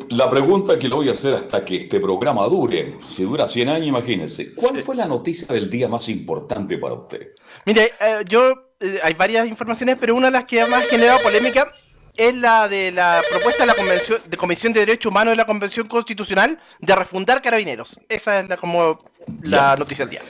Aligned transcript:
la, 0.09 0.29
pregunta 0.29 0.77
que 0.79 0.89
le 0.89 0.95
voy 0.95 1.07
a 1.09 1.11
hacer 1.11 1.35
hasta 1.35 1.63
que 1.63 1.77
este 1.77 1.99
programa 1.99 2.45
dure, 2.47 2.97
si 3.09 3.23
dura 3.23 3.47
100 3.47 3.69
años, 3.69 3.87
imagínense, 3.87 4.53
¿cuál 4.53 4.77
Sí. 4.77 4.83
fue 4.83 4.95
la 4.95 5.05
noticia 5.05 5.47
del 5.53 5.69
día 5.69 5.87
más 5.87 6.09
importante 6.09 6.77
para 6.77 6.95
usted? 6.95 7.29
Mire, 7.65 7.91
eh, 8.01 8.23
yo 8.27 8.53
eh, 8.79 8.99
hay 9.03 9.13
varias 9.13 9.47
informaciones, 9.47 9.97
pero 9.99 10.15
una 10.15 10.27
de 10.27 10.31
las 10.31 10.45
que 10.45 10.65
más 10.65 10.85
generado 10.87 11.21
polémica 11.21 11.71
es 12.17 12.35
la 12.35 12.67
de 12.67 12.91
la 12.91 13.21
propuesta 13.29 13.63
de 13.63 13.67
la 13.67 13.75
convención 13.75 14.19
de 14.27 14.35
Comisión 14.37 14.73
de 14.73 14.81
Derechos 14.81 15.09
Humanos 15.11 15.33
de 15.33 15.35
la 15.37 15.45
Convención 15.45 15.87
Constitucional 15.87 16.59
de 16.79 16.95
refundar 16.95 17.41
carabineros. 17.41 17.99
Esa 18.09 18.39
es 18.41 18.49
la, 18.49 18.57
como 18.57 18.99
la 19.43 19.49
Ya. 19.73 19.75
noticia 19.77 20.05
del 20.05 20.09
día. 20.11 20.21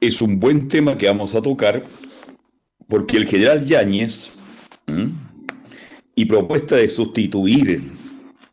Es 0.00 0.20
un 0.20 0.38
buen 0.38 0.68
tema 0.68 0.96
que 0.96 1.06
vamos 1.08 1.34
a 1.34 1.40
tocar 1.42 1.82
porque 2.88 3.16
el 3.16 3.26
general 3.26 3.64
Yáñez. 3.64 4.32
Y 6.18 6.24
propuesta 6.24 6.76
de 6.76 6.88
sustituir 6.88 7.92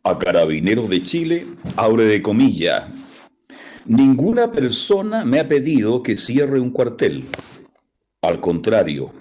a 0.04 0.18
carabineros 0.18 0.88
de 0.90 1.02
Chile, 1.02 1.46
abre 1.76 2.04
de 2.04 2.20
comilla, 2.20 2.88
ninguna 3.86 4.52
persona 4.52 5.24
me 5.24 5.40
ha 5.40 5.48
pedido 5.48 6.02
que 6.02 6.18
cierre 6.18 6.60
un 6.60 6.70
cuartel. 6.70 7.24
Al 8.20 8.38
contrario, 8.40 9.12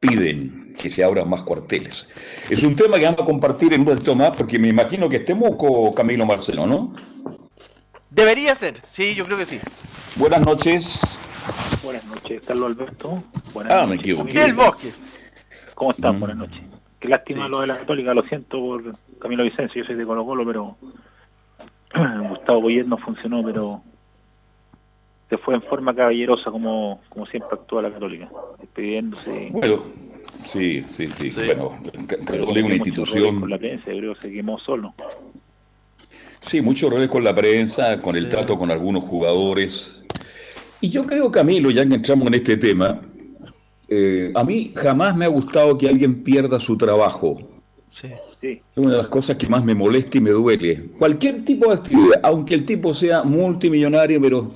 piden 0.00 0.72
que 0.76 0.90
se 0.90 1.04
abran 1.04 1.30
más 1.30 1.44
cuarteles. 1.44 2.08
Es 2.50 2.64
un 2.64 2.74
tema 2.74 2.98
que 2.98 3.04
vamos 3.04 3.20
a 3.20 3.24
compartir 3.24 3.72
en 3.72 3.80
un 3.80 3.86
momento 3.86 4.14
más 4.16 4.36
porque 4.36 4.58
me 4.58 4.68
imagino 4.68 5.08
que 5.08 5.16
estemos 5.16 5.54
con 5.56 5.92
Camilo 5.92 6.26
Marcelo, 6.26 6.66
¿no? 6.66 6.94
Debería 8.10 8.56
ser, 8.56 8.82
sí, 8.90 9.14
yo 9.14 9.24
creo 9.24 9.38
que 9.38 9.46
sí. 9.46 9.60
Buenas 10.16 10.40
noches. 10.40 10.98
Buenas 11.84 12.04
noches, 12.06 12.42
Carlos 12.44 12.72
Alberto. 12.72 13.22
Buenas 13.54 13.72
Ah, 13.72 13.86
me 13.86 13.94
equivoqué. 13.94 14.32
¿Qué 14.32 14.40
es 14.40 14.46
el 14.46 14.54
bosque? 14.54 14.90
¿Cómo 15.76 15.92
están? 15.92 16.16
Mm. 16.16 16.20
Buenas 16.20 16.38
noches. 16.38 16.77
Qué 17.00 17.08
lástima 17.08 17.46
Sí. 17.46 17.50
lo 17.52 17.60
de 17.60 17.66
la 17.68 17.78
Católica, 17.78 18.12
lo 18.14 18.22
siento 18.22 18.58
por 18.58 18.82
Camilo 19.20 19.44
Vicencio, 19.44 19.82
yo 19.82 19.86
soy 19.86 19.96
de 19.96 20.04
Colo 20.04 20.24
Colo, 20.26 20.44
pero 20.46 20.76
Gustavo 22.30 22.62
Boyet 22.62 22.86
no 22.86 22.98
funcionó, 22.98 23.42
pero 23.44 23.82
se 25.30 25.38
fue 25.38 25.54
en 25.54 25.62
forma 25.62 25.94
caballerosa 25.94 26.50
como, 26.50 27.00
como 27.08 27.26
siempre 27.26 27.50
actúa 27.52 27.82
la 27.82 27.92
Católica, 27.92 28.28
despidiéndose. 28.58 29.48
Bueno, 29.52 29.84
sí, 30.44 30.82
sí, 30.82 31.08
sí. 31.10 31.30
Sí. 31.30 31.46
Bueno, 31.46 31.78
Católica 32.08 32.58
es 32.60 32.64
una 32.64 32.74
institución. 32.74 33.40
Con 33.40 33.50
la 33.50 33.58
prensa, 33.58 33.92
yo 33.92 33.98
creo 33.98 34.14
que 34.14 34.22
se 34.22 34.32
quemó 34.32 34.58
solo. 34.58 34.94
Sí, 36.40 36.62
muchos 36.62 36.90
errores 36.90 37.08
con 37.08 37.22
la 37.24 37.34
prensa, 37.34 38.00
con 38.00 38.16
el 38.16 38.24
Sí. 38.24 38.30
trato 38.30 38.58
con 38.58 38.70
algunos 38.70 39.04
jugadores. 39.04 40.02
Y 40.80 40.88
yo 40.88 41.04
creo, 41.04 41.30
Camilo, 41.30 41.70
ya 41.70 41.86
que 41.86 41.96
entramos 41.96 42.26
en 42.28 42.34
este 42.34 42.56
tema, 42.56 43.00
eh, 43.88 44.32
a 44.34 44.44
mí 44.44 44.72
jamás 44.74 45.16
me 45.16 45.24
ha 45.24 45.28
gustado 45.28 45.76
que 45.78 45.88
alguien 45.88 46.22
pierda 46.22 46.60
su 46.60 46.76
trabajo. 46.76 47.38
Sí. 47.90 48.08
Sí, 48.40 48.60
Es 48.70 48.76
una 48.76 48.92
de 48.92 48.98
las 48.98 49.08
cosas 49.08 49.36
que 49.36 49.48
más 49.48 49.64
me 49.64 49.74
molesta 49.74 50.18
y 50.18 50.20
me 50.20 50.30
duele. 50.30 50.90
Cualquier 50.96 51.44
tipo 51.44 51.68
de 51.68 51.74
actividad, 51.74 52.20
aunque 52.22 52.54
el 52.54 52.64
tipo 52.64 52.94
sea 52.94 53.24
multimillonario, 53.24 54.20
pero 54.20 54.48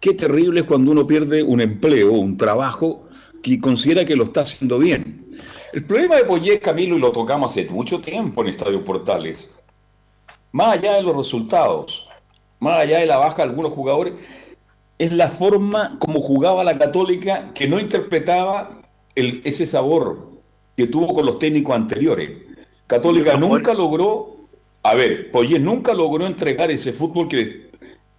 qué 0.00 0.14
terrible 0.14 0.60
es 0.60 0.66
cuando 0.66 0.92
uno 0.92 1.06
pierde 1.06 1.42
un 1.42 1.60
empleo, 1.60 2.12
un 2.12 2.38
trabajo 2.38 3.06
que 3.42 3.60
considera 3.60 4.04
que 4.06 4.16
lo 4.16 4.24
está 4.24 4.40
haciendo 4.40 4.78
bien. 4.78 5.26
El 5.74 5.84
problema 5.84 6.16
de 6.16 6.24
Poyet, 6.24 6.60
Camilo, 6.60 6.96
y 6.96 7.00
lo 7.00 7.12
tocamos 7.12 7.52
hace 7.52 7.68
mucho 7.68 8.00
tiempo 8.00 8.42
en 8.42 8.48
Estadio 8.48 8.82
Portales, 8.82 9.54
más 10.52 10.78
allá 10.78 10.94
de 10.94 11.02
los 11.02 11.14
resultados, 11.14 12.08
más 12.58 12.78
allá 12.80 13.00
de 13.00 13.06
la 13.06 13.18
baja 13.18 13.36
de 13.36 13.50
algunos 13.50 13.72
jugadores, 13.72 14.14
es 14.98 15.12
la 15.12 15.28
forma 15.28 15.96
como 15.98 16.20
jugaba 16.20 16.64
la 16.64 16.76
Católica 16.78 17.52
que 17.54 17.68
no 17.68 17.78
interpretaba 17.78 18.82
el- 19.14 19.40
ese 19.44 19.66
sabor 19.66 20.28
que 20.76 20.86
tuvo 20.86 21.14
con 21.14 21.26
los 21.26 21.38
técnicos 21.38 21.74
anteriores. 21.74 22.30
Católica 22.86 23.36
nunca 23.36 23.74
logró, 23.74 24.36
a 24.82 24.94
ver, 24.94 25.30
Poyet 25.30 25.60
nunca 25.60 25.92
logró 25.94 26.26
entregar 26.26 26.70
ese 26.70 26.92
fútbol 26.92 27.28
que 27.28 27.36
le, 27.36 27.70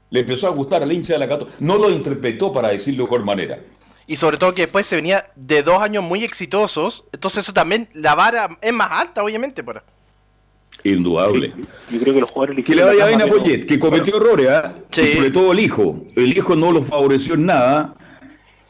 le 0.10 0.20
empezó 0.22 0.48
a 0.48 0.52
gustar 0.52 0.84
al 0.84 0.92
hincha 0.92 1.14
de 1.14 1.20
la 1.20 1.28
Católica. 1.28 1.58
No 1.60 1.78
lo 1.78 1.90
interpretó, 1.90 2.52
para 2.52 2.70
decirlo 2.70 3.04
de 3.04 3.10
mejor 3.10 3.26
manera. 3.26 3.60
Y 4.08 4.16
sobre 4.16 4.38
todo 4.38 4.54
que 4.54 4.64
después 4.64 4.86
se 4.88 4.96
venía 4.96 5.32
de 5.36 5.62
dos 5.64 5.80
años 5.80 6.04
muy 6.04 6.24
exitosos, 6.24 7.04
entonces 7.12 7.44
eso 7.46 7.54
también, 7.54 7.90
la 7.94 8.16
vara 8.16 8.58
es 8.62 8.74
más 8.74 8.90
alta, 8.92 9.24
obviamente. 9.24 9.64
Pero... 9.64 9.84
Indudable. 10.84 11.54
yo 11.92 12.00
creo 12.00 12.14
que 12.14 12.20
los 12.22 12.30
jugadores 12.30 12.64
Que 12.66 12.76
le 12.76 12.84
vaya 12.84 13.06
bien 13.08 13.22
a 13.22 13.26
Poyet, 13.28 13.66
que 13.66 13.78
cometió 13.80 14.16
errores, 14.18 14.48
¿ah? 14.50 14.76
Sí. 14.92 15.02
y 15.02 15.08
sobre 15.08 15.30
todo 15.32 15.52
el 15.52 15.60
hijo. 15.60 16.04
El 16.16 16.38
hijo 16.38 16.56
no 16.56 16.72
lo 16.72 16.82
favoreció 16.84 17.34
en 17.36 17.46
nada, 17.48 17.96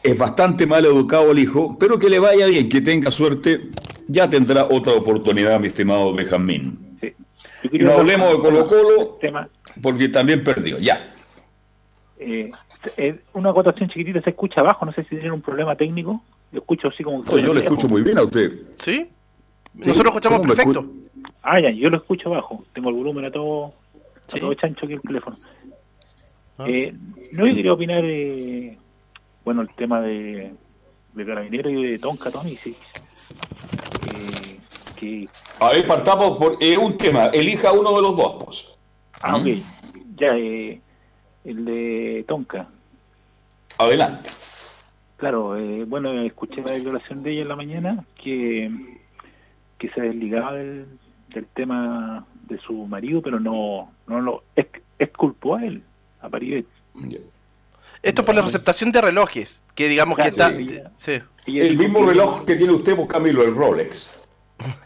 es 0.02 0.18
bastante 0.18 0.66
mal 0.66 0.84
educado 0.86 1.32
el 1.32 1.40
hijo, 1.40 1.78
pero 1.80 2.00
que 2.00 2.10
le 2.10 2.18
vaya 2.20 2.48
bien, 2.48 2.68
que 2.68 2.82
tenga 2.82 3.12
suerte, 3.12 3.62
ya 4.08 4.28
tendrá 4.30 4.66
otra 4.66 4.94
oportunidad, 4.94 5.60
mi 5.60 5.68
estimado 5.68 6.14
Benjamín. 6.14 6.98
Sí. 7.00 7.14
Y 7.72 7.78
no 7.80 7.94
hablemos 7.94 8.30
de 8.32 8.40
con- 8.40 8.44
Colo 8.56 8.68
Colo, 8.68 9.02
el 9.16 9.20
tema, 9.22 9.50
porque 9.82 10.10
también 10.10 10.44
perdió, 10.44 10.78
ya. 10.80 11.12
eh, 12.18 12.50
eh, 12.98 13.20
una 13.34 13.52
acotación 13.52 13.88
chiquitita 13.90 14.22
se 14.22 14.32
escucha 14.32 14.62
abajo, 14.62 14.86
no 14.86 14.94
sé 14.94 15.04
si 15.04 15.10
tienen 15.10 15.32
un 15.32 15.42
problema 15.42 15.76
técnico. 15.76 16.22
Yo 16.52 16.60
escucho 16.60 16.88
así 16.88 17.04
como... 17.04 17.22
No, 17.22 17.38
yo 17.38 17.54
le 17.54 17.60
escucho 17.62 17.88
muy 17.88 18.02
bien 18.02 18.18
a 18.18 18.24
usted. 18.24 18.52
¿Sí? 18.84 19.06
Nosotros 19.76 20.08
escuchamos 20.08 20.40
¿Cómo 20.40 20.50
me 20.50 20.56
perfecto. 20.56 20.82
escu- 20.82 21.09
Ah, 21.42 21.60
ya, 21.60 21.72
yo 21.72 21.90
lo 21.90 21.98
escucho 21.98 22.30
abajo. 22.30 22.66
Tengo 22.74 22.90
el 22.90 22.96
volumen 22.96 23.26
a 23.26 23.32
todo, 23.32 23.68
a 24.28 24.32
Sí. 24.32 24.40
todo 24.40 24.54
chancho 24.56 24.86
aquí 24.86 24.94
el 24.94 25.02
teléfono. 25.02 25.36
Ah. 26.58 26.66
Eh, 26.68 26.94
no, 27.34 27.48
yo 27.48 27.56
quería 27.56 27.74
opinar, 27.74 28.04
eh, 28.04 28.78
bueno, 29.46 29.62
el 29.62 29.70
tema 29.74 30.02
de, 30.02 30.52
de 31.14 31.26
Carabinero 31.26 31.70
y 31.70 31.92
de 31.92 32.00
Tonka 32.00 32.30
Tony, 32.30 32.52
sí. 32.52 32.76
Eh, 34.16 34.60
que... 35.00 35.30
A 35.60 35.70
ver, 35.70 35.88
partamos 35.88 36.38
por 36.38 36.58
eh, 36.60 36.78
un 36.78 36.98
tema. 36.98 37.24
Elija 37.34 37.72
uno 37.72 37.96
de 37.96 38.02
los 38.02 38.18
dos, 38.18 38.44
pues. 38.44 38.76
Ah, 39.22 39.38
ok. 39.38 39.46
Ya, 40.18 40.36
eh, 40.36 40.82
el 41.46 41.66
de 41.66 42.26
Tonka. 42.28 42.68
Adelante. 43.78 44.30
Claro, 45.16 45.58
eh, 45.58 45.86
bueno, 45.86 46.22
escuché 46.22 46.62
la 46.62 46.72
declaración 46.72 47.24
de 47.24 47.32
ella 47.32 47.42
en 47.44 47.48
la 47.48 47.56
mañana 47.56 48.06
que, 48.22 48.70
que 49.78 49.90
se 49.90 50.02
desligaba 50.02 50.54
del, 50.54 50.88
del 51.34 51.46
tema 51.48 52.26
de 52.48 52.58
su 52.60 52.74
marido, 52.74 53.22
pero 53.22 53.40
no, 53.40 53.92
no 54.08 54.22
lo 54.22 54.44
exculpó 54.98 55.56
a 55.56 55.66
él, 55.66 55.84
a 56.22 56.30
Paribet. 56.30 56.66
Esto 58.02 58.24
por 58.24 58.36
la 58.36 58.42
receptación 58.42 58.92
de 58.92 59.02
relojes, 59.02 59.64
que 59.76 59.88
digamos 59.88 60.18
que 60.18 60.28
está... 60.28 60.54
Sí. 60.98 61.20
El 61.46 61.78
mismo 61.78 62.06
reloj 62.06 62.46
que 62.46 62.56
tiene 62.56 62.74
usted, 62.74 62.96
pues 62.96 63.08
Camilo, 63.08 63.44
el 63.44 63.54
Rolex. 63.54 64.22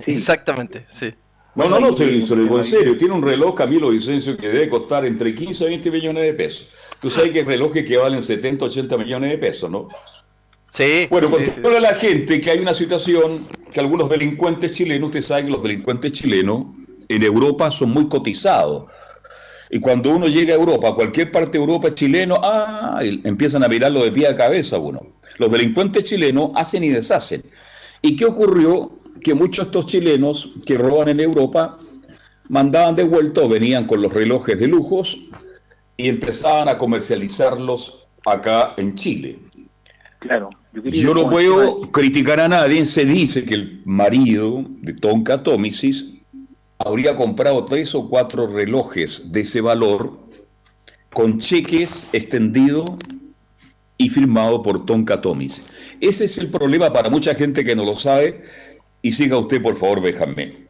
Exactamente, 0.05 0.85
sí. 0.89 1.13
No, 1.55 1.69
no, 1.69 1.79
no, 1.79 1.93
se, 1.93 2.05
lo 2.07 2.41
digo 2.41 2.57
en 2.57 2.63
serio. 2.63 2.97
Tiene 2.97 3.13
un 3.13 3.21
reloj, 3.21 3.53
Camilo 3.53 3.89
Vicencio, 3.89 4.35
que 4.35 4.47
debe 4.47 4.69
costar 4.69 5.05
entre 5.05 5.35
15 5.35 5.65
y 5.65 5.67
20 5.67 5.91
millones 5.91 6.23
de 6.23 6.33
pesos. 6.33 6.69
Tú 6.99 7.09
sabes 7.11 7.31
que 7.31 7.39
hay 7.39 7.45
relojes 7.45 7.85
que 7.85 7.97
valen 7.97 8.23
70, 8.23 8.65
80 8.65 8.97
millones 8.97 9.29
de 9.29 9.37
pesos, 9.37 9.69
¿no? 9.69 9.87
Sí. 10.73 11.07
Bueno, 11.09 11.29
sí, 11.37 11.45
sí. 11.55 11.61
a 11.65 11.79
la 11.79 11.93
gente 11.95 12.41
que 12.41 12.49
hay 12.49 12.59
una 12.59 12.73
situación 12.73 13.47
que 13.71 13.79
algunos 13.79 14.09
delincuentes 14.09 14.71
chilenos, 14.71 15.07
usted 15.07 15.21
sabe 15.21 15.45
que 15.45 15.51
los 15.51 15.61
delincuentes 15.61 16.11
chilenos 16.11 16.65
en 17.07 17.23
Europa 17.23 17.69
son 17.69 17.91
muy 17.91 18.07
cotizados. 18.07 18.85
Y 19.69 19.79
cuando 19.79 20.11
uno 20.11 20.27
llega 20.27 20.53
a 20.53 20.57
Europa, 20.57 20.89
a 20.89 20.95
cualquier 20.95 21.31
parte 21.31 21.57
de 21.57 21.63
Europa 21.63 21.93
chileno, 21.93 22.39
ah, 22.43 22.99
empiezan 23.01 23.63
a 23.63 23.67
mirarlo 23.67 24.03
de 24.03 24.11
pie 24.11 24.27
a 24.27 24.35
cabeza 24.35 24.77
uno. 24.77 25.01
Los 25.37 25.51
delincuentes 25.51 26.03
chilenos 26.03 26.51
hacen 26.55 26.83
y 26.83 26.89
deshacen. 26.89 27.43
¿Y 28.01 28.15
qué 28.15 28.25
ocurrió? 28.25 28.89
Que 29.21 29.33
muchos 29.33 29.65
de 29.65 29.69
estos 29.69 29.85
chilenos 29.85 30.51
que 30.65 30.77
roban 30.77 31.09
en 31.09 31.19
Europa 31.19 31.77
mandaban 32.49 32.95
de 32.95 33.03
vuelta 33.03 33.41
o 33.41 33.49
venían 33.49 33.87
con 33.87 34.01
los 34.01 34.13
relojes 34.13 34.59
de 34.59 34.67
lujos 34.67 35.17
y 35.97 36.09
empezaban 36.09 36.67
a 36.67 36.77
comercializarlos 36.77 38.07
acá 38.25 38.73
en 38.77 38.95
Chile. 38.95 39.39
Claro. 40.19 40.49
Yo, 40.73 41.13
no 41.13 41.29
puedo 41.29 41.81
criticar 41.91 42.39
a 42.39 42.47
nadie. 42.47 42.85
Se 42.85 43.05
dice 43.05 43.45
que 43.45 43.53
el 43.53 43.81
marido 43.85 44.65
de 44.81 44.93
Tonka 44.93 45.43
Tomisis 45.43 46.13
habría 46.79 47.15
comprado 47.15 47.63
tres 47.63 47.93
o 47.93 48.09
cuatro 48.09 48.47
relojes 48.47 49.31
de 49.31 49.41
ese 49.41 49.61
valor 49.61 50.17
con 51.13 51.37
cheques 51.37 52.07
extendidos 52.11 52.89
y 53.97 54.09
firmado 54.09 54.63
por 54.63 54.85
Tonka 54.85 55.21
Tomis. 55.21 55.63
Ese 56.01 56.25
es 56.25 56.37
el 56.39 56.49
problema 56.49 56.91
para 56.91 57.09
mucha 57.09 57.35
gente 57.35 57.63
que 57.63 57.75
no 57.75 57.85
lo 57.85 57.95
sabe. 57.95 58.43
Y 59.01 59.11
siga 59.11 59.37
usted, 59.37 59.61
por 59.61 59.75
favor, 59.75 60.01
Benjamín. 60.01 60.62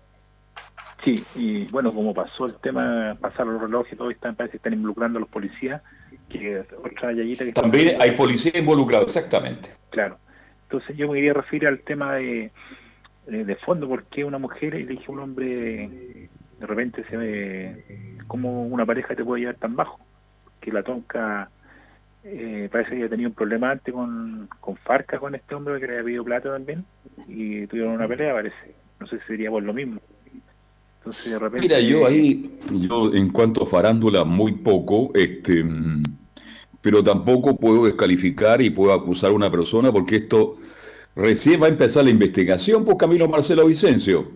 Sí, 1.04 1.16
y 1.36 1.66
bueno, 1.66 1.92
como 1.92 2.14
pasó 2.14 2.46
el 2.46 2.58
tema, 2.60 3.18
pasar 3.20 3.46
los 3.46 3.62
relojes, 3.62 3.98
todo 3.98 4.10
están, 4.10 4.36
parece 4.36 4.52
que 4.52 4.58
están 4.58 4.74
involucrando 4.74 5.18
a 5.18 5.22
los 5.22 5.30
policías. 5.30 5.82
Que 6.30 6.60
otra 6.60 7.14
que 7.14 7.52
También 7.52 8.02
hay 8.02 8.12
policías 8.12 8.56
involucrados, 8.56 9.16
exactamente. 9.16 9.70
Claro. 9.90 10.18
Entonces 10.64 10.96
yo 10.98 11.08
me 11.08 11.16
quería 11.16 11.34
referir 11.34 11.68
al 11.68 11.80
tema 11.82 12.16
de, 12.16 12.52
de, 13.28 13.56
fondo, 13.58 13.88
porque 13.88 14.24
una 14.24 14.38
mujer 14.38 14.76
elige 14.76 15.06
a 15.08 15.12
un 15.12 15.20
hombre, 15.20 16.30
de 16.60 16.66
repente 16.66 17.04
se 17.10 17.18
ve 17.18 18.18
como 18.28 18.64
una 18.64 18.86
pareja 18.86 19.16
te 19.16 19.24
puede 19.24 19.42
llevar 19.42 19.58
tan 19.58 19.76
bajo, 19.76 20.00
que 20.62 20.72
la 20.72 20.82
tonca 20.82 21.50
eh, 22.24 22.70
parece 22.72 22.92
que 22.92 22.96
había 22.96 23.10
tenido 23.10 23.30
un 23.30 23.36
problema 23.36 23.72
antes 23.72 23.94
con, 23.94 24.48
con 24.62 24.78
Farca, 24.78 25.20
con 25.20 25.36
este 25.36 25.54
hombre 25.54 25.80
que 25.80 25.88
le 25.88 25.94
había 25.94 26.06
pedido 26.06 26.24
plata 26.24 26.50
también, 26.50 26.86
y 27.28 27.68
tuvieron 27.68 27.94
una 27.94 28.08
pelea, 28.08 28.34
parece. 28.34 28.76
No 29.00 29.08
sé 29.08 29.20
si 29.20 29.26
sería 29.26 29.50
por 29.50 29.62
lo 29.62 29.74
mismo. 29.74 30.00
Entonces, 31.06 31.34
de 31.34 31.40
repente... 31.40 31.68
Mira, 31.68 31.80
yo 31.82 32.08
ahí, 32.08 32.58
yo 32.72 33.14
en 33.14 33.30
cuanto 33.30 33.64
a 33.64 33.68
farándula, 33.68 34.24
muy 34.24 34.54
poco, 34.54 35.12
este 35.14 35.66
pero 36.84 37.02
tampoco 37.02 37.56
puedo 37.56 37.86
descalificar 37.86 38.62
y 38.62 38.70
puedo 38.70 38.92
acusar 38.92 39.32
a 39.32 39.34
una 39.34 39.50
persona 39.50 39.90
porque 39.90 40.18
esto 40.18 40.58
recién 41.16 41.62
va 41.62 41.68
a 41.68 41.70
empezar 41.70 42.04
la 42.04 42.10
investigación 42.10 42.84
por 42.84 42.98
Camilo 42.98 43.30
Marcelo 43.30 43.66
Vicencio. 43.66 44.30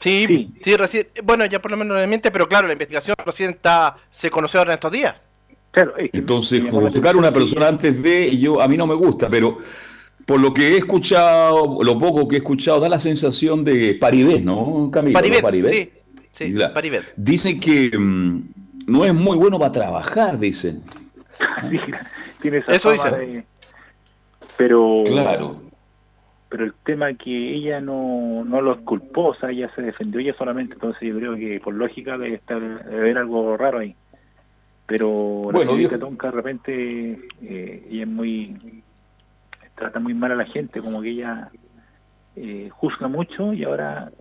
Sí, 0.00 0.50
sí, 0.64 0.74
recién, 0.76 1.08
bueno, 1.22 1.44
ya 1.44 1.60
por 1.60 1.70
lo 1.70 1.76
menos 1.76 2.08
mente, 2.08 2.30
pero 2.30 2.48
claro, 2.48 2.66
la 2.66 2.72
investigación 2.72 3.14
recién 3.24 3.50
está, 3.50 3.98
se 4.08 4.30
conoció 4.30 4.60
ahora 4.60 4.72
en 4.72 4.76
estos 4.78 4.92
días. 4.92 5.14
Claro, 5.72 5.92
Entonces, 5.98 6.62
juzgar 6.70 7.14
a 7.14 7.18
una 7.18 7.32
persona 7.32 7.68
antes 7.68 8.02
de, 8.02 8.34
yo 8.38 8.60
a 8.62 8.66
mí 8.66 8.78
no 8.78 8.86
me 8.86 8.94
gusta, 8.94 9.28
pero 9.28 9.58
por 10.26 10.40
lo 10.40 10.52
que 10.52 10.74
he 10.74 10.76
escuchado, 10.76 11.82
lo 11.82 11.98
poco 11.98 12.28
que 12.28 12.36
he 12.36 12.38
escuchado, 12.38 12.80
da 12.80 12.88
la 12.88 12.98
sensación 12.98 13.64
de 13.64 13.94
Paribet, 13.94 14.42
¿no, 14.42 14.90
Camilo? 14.92 15.18
Paribet, 15.42 15.92
sí, 16.32 16.50
sí 16.50 16.58
Paribet. 16.72 17.04
Dicen 17.16 17.58
que 17.58 17.90
mm, 17.96 18.42
no 18.86 19.04
es 19.04 19.14
muy 19.14 19.36
bueno 19.36 19.58
para 19.58 19.72
trabajar, 19.72 20.38
dicen. 20.38 20.82
Tiene 22.40 22.58
esa 22.58 22.72
Eso 22.72 22.92
dice. 22.92 23.44
Pero, 24.56 25.02
claro. 25.06 25.62
pero 26.48 26.64
el 26.64 26.74
tema 26.84 27.14
que 27.14 27.54
ella 27.54 27.80
no, 27.80 28.44
no 28.44 28.60
lo 28.60 28.84
culpó, 28.84 29.28
o 29.28 29.34
sea, 29.34 29.50
ella 29.50 29.70
se 29.74 29.82
defendió 29.82 30.20
ella 30.20 30.34
solamente, 30.36 30.74
entonces 30.74 31.08
yo 31.08 31.16
creo 31.16 31.34
que 31.36 31.58
por 31.60 31.74
lógica 31.74 32.18
debe, 32.18 32.34
estar, 32.34 32.60
debe 32.60 33.00
haber 33.00 33.18
algo 33.18 33.56
raro 33.56 33.78
ahí. 33.78 33.96
Pero 34.86 35.08
bueno, 35.08 35.74
la 35.76 35.98
Tonka 35.98 36.26
de 36.28 36.32
repente 36.32 37.18
eh, 37.42 37.86
ella 37.90 38.02
es 38.02 38.08
muy 38.08 38.81
trata 39.82 39.98
muy 39.98 40.14
mal 40.14 40.32
a 40.32 40.36
la 40.36 40.44
gente, 40.44 40.80
como 40.80 41.02
que 41.02 41.10
ella 41.10 41.50
eh, 42.36 42.68
juzga 42.70 43.08
mucho 43.08 43.52
y 43.52 43.64
ahora 43.64 44.12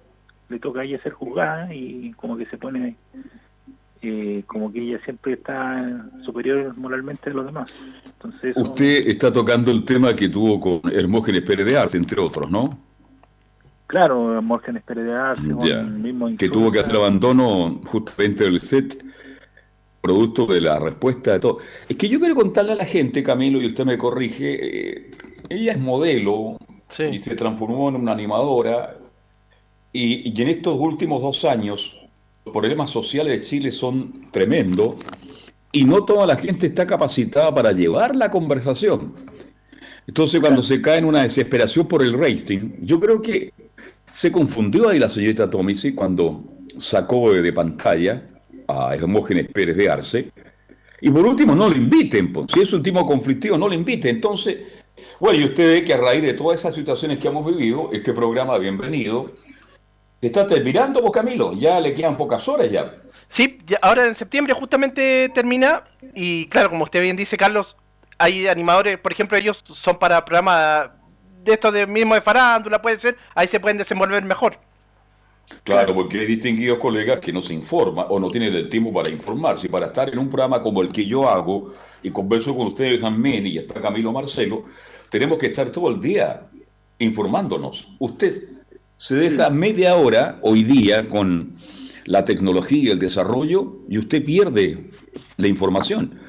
le 0.50 0.60
toca 0.60 0.82
a 0.82 0.84
ella 0.84 1.02
ser 1.04 1.14
juzgada 1.14 1.74
y 1.74 2.12
como 2.14 2.36
que 2.36 2.46
se 2.48 2.58
pone 2.58 2.98
eh, 4.02 4.44
como 4.48 4.74
que 4.74 4.82
ella 4.82 5.00
siempre 5.06 5.34
está 5.34 6.08
superior 6.26 6.76
moralmente 6.76 7.30
a 7.30 7.34
los 7.34 7.46
demás. 7.46 7.72
Entonces, 8.06 8.58
Usted 8.58 9.08
está 9.08 9.32
tocando 9.32 9.72
el 9.72 9.86
tema 9.86 10.16
que 10.16 10.28
tuvo 10.28 10.60
con 10.60 10.92
Hermógenes 10.92 11.42
Pérez 11.42 11.68
de 11.68 11.78
Arce, 11.78 11.98
entre 11.98 12.20
otros, 12.20 12.50
¿no? 12.50 12.80
Claro, 13.86 14.36
Hermógenes 14.36 14.82
Pérez 14.84 15.06
de 15.06 15.14
Arce, 15.14 15.44
mismo 15.44 16.36
que 16.36 16.50
tuvo 16.50 16.72
que 16.72 16.80
hacer 16.80 16.96
abandono 16.96 17.82
justamente 17.86 18.46
del 18.46 18.60
set, 18.60 19.06
producto 20.02 20.48
de 20.48 20.62
la 20.62 20.80
respuesta 20.80 21.34
de 21.34 21.40
todo. 21.40 21.60
Es 21.88 21.96
que 21.96 22.10
yo 22.10 22.20
quiero 22.20 22.34
contarle 22.34 22.72
a 22.72 22.76
la 22.76 22.86
gente, 22.86 23.22
Camilo, 23.22 23.62
y 23.62 23.68
usted 23.68 23.86
me 23.86 24.00
corrige, 24.00 24.58
eh, 25.00 25.12
ella 25.52 25.74
es 25.74 25.80
modelo 25.80 26.58
y 27.12 27.20
se 27.20 27.36
transformó 27.36 27.90
en 27.90 27.96
una 27.96 28.12
animadora, 28.12 28.98
y, 29.94 30.30
y 30.30 30.42
en 30.42 30.48
estos 30.48 30.80
últimos 30.80 31.22
dos 31.22 31.44
años 31.46 31.98
los 32.46 32.54
problemas 32.54 32.90
sociales 32.90 33.34
de 33.34 33.42
Chile 33.42 33.72
son 33.72 34.32
tremendos 34.32 34.96
y 35.72 35.84
no 35.84 36.04
toda 36.04 36.26
la 36.26 36.36
gente 36.36 36.68
está 36.68 36.86
capacitada 36.86 37.54
para 37.54 37.72
llevar 37.72 38.16
la 38.16 38.30
conversación. 38.30 39.14
Entonces, 40.08 40.42
cuando 40.42 40.62
se 40.62 40.82
cae 40.82 40.98
en 41.00 41.06
una 41.06 41.24
desesperación 41.24 41.88
por 41.88 42.04
el 42.04 42.14
rating, 42.14 42.72
yo 42.82 43.00
creo 43.00 43.22
que 43.22 43.54
se 44.14 44.32
confundió 44.32 44.90
ahí 44.90 45.00
la 45.00 45.08
señorita 45.08 45.50
Tomisi 45.50 45.94
cuando 45.94 46.44
sacó 46.78 47.32
de 47.32 47.54
pantalla 47.54 48.24
a 48.68 48.96
Hermógenes 48.96 49.48
Pérez 49.48 49.78
de 49.78 49.90
Arce. 49.90 50.32
Y 51.02 51.10
por 51.10 51.26
último, 51.26 51.56
no 51.56 51.70
lo 51.70 51.76
inviten. 51.76 52.34
Pues. 52.34 52.48
Si 52.54 52.62
es 52.62 52.74
un 52.74 52.84
tipo 52.84 53.06
conflictivo, 53.06 53.58
no 53.58 53.68
lo 53.68 53.74
inviten. 53.74 54.16
Entonces, 54.16 54.58
bueno, 55.20 55.40
y 55.40 55.46
usted 55.46 55.68
ve 55.68 55.84
que 55.84 55.94
a 55.94 55.98
raíz 55.98 56.22
de 56.22 56.34
todas 56.34 56.60
esas 56.60 56.74
situaciones 56.74 57.20
que 57.20 57.28
hemos 57.28 57.46
vivido, 57.46 57.90
este 57.92 58.14
programa, 58.14 58.58
bienvenido, 58.58 59.32
se 60.20 60.28
está 60.28 60.46
terminando, 60.46 61.02
vos 61.02 61.12
Camilo, 61.12 61.54
ya 61.54 61.80
le 61.80 61.94
quedan 61.94 62.18
pocas 62.18 62.48
horas 62.48 62.72
ya. 62.72 62.96
Sí, 63.28 63.60
ahora 63.82 64.06
en 64.06 64.16
septiembre 64.16 64.54
justamente 64.54 65.30
termina 65.30 65.86
y 66.14 66.48
claro, 66.48 66.70
como 66.70 66.84
usted 66.84 67.02
bien 67.02 67.16
dice, 67.16 67.38
Carlos, 67.38 67.76
hay 68.18 68.48
animadores, 68.48 69.00
por 69.00 69.14
ejemplo, 69.14 69.38
ellos 69.38 69.64
son 69.74 69.98
para 69.98 70.24
programas 70.24 70.90
de 71.44 71.54
estos 71.54 71.74
de 71.74 71.88
mismo 71.88 72.14
de 72.14 72.22
farándula, 72.22 72.82
puede 72.82 73.00
ser, 73.00 73.18
ahí 73.34 73.48
se 73.48 73.60
pueden 73.60 73.78
desenvolver 73.78 74.24
mejor. 74.24 74.60
Claro, 75.64 75.94
porque 75.94 76.20
hay 76.20 76.26
distinguidos 76.26 76.80
colegas 76.80 77.20
que 77.20 77.32
no 77.32 77.42
se 77.42 77.54
informan 77.54 78.08
o 78.10 78.20
no 78.20 78.30
tienen 78.30 78.54
el 78.54 78.70
tiempo 78.70 78.92
para 78.92 79.10
informarse. 79.10 79.68
Y 79.68 79.70
para 79.70 79.88
estar 79.88 80.10
en 80.10 80.18
un 80.18 80.30
programa 80.30 80.62
como 80.62 80.82
el 80.82 80.90
que 80.90 81.06
yo 81.06 81.30
hago 81.30 81.74
y 82.02 82.10
converso 82.10 82.56
con 82.56 82.68
ustedes, 82.68 83.00
Jamén, 83.00 83.46
y 83.46 83.58
está 83.58 83.80
Camilo 83.80 84.12
Marcelo, 84.12 84.64
tenemos 85.10 85.38
que 85.38 85.48
estar 85.48 85.70
todo 85.70 85.90
el 85.90 86.00
día 86.00 86.50
informándonos. 87.00 87.90
Usted 88.00 88.32
se 88.98 89.16
deja 89.16 89.50
media 89.50 89.96
hora 89.96 90.40
hoy 90.42 90.64
día 90.64 91.08
con 91.08 91.54
la 92.06 92.26
tecnología 92.26 92.84
y 92.84 92.90
el 92.90 93.00
desarrollo 93.00 93.80
y 93.90 93.98
usted 93.98 94.24
pierde 94.24 94.90
la 95.38 95.48
información. 95.48 96.20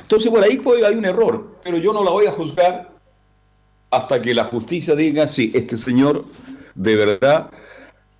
Entonces, 0.00 0.30
por 0.30 0.42
ahí 0.42 0.60
hay 0.86 0.94
un 0.94 1.04
error, 1.04 1.58
pero 1.62 1.78
yo 1.78 1.92
no 1.92 2.04
la 2.04 2.10
voy 2.10 2.26
a 2.26 2.32
juzgar 2.32 2.92
hasta 3.90 4.20
que 4.20 4.34
la 4.34 4.44
justicia 4.44 4.94
diga 4.94 5.28
si 5.28 5.52
este 5.54 5.76
señor 5.76 6.24
de 6.74 6.96
verdad 6.96 7.50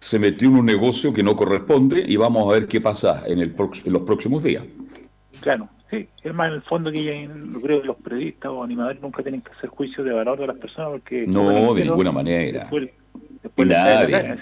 se 0.02 0.18
metió 0.18 0.48
en 0.48 0.56
un 0.56 0.66
negocio 0.66 1.12
que 1.12 1.22
no 1.22 1.36
corresponde 1.36 2.04
y 2.04 2.16
vamos 2.16 2.50
a 2.50 2.58
ver 2.58 2.66
qué 2.66 2.80
pasa 2.80 3.22
en, 3.24 3.38
el 3.38 3.54
en 3.84 3.92
los 3.92 4.02
próximos 4.02 4.42
días. 4.42 4.64
Claro, 5.40 5.68
sí. 5.90 6.08
Es 6.24 6.34
más, 6.34 6.48
en 6.48 6.54
el 6.54 6.62
fondo 6.62 6.90
que 6.90 7.04
yo 7.04 7.60
creo 7.60 7.80
que 7.82 7.86
los 7.86 7.96
periodistas 7.98 8.50
o 8.50 8.64
animadores 8.64 9.00
nunca 9.00 9.22
tienen 9.22 9.42
que 9.42 9.52
hacer 9.52 9.70
juicio 9.70 10.02
de 10.02 10.12
valor 10.12 10.40
de 10.40 10.48
las 10.48 10.56
personas 10.56 10.90
porque... 10.90 11.24
No, 11.28 11.72
de 11.72 11.84
ninguna 11.84 12.10
manera. 12.10 12.68
Nadie. 13.58 14.34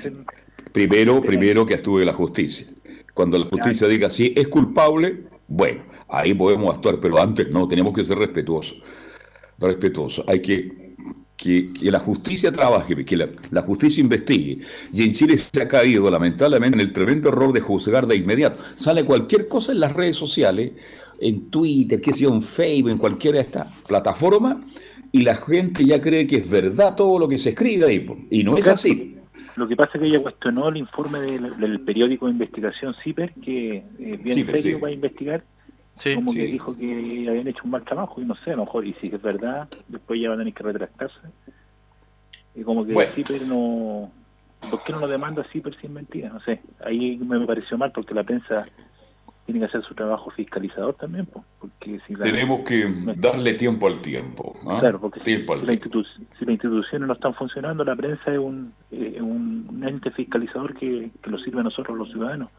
Primero, 0.72 1.20
primero 1.20 1.66
que 1.66 1.74
actúe 1.74 1.98
la 1.98 2.14
justicia. 2.14 2.66
Cuando 3.12 3.38
la 3.38 3.44
justicia 3.44 3.86
diga 3.86 4.08
sí, 4.08 4.32
es 4.34 4.48
culpable, 4.48 5.24
bueno, 5.46 5.82
ahí 6.08 6.32
podemos 6.32 6.74
actuar, 6.74 7.00
pero 7.02 7.20
antes 7.20 7.50
no, 7.50 7.68
tenemos 7.68 7.92
que 7.92 8.02
ser 8.02 8.16
respetuosos. 8.16 8.82
Respetuosos. 9.58 10.24
Hay 10.26 10.40
que 10.40 10.89
que, 11.40 11.70
la 11.90 11.99
justicia 11.99 12.52
trabaje, 12.52 13.02
que 13.04 13.16
la, 13.16 13.62
justicia 13.62 14.02
investigue. 14.02 14.61
Y 14.92 15.04
en 15.04 15.12
Chile 15.12 15.38
se 15.38 15.62
ha 15.62 15.66
caído, 15.66 16.11
lamentablemente, 16.11 16.76
en 16.76 16.80
el 16.80 16.92
tremendo 16.92 17.30
error 17.30 17.52
de 17.52 17.61
juzgar 17.61 18.06
de 18.06 18.16
inmediato. 18.16 18.62
Sale 18.76 19.04
cualquier 19.04 19.49
cosa 19.49 19.73
en 19.73 19.80
las 19.80 19.94
redes 19.94 20.16
sociales, 20.16 20.73
en 21.18 21.50
Twitter, 21.50 22.00
qué 22.00 22.12
sé 22.12 22.20
yo, 22.20 22.35
en 22.35 22.42
Facebook, 22.42 22.90
en 22.90 22.99
cualquiera 22.99 23.38
de 23.38 23.44
estas 23.44 23.68
plataformas, 23.88 24.56
y 25.12 25.23
la 25.23 25.37
gente 25.37 25.85
ya 25.85 26.00
cree 26.00 26.26
que 26.26 26.37
es 26.37 26.49
verdad 26.49 26.94
todo 26.94 27.18
lo 27.18 27.26
que 27.26 27.38
se 27.38 27.50
escribe 27.50 27.87
ahí. 27.87 28.06
Y 28.30 28.44
no 28.44 28.59
es 28.59 28.68
así. 28.68 29.16
Lo 29.56 29.66
que 29.66 29.76
pasa 29.76 29.92
es 29.94 30.00
que 30.00 30.06
ella 30.09 30.20
cuestionó 30.20 30.68
el 30.68 30.76
informe 30.76 31.20
del, 31.20 31.80
periódico 31.80 32.26
de 32.26 32.32
investigación 32.32 32.94
CIPER, 33.02 33.32
que 33.42 33.76
eh, 33.76 34.20
bien 34.23 34.47
serio 34.47 34.78
para 34.78 34.92
investigar, 34.92 35.42
como 36.14 36.33
que 36.33 36.47
dijo 36.47 36.76
que 36.76 37.26
habían 37.28 37.49
hecho 37.49 37.62
un 37.64 37.71
mal 37.71 37.85
trabajo 37.85 38.21
y 38.21 38.25
no 38.25 38.35
sé, 38.37 38.52
a 38.52 38.57
lo 38.57 38.64
mejor, 38.64 38.87
y 38.87 38.95
si 38.95 39.09
es 39.09 39.23
verdad, 39.23 39.69
después 39.88 40.21
ya 40.21 40.30
van 40.30 40.38
a 40.38 40.40
tener 40.42 40.54
que 40.54 40.62
retractarse. 40.62 41.21
Y 42.54 42.62
como 42.62 42.85
que 42.85 42.92
bueno. 42.92 43.12
CIPER 43.14 43.47
no... 43.47 44.11
¿Por 44.71 44.83
qué 44.83 44.92
no 44.92 45.00
lo 45.00 45.09
demanda 45.09 45.45
CIPER 45.52 45.75
sin 45.80 45.95
mentira? 45.95 46.28
No 46.28 46.40
sé, 46.40 46.61
ahí 46.85 47.16
me 47.16 47.47
pareció 47.47 47.78
mal 47.78 47.92
porque 47.92 48.14
la 48.14 48.25
prensa 48.25 48.66
tiene 49.47 49.61
que 49.61 49.66
hacer 49.66 49.83
su 49.83 49.95
trabajo 49.95 50.30
fiscalizador 50.30 50.95
también, 50.95 51.26
porque 51.26 52.00
si 52.07 52.14
tenemos 52.14 52.61
que 52.61 52.87
darle 53.16 53.54
tiempo 53.54 53.88
al 53.88 54.00
tiempo. 54.00 54.54
¿ah? 54.66 54.78
Claro, 54.80 55.00
porque 55.00 55.21
si, 55.21 55.38
las 55.38 55.71
instituciones 55.71 57.09
no 57.09 57.12
están 57.14 57.35
funcionando, 57.35 57.83
la 57.83 57.97
prensa 57.97 58.33
es 58.33 58.38
un, 58.38 58.73
un 58.90 59.85
ente 59.88 60.11
fiscalizador 60.11 60.75
que, 60.75 61.11
que 61.23 61.30
nos 61.30 61.42
sirve 61.42 61.61
a 61.61 61.64
nosotros 61.64 61.97
los 61.97 62.11
ciudadanos 62.11 62.50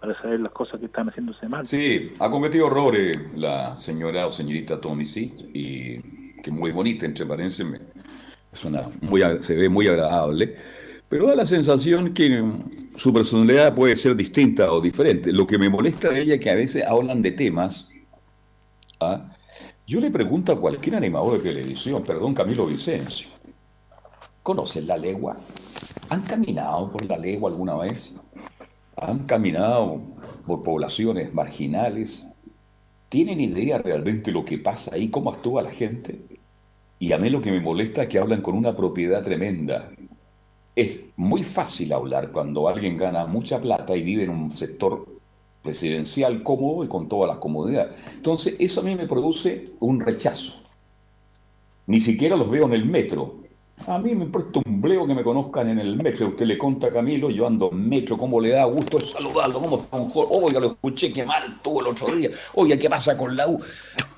para 0.00 0.20
saber 0.20 0.40
las 0.40 0.52
cosas 0.52 0.80
que 0.80 0.86
están 0.86 1.08
haciéndose 1.08 1.48
mal. 1.48 1.64
Sí, 1.66 2.12
ha 2.18 2.30
cometido 2.30 2.66
errores 2.66 3.18
la 3.36 3.76
señora 3.76 4.26
o 4.26 4.30
señorita 4.30 4.78
sí, 5.04 5.34
y 5.54 6.32
que 6.42 6.50
muy 6.50 6.72
bonita, 6.72 7.06
entre 7.06 7.24
paréntesis, 7.24 7.66
es 8.52 8.64
una, 8.64 8.82
muy, 9.00 9.22
se 9.40 9.56
ve 9.56 9.68
muy 9.68 9.88
agradable, 9.88 10.56
pero 11.08 11.26
da 11.26 11.34
la 11.34 11.46
sensación 11.46 12.12
que 12.12 12.42
su 12.96 13.12
personalidad 13.12 13.74
puede 13.74 13.96
ser 13.96 14.16
distinta 14.16 14.72
o 14.72 14.80
diferente. 14.80 15.32
Lo 15.32 15.46
que 15.46 15.58
me 15.58 15.68
molesta 15.68 16.10
de 16.10 16.22
ella 16.22 16.34
es 16.34 16.40
que 16.40 16.50
a 16.50 16.54
veces 16.54 16.84
hablan 16.86 17.22
de 17.22 17.30
temas. 17.30 17.88
¿ah? 19.00 19.30
Yo 19.86 20.00
le 20.00 20.10
pregunto 20.10 20.52
a 20.52 20.60
cualquier 20.60 20.96
animador 20.96 21.38
de 21.38 21.50
televisión, 21.50 22.02
perdón, 22.04 22.34
Camilo 22.34 22.66
Vicencio, 22.66 23.28
¿conocen 24.42 24.86
la 24.86 24.96
legua? 24.96 25.36
¿Han 26.08 26.22
caminado 26.22 26.90
por 26.90 27.04
la 27.04 27.18
legua 27.18 27.50
alguna 27.50 27.76
vez? 27.76 28.16
Han 28.96 29.24
caminado 29.24 30.00
por 30.46 30.62
poblaciones 30.62 31.34
marginales, 31.34 32.34
tienen 33.08 33.40
idea 33.40 33.78
realmente 33.78 34.32
lo 34.32 34.44
que 34.44 34.58
pasa 34.58 34.94
ahí, 34.94 35.08
cómo 35.08 35.30
actúa 35.30 35.62
la 35.62 35.70
gente. 35.70 36.20
Y 36.98 37.12
a 37.12 37.18
mí 37.18 37.30
lo 37.30 37.40
que 37.40 37.50
me 37.50 37.60
molesta 37.60 38.02
es 38.02 38.08
que 38.08 38.18
hablan 38.18 38.42
con 38.42 38.54
una 38.56 38.74
propiedad 38.74 39.22
tremenda. 39.22 39.90
Es 40.74 41.04
muy 41.16 41.44
fácil 41.44 41.92
hablar 41.92 42.32
cuando 42.32 42.68
alguien 42.68 42.96
gana 42.96 43.26
mucha 43.26 43.60
plata 43.60 43.96
y 43.96 44.02
vive 44.02 44.24
en 44.24 44.30
un 44.30 44.50
sector 44.50 45.06
residencial 45.62 46.42
cómodo 46.42 46.84
y 46.84 46.88
con 46.88 47.08
todas 47.08 47.28
las 47.28 47.38
comodidades. 47.38 47.92
Entonces, 48.14 48.56
eso 48.58 48.80
a 48.80 48.84
mí 48.84 48.94
me 48.96 49.06
produce 49.06 49.64
un 49.80 50.00
rechazo. 50.00 50.60
Ni 51.86 52.00
siquiera 52.00 52.36
los 52.36 52.50
veo 52.50 52.66
en 52.66 52.72
el 52.72 52.84
metro. 52.86 53.43
A 53.86 53.98
mí 53.98 54.14
me 54.14 54.24
importa 54.24 54.60
un 54.64 54.80
bleo 54.80 55.06
que 55.06 55.14
me 55.14 55.22
conozcan 55.22 55.68
en 55.68 55.78
el 55.78 55.96
metro. 55.96 56.28
Usted 56.28 56.46
le 56.46 56.56
conta 56.56 56.86
a 56.86 56.90
Camilo, 56.90 57.28
yo 57.28 57.46
ando 57.46 57.70
metro, 57.70 58.16
cómo 58.16 58.40
le 58.40 58.50
da 58.50 58.64
gusto 58.64 58.98
saludarlo, 58.98 59.60
cómo 59.60 59.80
está 59.82 59.96
un 59.96 60.10
Oiga, 60.14 60.60
lo 60.60 60.72
escuché, 60.72 61.12
qué 61.12 61.26
mal 61.26 61.60
tuvo 61.60 61.80
el 61.80 61.88
otro 61.88 62.14
día. 62.14 62.30
Oiga, 62.54 62.78
¿qué 62.78 62.88
pasa 62.88 63.16
con 63.16 63.36
la 63.36 63.46
U? 63.46 63.60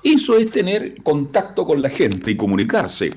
Eso 0.03 0.37
es 0.37 0.49
tener 0.51 1.01
contacto 1.03 1.65
con 1.65 1.81
la 1.81 1.89
gente 1.89 2.31
y 2.31 2.37
comunicarse. 2.37 3.11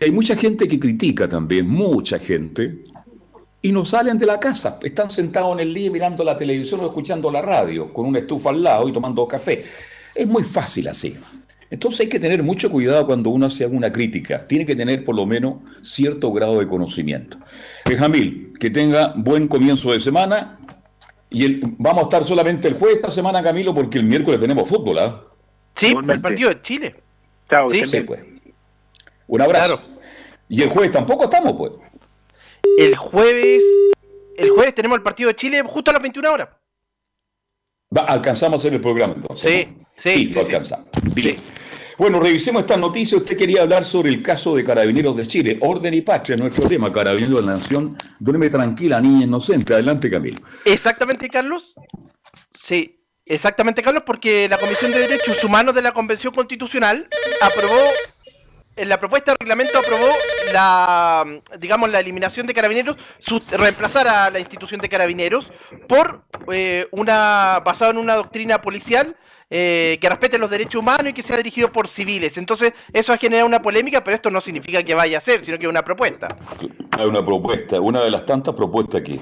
Hay 0.00 0.10
mucha 0.10 0.36
gente 0.36 0.68
que 0.68 0.78
critica 0.78 1.28
también, 1.28 1.66
mucha 1.66 2.18
gente, 2.18 2.84
y 3.62 3.72
no 3.72 3.84
salen 3.84 4.18
de 4.18 4.26
la 4.26 4.38
casa. 4.38 4.78
Están 4.82 5.10
sentados 5.10 5.54
en 5.54 5.60
el 5.60 5.72
día 5.72 5.90
mirando 5.90 6.22
la 6.22 6.36
televisión 6.36 6.80
o 6.80 6.86
escuchando 6.86 7.30
la 7.30 7.40
radio, 7.40 7.92
con 7.92 8.04
una 8.04 8.18
estufa 8.18 8.50
al 8.50 8.62
lado 8.62 8.88
y 8.88 8.92
tomando 8.92 9.26
café. 9.26 9.64
Es 10.14 10.26
muy 10.26 10.44
fácil 10.44 10.88
así. 10.88 11.16
Entonces 11.70 12.00
hay 12.00 12.08
que 12.08 12.20
tener 12.20 12.42
mucho 12.42 12.70
cuidado 12.70 13.06
cuando 13.06 13.30
uno 13.30 13.46
hace 13.46 13.64
alguna 13.64 13.92
crítica. 13.92 14.40
Tiene 14.46 14.64
que 14.64 14.76
tener 14.76 15.04
por 15.04 15.14
lo 15.14 15.26
menos 15.26 15.56
cierto 15.82 16.32
grado 16.32 16.60
de 16.60 16.66
conocimiento. 16.66 17.38
Benjamín, 17.84 18.54
que 18.58 18.70
tenga 18.70 19.12
buen 19.16 19.48
comienzo 19.48 19.92
de 19.92 20.00
semana. 20.00 20.58
Y 21.28 21.44
el, 21.44 21.60
vamos 21.78 22.00
a 22.00 22.02
estar 22.02 22.24
solamente 22.24 22.68
el 22.68 22.74
jueves 22.74 22.98
esta 22.98 23.10
semana, 23.10 23.42
Camilo, 23.42 23.74
porque 23.74 23.98
el 23.98 24.04
miércoles 24.04 24.38
tenemos 24.38 24.68
fútbol. 24.68 24.98
¿ah? 24.98 25.22
Sí, 25.74 25.94
el 26.08 26.20
partido 26.20 26.50
de 26.50 26.62
Chile. 26.62 26.94
Chao, 27.50 27.68
sí, 27.70 28.00
pues. 28.00 28.24
Un 29.26 29.40
abrazo. 29.40 29.80
Y 30.48 30.62
el 30.62 30.70
jueves 30.70 30.92
tampoco 30.92 31.24
estamos, 31.24 31.54
pues. 31.54 31.72
El 32.78 32.94
jueves. 32.96 33.62
El 34.36 34.50
jueves 34.50 34.74
tenemos 34.74 34.98
el 34.98 35.02
partido 35.02 35.28
de 35.28 35.36
Chile 35.36 35.62
justo 35.66 35.90
a 35.90 35.94
las 35.94 36.02
21 36.02 36.30
horas. 36.30 36.48
alcanzamos 38.06 38.58
a 38.58 38.60
hacer 38.60 38.74
el 38.74 38.80
programa 38.80 39.14
entonces. 39.14 39.50
Sí, 39.50 39.85
sí, 39.98 40.10
sí, 40.10 40.26
lo 40.28 40.40
alcanzamos. 40.40 40.88
Bien. 41.14 41.36
Bueno, 41.98 42.20
revisemos 42.20 42.60
esta 42.60 42.76
noticia. 42.76 43.16
Usted 43.16 43.36
quería 43.38 43.62
hablar 43.62 43.84
sobre 43.84 44.10
el 44.10 44.22
caso 44.22 44.54
de 44.54 44.62
Carabineros 44.62 45.16
de 45.16 45.26
Chile. 45.26 45.58
Orden 45.62 45.94
y 45.94 46.02
patria, 46.02 46.36
nuestro 46.36 46.68
tema. 46.68 46.92
Carabineros 46.92 47.36
de 47.36 47.46
la 47.46 47.52
Nación. 47.54 47.96
Duerme 48.18 48.50
tranquila, 48.50 49.00
niña 49.00 49.24
inocente. 49.24 49.72
Adelante, 49.72 50.10
Camilo. 50.10 50.36
Exactamente, 50.66 51.30
Carlos. 51.30 51.74
Sí, 52.62 53.00
exactamente, 53.24 53.82
Carlos, 53.82 54.02
porque 54.04 54.46
la 54.48 54.58
Comisión 54.58 54.90
de 54.92 55.00
Derechos 55.00 55.42
Humanos 55.42 55.74
de 55.74 55.80
la 55.80 55.92
Convención 55.92 56.34
Constitucional 56.34 57.08
aprobó 57.40 57.80
en 58.76 58.90
la 58.90 59.00
propuesta 59.00 59.32
de 59.32 59.38
reglamento 59.40 59.78
aprobó 59.78 60.10
la, 60.52 61.24
digamos, 61.58 61.90
la 61.90 62.00
eliminación 62.00 62.46
de 62.46 62.52
carabineros, 62.52 62.96
reemplazar 63.52 64.06
a 64.06 64.30
la 64.30 64.38
institución 64.38 64.82
de 64.82 64.88
carabineros 64.90 65.50
por 65.88 66.24
eh, 66.52 66.86
una, 66.90 67.62
basado 67.64 67.90
en 67.92 67.96
una 67.96 68.14
doctrina 68.14 68.60
policial 68.60 69.16
eh, 69.48 69.98
que 70.00 70.08
respete 70.08 70.38
los 70.38 70.50
derechos 70.50 70.80
humanos 70.80 71.08
y 71.10 71.12
que 71.12 71.22
sea 71.22 71.36
dirigido 71.36 71.70
por 71.70 71.88
civiles. 71.88 72.36
Entonces, 72.36 72.72
eso 72.92 73.12
ha 73.12 73.18
generado 73.18 73.46
una 73.46 73.62
polémica, 73.62 74.02
pero 74.02 74.16
esto 74.16 74.30
no 74.30 74.40
significa 74.40 74.82
que 74.82 74.94
vaya 74.94 75.18
a 75.18 75.20
ser, 75.20 75.44
sino 75.44 75.58
que 75.58 75.64
es 75.64 75.70
una 75.70 75.84
propuesta. 75.84 76.36
Hay 76.92 77.06
una 77.06 77.24
propuesta, 77.24 77.80
una 77.80 78.02
de 78.02 78.10
las 78.10 78.26
tantas 78.26 78.54
propuestas 78.54 79.02
que 79.02 79.20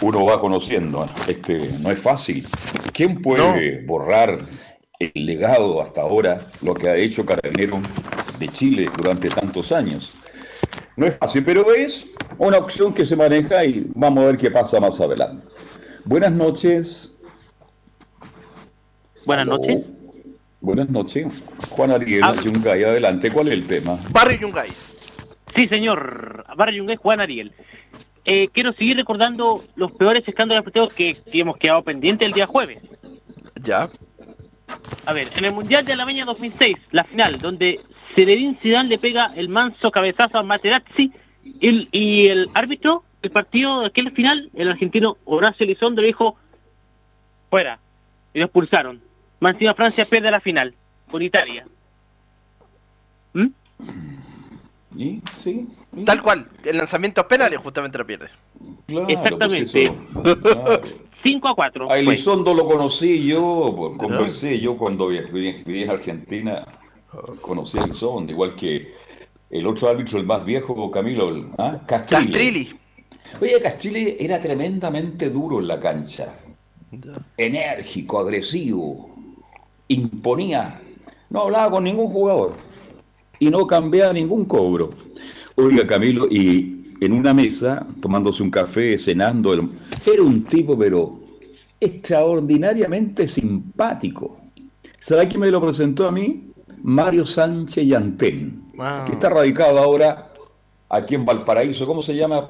uno 0.00 0.24
va 0.24 0.40
conociendo. 0.40 1.08
Este, 1.28 1.70
no 1.80 1.90
es 1.90 1.98
fácil. 1.98 2.44
¿Quién 2.92 3.20
puede 3.20 3.84
borrar 3.84 4.46
el 4.98 5.26
legado 5.26 5.82
hasta 5.82 6.00
ahora, 6.00 6.40
lo 6.62 6.74
que 6.74 6.88
ha 6.88 6.96
hecho 6.96 7.26
Carabineros 7.26 7.80
de 8.38 8.48
Chile 8.48 8.90
durante 8.96 9.28
tantos 9.28 9.72
años? 9.72 10.14
No 10.96 11.06
es 11.06 11.16
fácil, 11.18 11.44
pero 11.44 11.74
es 11.74 12.08
una 12.38 12.56
opción 12.56 12.94
que 12.94 13.04
se 13.04 13.16
maneja 13.16 13.62
y 13.64 13.86
vamos 13.94 14.24
a 14.24 14.26
ver 14.28 14.38
qué 14.38 14.50
pasa 14.50 14.80
más 14.80 14.98
adelante. 14.98 15.44
Buenas 16.04 16.32
noches, 16.32 17.15
Buenas 19.26 19.46
noches. 19.46 19.84
Buenas 20.60 20.88
noches. 20.88 21.44
Juan 21.70 21.90
Ariel, 21.90 22.22
ah. 22.22 22.34
Yungay, 22.42 22.84
adelante. 22.84 23.30
¿Cuál 23.32 23.48
es 23.48 23.54
el 23.54 23.66
tema? 23.66 23.98
Barrio 24.10 24.38
Yungay. 24.38 24.70
Sí, 25.54 25.66
señor. 25.66 26.44
Barrio 26.56 26.78
Yungay, 26.78 26.96
Juan 26.96 27.20
Ariel. 27.20 27.52
Eh, 28.24 28.48
quiero 28.52 28.72
seguir 28.72 28.96
recordando 28.96 29.64
los 29.74 29.90
peores 29.92 30.26
escándalos 30.26 30.64
deportivos 30.64 30.94
que, 30.94 31.16
hemos 31.32 31.56
quedado 31.56 31.82
pendientes 31.82 32.26
el 32.26 32.34
día 32.34 32.46
jueves. 32.46 32.78
Ya. 33.62 33.90
A 35.06 35.12
ver, 35.12 35.26
en 35.36 35.44
el 35.44 35.52
Mundial 35.54 35.84
de 35.84 35.92
Alemania 35.92 36.24
2006, 36.24 36.76
la 36.92 37.02
final, 37.04 37.32
donde 37.40 37.80
Zinedine 38.14 38.58
Zidane 38.62 38.88
le 38.88 38.98
pega 38.98 39.32
el 39.34 39.48
manso 39.48 39.90
cabezazo 39.90 40.38
a 40.38 40.42
Materazzi 40.44 41.12
y, 41.44 41.88
y 41.90 42.28
el 42.28 42.48
árbitro, 42.54 43.02
el 43.22 43.30
partido 43.30 43.80
de 43.80 43.86
aquel 43.86 44.12
final, 44.12 44.50
el 44.54 44.70
argentino 44.70 45.16
Horacio 45.24 45.64
Elizondo 45.64 46.00
le 46.00 46.08
dijo, 46.08 46.36
fuera, 47.50 47.80
y 48.34 48.38
lo 48.38 48.46
expulsaron. 48.46 49.00
Más 49.40 49.56
Francia 49.76 50.04
pierde 50.04 50.30
la 50.30 50.40
final 50.40 50.74
con 51.10 51.22
Italia. 51.22 51.66
¿Mm? 53.34 53.48
Sí, 55.36 55.68
Tal 56.06 56.22
cual, 56.22 56.48
el 56.64 56.78
lanzamiento 56.78 57.26
penales 57.28 57.58
justamente 57.58 57.98
lo 57.98 58.06
pierde. 58.06 58.28
Exactamente. 59.08 59.92
5 61.22 61.48
a 61.48 61.54
4. 61.54 61.90
A 61.90 61.98
Elizondo 61.98 62.54
lo 62.54 62.64
conocí 62.64 63.26
yo, 63.26 63.74
pues, 63.76 63.98
conversé 63.98 64.58
yo 64.58 64.76
cuando 64.76 65.08
viví 65.08 65.84
a 65.84 65.92
Argentina, 65.92 66.66
conocí 67.42 67.78
a 67.78 67.84
Elizondo, 67.84 68.32
igual 68.32 68.54
que 68.54 68.94
el 69.50 69.66
otro 69.66 69.90
árbitro, 69.90 70.18
el 70.18 70.24
más 70.24 70.44
viejo, 70.44 70.90
Camilo, 70.90 71.50
¿ah? 71.58 71.80
Castrilli. 71.86 72.24
Castrilli. 72.26 72.76
Oye, 73.40 73.62
Castrilli 73.62 74.16
era 74.18 74.40
tremendamente 74.40 75.28
duro 75.28 75.60
en 75.60 75.68
la 75.68 75.78
cancha. 75.78 76.32
Enérgico, 77.36 78.18
agresivo 78.18 79.15
imponía, 79.88 80.80
no 81.30 81.42
hablaba 81.42 81.70
con 81.70 81.84
ningún 81.84 82.08
jugador 82.08 82.52
y 83.38 83.50
no 83.50 83.66
cambiaba 83.66 84.12
ningún 84.12 84.44
cobro. 84.44 84.90
Oiga, 85.54 85.86
Camilo, 85.86 86.26
y 86.28 86.94
en 87.00 87.12
una 87.12 87.34
mesa, 87.34 87.86
tomándose 88.00 88.42
un 88.42 88.50
café, 88.50 88.98
cenando. 88.98 89.52
Era 89.52 90.22
un 90.22 90.44
tipo, 90.44 90.78
pero 90.78 91.12
extraordinariamente 91.80 93.26
simpático. 93.26 94.38
¿Sabe 94.98 95.28
quién 95.28 95.40
me 95.40 95.50
lo 95.50 95.60
presentó 95.60 96.06
a 96.06 96.12
mí? 96.12 96.50
Mario 96.82 97.26
Sánchez 97.26 97.86
Yantén, 97.86 98.62
que 99.06 99.12
está 99.12 99.30
radicado 99.30 99.78
ahora 99.78 100.32
aquí 100.88 101.14
en 101.14 101.24
Valparaíso. 101.24 101.86
¿Cómo 101.86 102.02
se 102.02 102.14
llama 102.14 102.48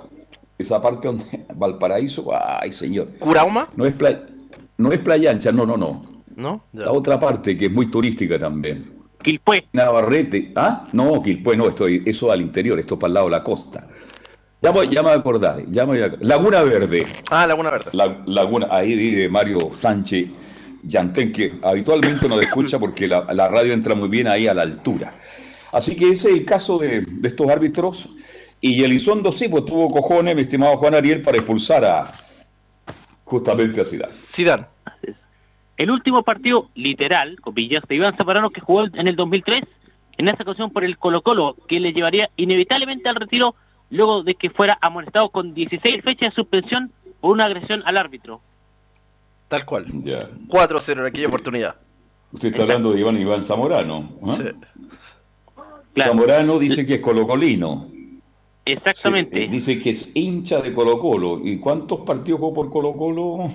esa 0.58 0.80
parte 0.80 1.08
donde 1.08 1.46
Valparaíso? 1.54 2.26
Ay, 2.32 2.72
señor. 2.72 3.08
¿Curauma? 3.18 3.68
No 3.76 3.86
es, 3.86 3.94
no 4.78 4.92
es 4.92 4.98
Playa 4.98 5.30
Ancha, 5.30 5.52
no, 5.52 5.64
no, 5.64 5.76
no. 5.76 6.15
¿No? 6.36 6.64
La 6.72 6.92
otra 6.92 7.18
parte 7.18 7.56
que 7.56 7.66
es 7.66 7.72
muy 7.72 7.90
turística 7.90 8.38
también. 8.38 8.94
Quilpué. 9.22 9.66
Navarrete. 9.72 10.52
¿Ah? 10.54 10.86
No, 10.92 11.20
Quilpué 11.20 11.56
no, 11.56 11.68
estoy, 11.68 12.02
eso 12.06 12.30
al 12.30 12.40
interior, 12.40 12.78
esto 12.78 12.98
para 12.98 13.08
el 13.08 13.14
lado 13.14 13.26
de 13.26 13.32
la 13.32 13.42
costa. 13.42 13.88
Ya, 14.62 14.70
voy, 14.70 14.88
ya 14.88 15.02
me 15.02 15.08
voy 15.08 15.18
a 15.18 15.20
acordar, 15.20 15.66
ya 15.68 15.84
me 15.84 15.92
voy 15.92 16.02
a... 16.02 16.16
Laguna 16.20 16.62
Verde. 16.62 17.04
Ah, 17.30 17.46
Laguna 17.46 17.70
Verde. 17.70 17.90
La, 17.92 18.22
Laguna, 18.26 18.68
ahí 18.70 18.94
vive 18.94 19.28
Mario 19.28 19.58
Sánchez 19.72 20.28
Yantén, 20.82 21.32
que 21.32 21.58
habitualmente 21.62 22.28
nos 22.28 22.40
escucha 22.40 22.78
porque 22.78 23.08
la, 23.08 23.48
radio 23.48 23.72
entra 23.72 23.94
muy 23.94 24.08
bien 24.08 24.28
ahí 24.28 24.46
a 24.46 24.54
la 24.54 24.62
altura. 24.62 25.14
Así 25.72 25.96
que 25.96 26.10
ese 26.10 26.30
es 26.30 26.36
el 26.36 26.44
caso 26.44 26.78
de, 26.78 27.04
estos 27.22 27.48
árbitros. 27.50 28.08
Y 28.60 28.82
Elizondo 28.82 29.32
sí, 29.32 29.48
pues 29.48 29.64
tuvo 29.64 29.88
cojones, 29.88 30.34
mi 30.34 30.42
estimado 30.42 30.76
Juan 30.76 30.94
Ariel, 30.94 31.22
para 31.22 31.36
expulsar 31.36 31.84
a 31.84 32.12
justamente 33.24 33.80
a 33.80 33.84
Zidane. 33.84 34.12
Zidane. 34.12 34.66
El 35.76 35.90
último 35.90 36.22
partido 36.22 36.70
literal, 36.74 37.40
con 37.40 37.54
Villas 37.54 37.84
de 37.88 37.96
Iván 37.96 38.16
Zaparano, 38.16 38.50
que 38.50 38.60
jugó 38.60 38.84
en 38.84 39.08
el 39.08 39.16
2003, 39.16 39.64
en 40.18 40.28
esa 40.28 40.42
ocasión 40.42 40.70
por 40.70 40.84
el 40.84 40.96
Colo 40.96 41.22
Colo, 41.22 41.56
que 41.68 41.80
le 41.80 41.92
llevaría 41.92 42.30
inevitablemente 42.36 43.08
al 43.08 43.16
retiro 43.16 43.54
luego 43.90 44.22
de 44.22 44.34
que 44.34 44.50
fuera 44.50 44.78
amonestado 44.80 45.28
con 45.28 45.54
16 45.54 46.02
fechas 46.02 46.30
de 46.30 46.34
suspensión 46.34 46.90
por 47.20 47.32
una 47.32 47.44
agresión 47.44 47.82
al 47.84 47.96
árbitro. 47.98 48.40
Tal 49.48 49.64
cual. 49.64 49.86
4-0 49.86 50.92
en 50.92 51.06
aquella 51.06 51.28
oportunidad. 51.28 51.76
Usted 52.32 52.48
está 52.48 52.62
hablando 52.62 52.92
de 52.92 53.00
Iván 53.00 53.20
Iván 53.20 53.44
Zamorano. 53.44 54.10
¿ah? 54.26 54.38
Zamorano 55.96 56.58
dice 56.58 56.86
que 56.86 56.94
es 56.94 57.00
colocolino. 57.00 57.88
Exactamente. 58.64 59.44
Eh, 59.44 59.48
dice 59.48 59.78
que 59.78 59.90
es 59.90 60.14
hincha 60.16 60.60
de 60.60 60.74
Colo 60.74 60.98
Colo. 60.98 61.40
¿Y 61.44 61.58
cuántos 61.58 62.00
partidos 62.00 62.40
jugó 62.40 62.54
por 62.54 62.70
Colo 62.70 62.92
Colo? 62.94 63.48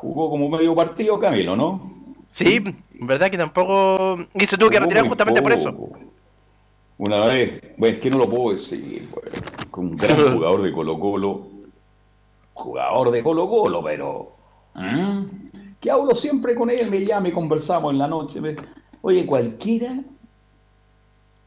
Jugó 0.00 0.30
como 0.30 0.48
medio 0.48 0.74
partido 0.74 1.20
Camilo, 1.20 1.54
¿no? 1.54 1.92
Sí, 2.28 2.58
verdad 2.92 3.30
que 3.30 3.36
tampoco... 3.36 4.18
Y 4.32 4.46
se 4.46 4.56
tuvo 4.56 4.70
que 4.70 4.80
retirar 4.80 5.06
justamente 5.06 5.42
por 5.42 5.52
eso. 5.52 5.90
Una 6.96 7.26
vez, 7.26 7.60
bueno, 7.76 7.94
es 7.94 8.00
que 8.00 8.08
no 8.08 8.16
lo 8.16 8.26
puedo 8.30 8.52
decir, 8.52 9.10
con 9.70 9.88
un 9.88 9.96
gran 9.98 10.16
jugador 10.34 10.62
de 10.62 10.72
Colo 10.72 10.98
Colo, 10.98 11.46
jugador 12.54 13.10
de 13.10 13.22
Colo 13.22 13.46
Colo, 13.46 13.84
pero 13.84 14.32
¿Ah? 14.74 15.22
Que 15.78 15.90
hablo 15.90 16.14
siempre 16.14 16.54
con 16.54 16.70
él, 16.70 16.90
me 16.90 17.04
llama 17.04 17.28
y 17.28 17.32
conversamos 17.32 17.92
en 17.92 17.98
la 17.98 18.08
noche. 18.08 18.40
Oye, 19.02 19.26
cualquiera 19.26 19.96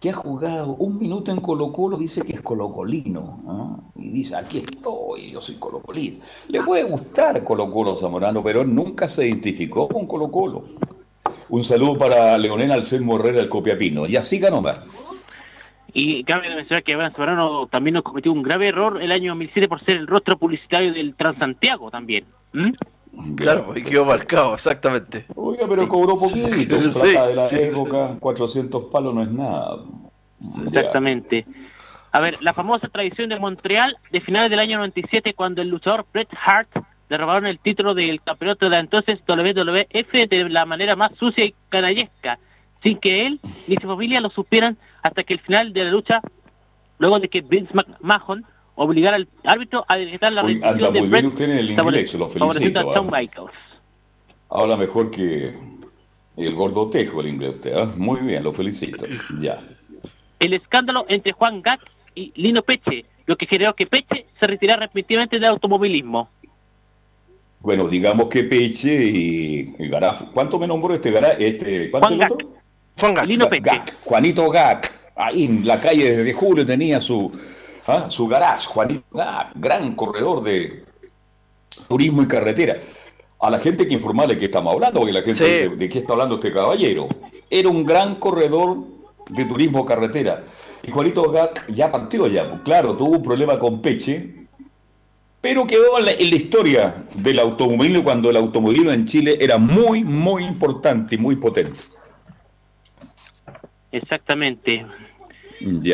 que 0.03 0.09
ha 0.09 0.13
jugado 0.13 0.75
un 0.79 0.99
minuto 0.99 1.31
en 1.31 1.39
Colo 1.39 1.71
Colo 1.71 1.95
dice 1.95 2.23
que 2.23 2.33
es 2.33 2.41
colocolino. 2.41 3.41
¿ah? 3.47 3.77
Y 3.95 4.09
dice, 4.09 4.35
aquí 4.35 4.57
estoy, 4.57 5.31
yo 5.31 5.39
soy 5.39 5.55
colocolino. 5.55 6.17
Le 6.49 6.61
puede 6.61 6.83
gustar 6.83 7.41
Colo 7.41 7.71
Colo 7.71 7.95
Zamorano, 7.95 8.43
pero 8.43 8.65
nunca 8.65 9.07
se 9.07 9.25
identificó 9.25 9.87
con 9.87 10.05
Colo 10.05 10.29
Colo. 10.29 10.65
Un 11.47 11.63
saludo 11.63 11.95
para 11.95 12.37
Leonel 12.37 12.73
Alcén 12.73 13.05
Morrera, 13.05 13.39
el 13.39 13.47
Copiapino. 13.47 14.05
Y 14.05 14.17
así 14.17 14.39
ganó 14.39 14.61
más. 14.61 14.81
Y 15.93 16.25
cabe 16.25 16.53
mencionar 16.53 16.83
que 16.83 16.91
Iván 16.91 17.13
Zamorano 17.13 17.67
también 17.67 17.93
nos 17.93 18.03
cometió 18.03 18.33
un 18.33 18.43
grave 18.43 18.67
error 18.67 19.01
el 19.01 19.09
año 19.09 19.31
2007 19.31 19.69
por 19.69 19.85
ser 19.85 19.95
el 19.95 20.07
rostro 20.07 20.37
publicitario 20.37 20.91
del 20.91 21.15
Transantiago 21.15 21.89
también. 21.89 22.25
Claro, 23.35 23.77
y 23.77 23.83
quedó 23.83 24.05
marcado, 24.05 24.55
exactamente. 24.55 25.25
Oiga, 25.35 25.65
pero 25.69 25.87
cobró 25.87 26.17
poquito, 26.17 26.77
plata 26.93 27.27
de 27.27 27.35
la 27.35 27.47
época, 27.47 28.15
400 28.19 28.85
palos 28.85 29.13
no 29.13 29.21
es 29.21 29.31
nada. 29.31 29.77
Exactamente. 30.65 31.45
A 32.11 32.19
ver, 32.19 32.37
la 32.41 32.53
famosa 32.53 32.87
tradición 32.89 33.29
de 33.29 33.39
Montreal 33.39 33.97
de 34.11 34.21
finales 34.21 34.49
del 34.49 34.59
año 34.59 34.77
97, 34.77 35.33
cuando 35.33 35.61
el 35.61 35.69
luchador 35.69 36.05
Bret 36.11 36.29
Hart 36.45 36.69
le 37.09 37.17
robaron 37.17 37.45
el 37.45 37.59
título 37.59 37.93
del 37.93 38.21
campeonato 38.21 38.65
de 38.65 38.71
la 38.71 38.79
entonces 38.79 39.19
WWF 39.27 40.11
de 40.29 40.49
la 40.49 40.65
manera 40.65 40.95
más 40.95 41.11
sucia 41.15 41.45
y 41.45 41.55
canallesca, 41.69 42.39
sin 42.81 42.97
que 42.99 43.27
él 43.27 43.39
ni 43.67 43.75
su 43.75 43.87
familia 43.87 44.21
lo 44.21 44.29
supieran 44.29 44.77
hasta 45.01 45.23
que 45.23 45.33
el 45.33 45.39
final 45.39 45.73
de 45.73 45.85
la 45.85 45.91
lucha, 45.91 46.21
luego 46.99 47.19
de 47.19 47.29
que 47.29 47.41
Vince 47.41 47.73
McMahon 47.73 48.45
obligar 48.75 49.13
al 49.13 49.27
árbitro 49.43 49.85
a 49.87 49.97
directar 49.97 50.33
la 50.33 50.41
rendición 50.41 50.93
de 50.93 50.99
muy 51.01 51.09
bien 51.09 51.25
usted 51.27 51.45
en 51.45 51.57
el 51.57 51.71
inglés, 51.71 52.13
lo 52.15 52.27
felicito. 52.27 52.93
Habla 54.49 54.77
mejor 54.77 55.09
que 55.09 55.53
el 56.37 56.55
gordo 56.55 56.89
tejo 56.89 57.21
el 57.21 57.27
inglés 57.27 57.55
usted, 57.55 57.75
¿eh? 57.75 57.87
Muy 57.97 58.21
bien, 58.21 58.43
lo 58.43 58.53
felicito. 58.53 59.05
Ya. 59.39 59.61
El 60.39 60.53
escándalo 60.53 61.05
entre 61.07 61.31
Juan 61.31 61.61
Gatt 61.61 61.81
y 62.15 62.31
Lino 62.35 62.61
Peche, 62.61 63.05
lo 63.25 63.35
que 63.35 63.45
generó 63.45 63.75
que 63.75 63.87
Peche 63.87 64.25
se 64.39 64.47
retirara 64.47 64.81
respectivamente 64.81 65.37
del 65.37 65.45
automovilismo. 65.45 66.29
Bueno, 67.59 67.87
digamos 67.87 68.27
que 68.27 68.43
Peche 68.43 68.93
y, 69.05 69.87
Garaf, 69.87 70.23
¿cuánto 70.33 70.59
me 70.59 70.67
nombró 70.67 70.93
este 70.93 71.11
Garaf? 71.11 71.39
Este, 71.39 71.89
¿cuánto 71.89 72.07
Juan 72.09 72.19
Gatt. 72.19 72.33
Juan. 72.99 73.27
Lino 73.27 73.49
Peche. 73.49 73.81
Juanito 74.03 74.49
Gatt. 74.49 74.87
Ahí 75.15 75.45
en 75.45 75.65
la 75.65 75.79
calle 75.79 76.15
desde 76.15 76.33
julio 76.33 76.65
tenía 76.65 76.99
su 76.99 77.31
¿Ah? 77.85 78.05
su 78.09 78.27
garage, 78.27 78.67
Juanito, 78.67 79.03
ah, 79.19 79.51
gran 79.55 79.95
corredor 79.95 80.41
de 80.43 80.83
turismo 81.87 82.23
y 82.23 82.27
carretera. 82.27 82.77
A 83.39 83.49
la 83.49 83.59
gente 83.59 83.87
que 83.87 83.93
informarle 83.93 84.37
que 84.37 84.45
estamos 84.45 84.73
hablando, 84.73 84.99
porque 84.99 85.13
la 85.13 85.21
gente 85.21 85.43
dice, 85.43 85.69
¿de 85.69 85.89
qué 85.89 85.99
está 85.99 86.13
hablando 86.13 86.35
este 86.35 86.53
caballero? 86.53 87.09
Era 87.49 87.67
un 87.67 87.85
gran 87.85 88.15
corredor 88.15 88.77
de 89.29 89.45
turismo 89.45 89.85
carretera. 89.85 90.45
Y 90.81 90.91
Juanito 90.91 91.29
Gac 91.29 91.67
ya 91.73 91.91
partió 91.91 92.27
ya, 92.27 92.61
claro, 92.63 92.95
tuvo 92.95 93.17
un 93.17 93.23
problema 93.23 93.59
con 93.59 93.81
Peche, 93.81 94.47
pero 95.41 95.67
quedó 95.67 95.99
en 95.99 96.05
la, 96.05 96.11
en 96.13 96.29
la 96.29 96.35
historia 96.35 97.03
del 97.15 97.39
automovilismo 97.39 98.03
cuando 98.05 98.29
el 98.29 98.37
automovilismo 98.37 98.91
en 98.91 99.05
Chile 99.05 99.37
era 99.41 99.57
muy, 99.57 100.05
muy 100.05 100.45
importante 100.45 101.15
y 101.15 101.17
muy 101.17 101.35
potente. 101.35 101.75
Exactamente. 103.91 104.85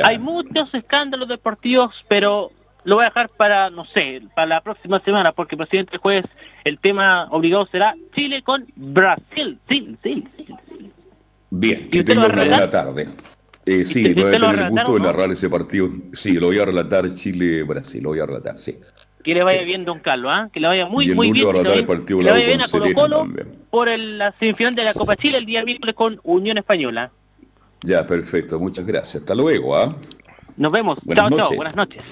Hay 0.04 0.20
muchos 0.20 0.74
escándalos 0.74 1.28
deportivos, 1.28 1.94
pero 2.08 2.52
lo 2.84 2.96
voy 2.96 3.06
a 3.06 3.10
dejar 3.10 3.30
para, 3.30 3.70
no 3.70 3.86
sé, 3.86 4.22
para 4.36 4.48
la 4.48 4.62
próxima 4.62 5.00
semana, 5.02 5.32
porque 5.32 5.56
el 5.56 5.60
presidente 5.60 5.98
jueves 5.98 6.26
el 6.64 6.80
tema 6.80 7.28
obligado 7.32 7.68
será 7.68 7.96
Chile 8.16 8.42
con 8.42 8.66
Brasil. 8.76 9.60
Sí, 9.68 9.98
sí, 10.04 10.24
sí. 10.38 10.48
Bien, 11.50 11.90
que 11.90 12.04
tenga 12.04 12.26
una 12.26 12.36
buena 12.36 12.70
tarde. 12.70 13.10
Eh, 13.66 13.86
sí, 13.86 14.14
voy 14.14 14.34
a 14.34 14.38
tener 14.38 14.60
el 14.60 14.70
gusto 14.70 14.94
de 14.94 15.00
narrar 15.00 15.32
ese 15.32 15.50
partido. 15.50 15.90
Sí, 16.14 16.34
lo 16.34 16.48
voy 16.48 16.60
a 16.60 16.66
relatar 16.66 17.12
Chile-Brasil, 17.14 18.02
lo 18.02 18.10
voy 18.10 18.20
a 18.20 18.26
relatar, 18.26 18.56
sí. 18.56 18.76
Que 19.24 19.34
le 19.34 19.44
vaya 19.44 19.62
bien, 19.64 19.84
don 19.84 20.00
Carlos, 20.00 20.32
¿ah? 20.34 20.50
que 20.52 20.60
le 20.60 20.68
vaya 20.68 20.86
muy, 20.86 21.14
muy 21.14 21.32
bien. 21.32 21.48
que 21.52 22.16
le 22.16 22.32
vaya 22.32 22.48
bien 22.48 22.62
a 22.62 22.68
Colo 22.68 22.94
Colo 22.94 23.28
por 23.70 23.90
la 23.90 24.32
semifinal 24.40 24.74
de 24.76 24.84
la 24.86 24.94
Copa 24.94 25.18
Chile 25.18 25.38
el 25.38 25.46
día 25.46 25.64
miércoles 25.64 25.94
con 25.94 26.20
Unión 26.24 26.58
Española. 26.58 27.12
Ya, 27.84 28.06
perfecto. 28.06 28.60
Muchas 28.60 28.86
gracias. 28.86 29.24
Hasta 29.24 29.34
luego. 29.36 29.76
¿ah? 29.76 29.96
Nos 30.58 30.72
vemos. 30.72 31.00
chao, 31.16 31.30
chao. 31.30 31.56
Buenas 31.56 31.76
noches. 31.76 32.04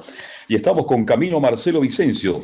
y 0.48 0.56
estamos 0.56 0.86
con 0.86 1.04
Camilo 1.06 1.40
Marcelo 1.40 1.82
Vicencio 1.82 2.42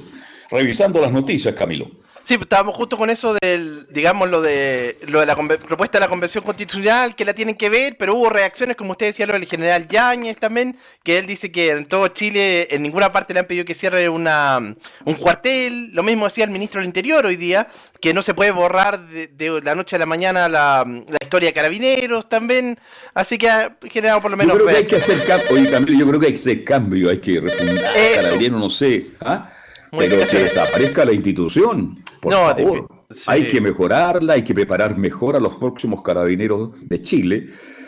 revisando 0.52 1.00
las 1.00 1.12
noticias, 1.12 1.56
Camilo. 1.56 1.90
Sí, 2.24 2.38
estábamos 2.40 2.76
justo 2.76 2.98
con 2.98 3.10
eso 3.10 3.36
del, 3.42 3.84
digamos, 3.92 4.30
lo 4.30 4.42
de, 4.42 4.98
lo 5.08 5.22
de 5.22 5.26
la 5.26 5.36
propuesta 5.36 5.98
de 5.98 6.02
la 6.02 6.08
Convención 6.08 6.44
Constitucional, 6.44 7.16
que 7.16 7.26
la 7.26 7.34
tienen 7.34 7.56
que 7.56 7.70
ver, 7.70 7.98
pero 7.98 8.16
hubo 8.16 8.30
reacciones, 8.30 8.78
como 8.78 8.92
usted 8.92 9.08
decía, 9.08 9.26
lo 9.26 9.34
del 9.34 9.48
general 9.48 9.88
Yáñez 9.88 10.38
también, 10.38 10.78
que 11.04 11.18
él 11.18 11.26
dice 11.26 11.52
que 11.52 11.72
en 11.72 11.86
todo 11.86 12.08
Chile, 12.10 12.68
en 12.70 12.84
ninguna 12.84 13.12
parte 13.12 13.34
le 13.34 13.40
han 13.40 13.48
pedido 13.48 13.66
que 13.66 13.74
cierre 13.74 14.08
una, 14.08 14.76
un 15.06 15.14
cuartel, 15.16 15.92
lo 15.94 16.04
mismo 16.04 16.26
decía 16.26 16.44
el 16.44 16.52
ministro 16.52 16.80
del 16.80 16.88
Interior 16.88 17.26
hoy 17.26 17.38
día, 17.38 17.70
que 18.00 18.14
no 18.14 18.22
se 18.22 18.34
puede 18.34 18.52
borrar 18.52 19.08
de, 19.08 19.62
la 19.64 19.74
noche 19.74 19.96
a 19.96 20.00
la 20.00 20.06
mañana 20.06 20.48
la, 20.48 20.86
historia 21.22 21.50
de 21.50 21.54
carabineros 21.54 22.30
también, 22.30 22.78
así 23.14 23.38
que 23.38 23.50
ha 23.50 23.78
generado 23.90 24.22
por 24.22 24.32
lo 24.32 24.38
menos... 24.38 24.58
Yo 24.58 24.64
creo 24.64 24.76
que 24.76 24.82
hay 24.82 24.88
que 24.88 24.96
hacer 24.98 25.24
cambio, 25.24 25.98
yo 25.98 26.08
creo 26.08 26.20
que 26.20 26.28
hay 26.28 26.34
que 26.34 26.40
hacer 26.40 26.64
cambio, 26.64 27.10
hay 27.10 27.18
que 27.18 27.40
refundar 27.40 27.98
eh, 27.98 28.12
carabineros, 28.16 28.60
no 28.60 28.70
sé, 28.70 29.08
¿ah? 29.22 29.50
Pero 29.98 30.28
que 30.28 30.44
desaparezca 30.44 31.06
la 31.06 31.14
institución, 31.14 32.04
por 32.22 32.34
favor. 32.34 32.88
Hay 33.26 33.48
que 33.50 33.60
mejorarla, 33.60 34.34
hay 34.34 34.44
que 34.44 34.54
preparar 34.54 34.98
mejor 34.98 35.36
a 35.36 35.40
los 35.40 35.58
próximos 35.58 36.02
carabineros 36.02 36.72
de 36.82 37.02
Chile 37.02 37.48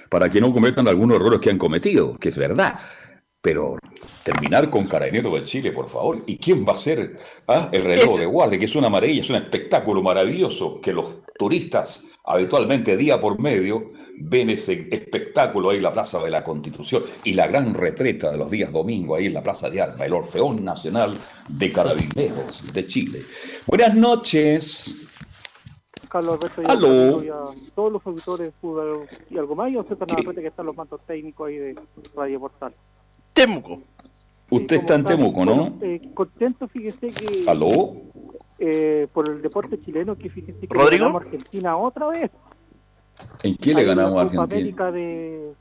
para 0.09 0.29
que 0.29 0.41
no 0.41 0.53
cometan 0.53 0.87
algunos 0.87 1.15
errores 1.15 1.39
que 1.39 1.49
han 1.49 1.57
cometido, 1.57 2.17
que 2.17 2.29
es 2.29 2.37
verdad. 2.37 2.79
pero 3.41 3.77
terminar 4.23 4.69
con 4.69 4.87
Carabinero 4.87 5.29
de 5.35 5.43
Chile, 5.43 5.73
por 5.73 5.89
favor. 5.89 6.23
¿Y 6.25 6.37
quién 6.37 6.65
va 6.65 6.71
a 6.73 6.77
ser 6.77 7.17
ah, 7.47 7.67
el 7.73 7.83
reloj 7.83 8.17
de 8.17 8.25
guardia? 8.25 8.57
Que 8.57 8.65
es 8.65 8.75
una 8.75 8.89
maravilla, 8.89 9.21
es 9.21 9.29
un 9.29 9.35
espectáculo 9.35 10.01
maravilloso 10.01 10.79
que 10.79 10.93
los 10.93 11.23
turistas 11.37 12.05
habitualmente 12.23 12.95
día 12.97 13.19
por 13.19 13.39
medio 13.39 13.91
ven 14.17 14.49
ese 14.49 14.87
espectáculo 14.91 15.69
ahí 15.69 15.77
en 15.77 15.83
la 15.83 15.93
Plaza 15.93 16.21
de 16.23 16.29
la 16.29 16.43
Constitución 16.43 17.03
y 17.23 17.33
la 17.33 17.47
gran 17.47 17.73
retreta 17.73 18.31
de 18.31 18.37
los 18.37 18.49
días 18.49 18.71
domingos 18.71 19.19
ahí 19.19 19.27
en 19.27 19.33
la 19.33 19.41
Plaza 19.41 19.69
de 19.69 19.81
Armas, 19.81 20.01
el 20.01 20.13
Orfeón 20.13 20.63
Nacional 20.63 21.17
de 21.49 21.71
Carabineros 21.71 22.71
de 22.73 22.85
Chile. 22.85 23.23
Buenas 23.67 23.95
noches. 23.95 25.09
Carlos 26.09 26.35
Alberto 26.35 26.61
y 26.61 26.65
Aló. 26.65 27.23
Y 27.23 27.29
a 27.29 27.73
todos 27.73 27.91
los 27.91 28.05
auditores 28.05 28.47
de 28.47 28.51
fútbol 28.61 29.07
y 29.29 29.37
algo 29.37 29.55
más, 29.55 29.71
y 29.71 29.77
a 29.77 29.83
que 29.83 30.47
están 30.47 30.65
los 30.65 30.75
mandos 30.75 31.01
técnicos 31.07 31.47
ahí 31.47 31.57
de 31.57 31.75
Radio 32.15 32.39
Portal. 32.39 32.73
Temuco. 33.33 33.81
Usted 34.49 34.75
está 34.75 34.95
en 34.95 35.05
Temuco, 35.05 35.43
¿no? 35.43 35.55
bueno, 35.55 35.77
eh, 35.81 35.99
contento, 36.13 36.67
fíjese 36.67 37.07
que 37.07 37.49
¿Aló? 37.49 37.95
Eh, 38.59 39.07
por 39.13 39.27
el 39.29 39.41
deporte 39.41 39.79
chileno, 39.81 40.17
que 40.17 40.29
fíjese 40.29 40.59
que 40.67 40.73
¿Rodrigo? 40.73 40.89
le 40.91 40.97
ganamos 40.99 41.21
a 41.21 41.25
Argentina 41.25 41.77
otra 41.77 42.07
vez. 42.07 42.31
¿En 43.43 43.55
qué 43.57 43.73
le 43.73 43.81
la 43.85 43.95
ganamos 43.95 44.17
a 44.17 44.21
Argentina? 44.21 44.43
América 44.43 44.91
de, 44.91 45.53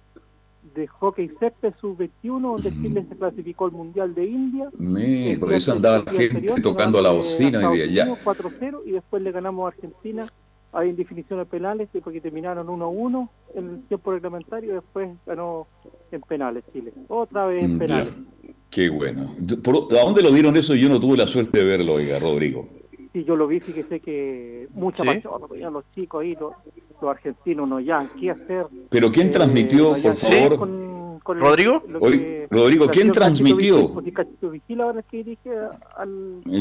de 0.75 0.87
hockey 0.87 1.31
césped 1.39 1.75
sub-21, 1.81 2.41
donde 2.41 2.71
Mm. 2.71 2.83
Chile 2.83 3.07
se 3.09 3.17
clasificó 3.17 3.65
al 3.67 3.73
Mundial 3.73 4.15
de 4.15 4.25
India. 4.25 4.69
Me, 4.79 5.37
por 5.39 5.53
eso 5.53 5.73
andaba 5.73 5.99
la 5.99 6.05
gente 6.13 6.25
anterior 6.37 6.61
tocando 6.63 6.99
la 7.03 7.09
ganamos, 7.11 7.27
eh, 7.41 7.45
bocina 7.45 7.67
a 7.67 7.71
hoy 7.71 7.77
día. 7.79 7.87
Ya. 7.87 8.03
Unidos 8.05 8.19
4-0 8.25 8.81
y 8.87 8.91
después 8.93 9.23
le 9.23 9.33
ganamos 9.33 9.65
a 9.65 9.69
Argentina 9.69 10.27
ahí 10.73 10.89
en 10.89 10.97
definiciones 10.97 11.47
penales 11.49 11.91
y 11.93 12.01
porque 12.01 12.21
terminaron 12.23 12.67
1-1 12.67 13.29
en 13.55 13.69
el 13.69 13.83
tiempo 13.89 14.13
reglamentario 14.13 14.71
y 14.71 14.75
después 14.77 15.11
ganó 15.27 15.67
en 16.11 16.21
penales 16.23 16.65
Chile. 16.73 16.93
Otra 17.09 17.45
vez 17.47 17.65
en 17.65 17.79
penales. 17.79 18.15
ya. 18.43 18.53
Qué 18.71 18.89
bueno. 18.89 19.35
¿Por- 19.63 19.95
¿A 19.95 20.03
dónde 20.03 20.23
lo 20.23 20.31
dieron 20.31 20.57
eso? 20.57 20.75
Yo 20.75 20.89
no 20.89 20.99
tuve 20.99 21.19
la 21.19 21.27
suerte 21.27 21.59
de 21.59 21.65
verlo, 21.65 21.93
oiga, 21.95 22.19
Rodrigo. 22.19 22.67
Y 23.14 23.25
yo 23.25 23.37
lo 23.37 23.46
vi, 23.46 23.61
fíjese 23.61 24.01
que 24.01 24.68
mucha 24.75 25.03
Sí. 25.03 25.09
pasión, 25.09 25.33
veían 25.51 25.72
los 25.75 25.85
chicos 25.94 26.22
ahí, 26.22 26.35
los, 26.35 26.53
los 27.01 27.11
argentinos, 27.11 27.68
no 27.68 27.79
ya, 27.81 28.09
¿qué 28.18 28.31
hacer? 28.31 28.66
Pero 28.88 29.12
¿quién 29.12 29.27
Eh, 29.27 29.31
transmitió, 29.31 29.92
por 30.03 30.14
favor? 30.14 30.57
con- 30.59 31.20
con 31.22 31.37
el- 31.38 31.42
¿Rodrigo? 31.44 31.83
lo 31.88 32.01
que- 32.01 32.46
Rodrigo, 32.51 32.87
¿quién 32.88 33.11
transmitió? 33.11 33.92
Pues, 33.92 34.07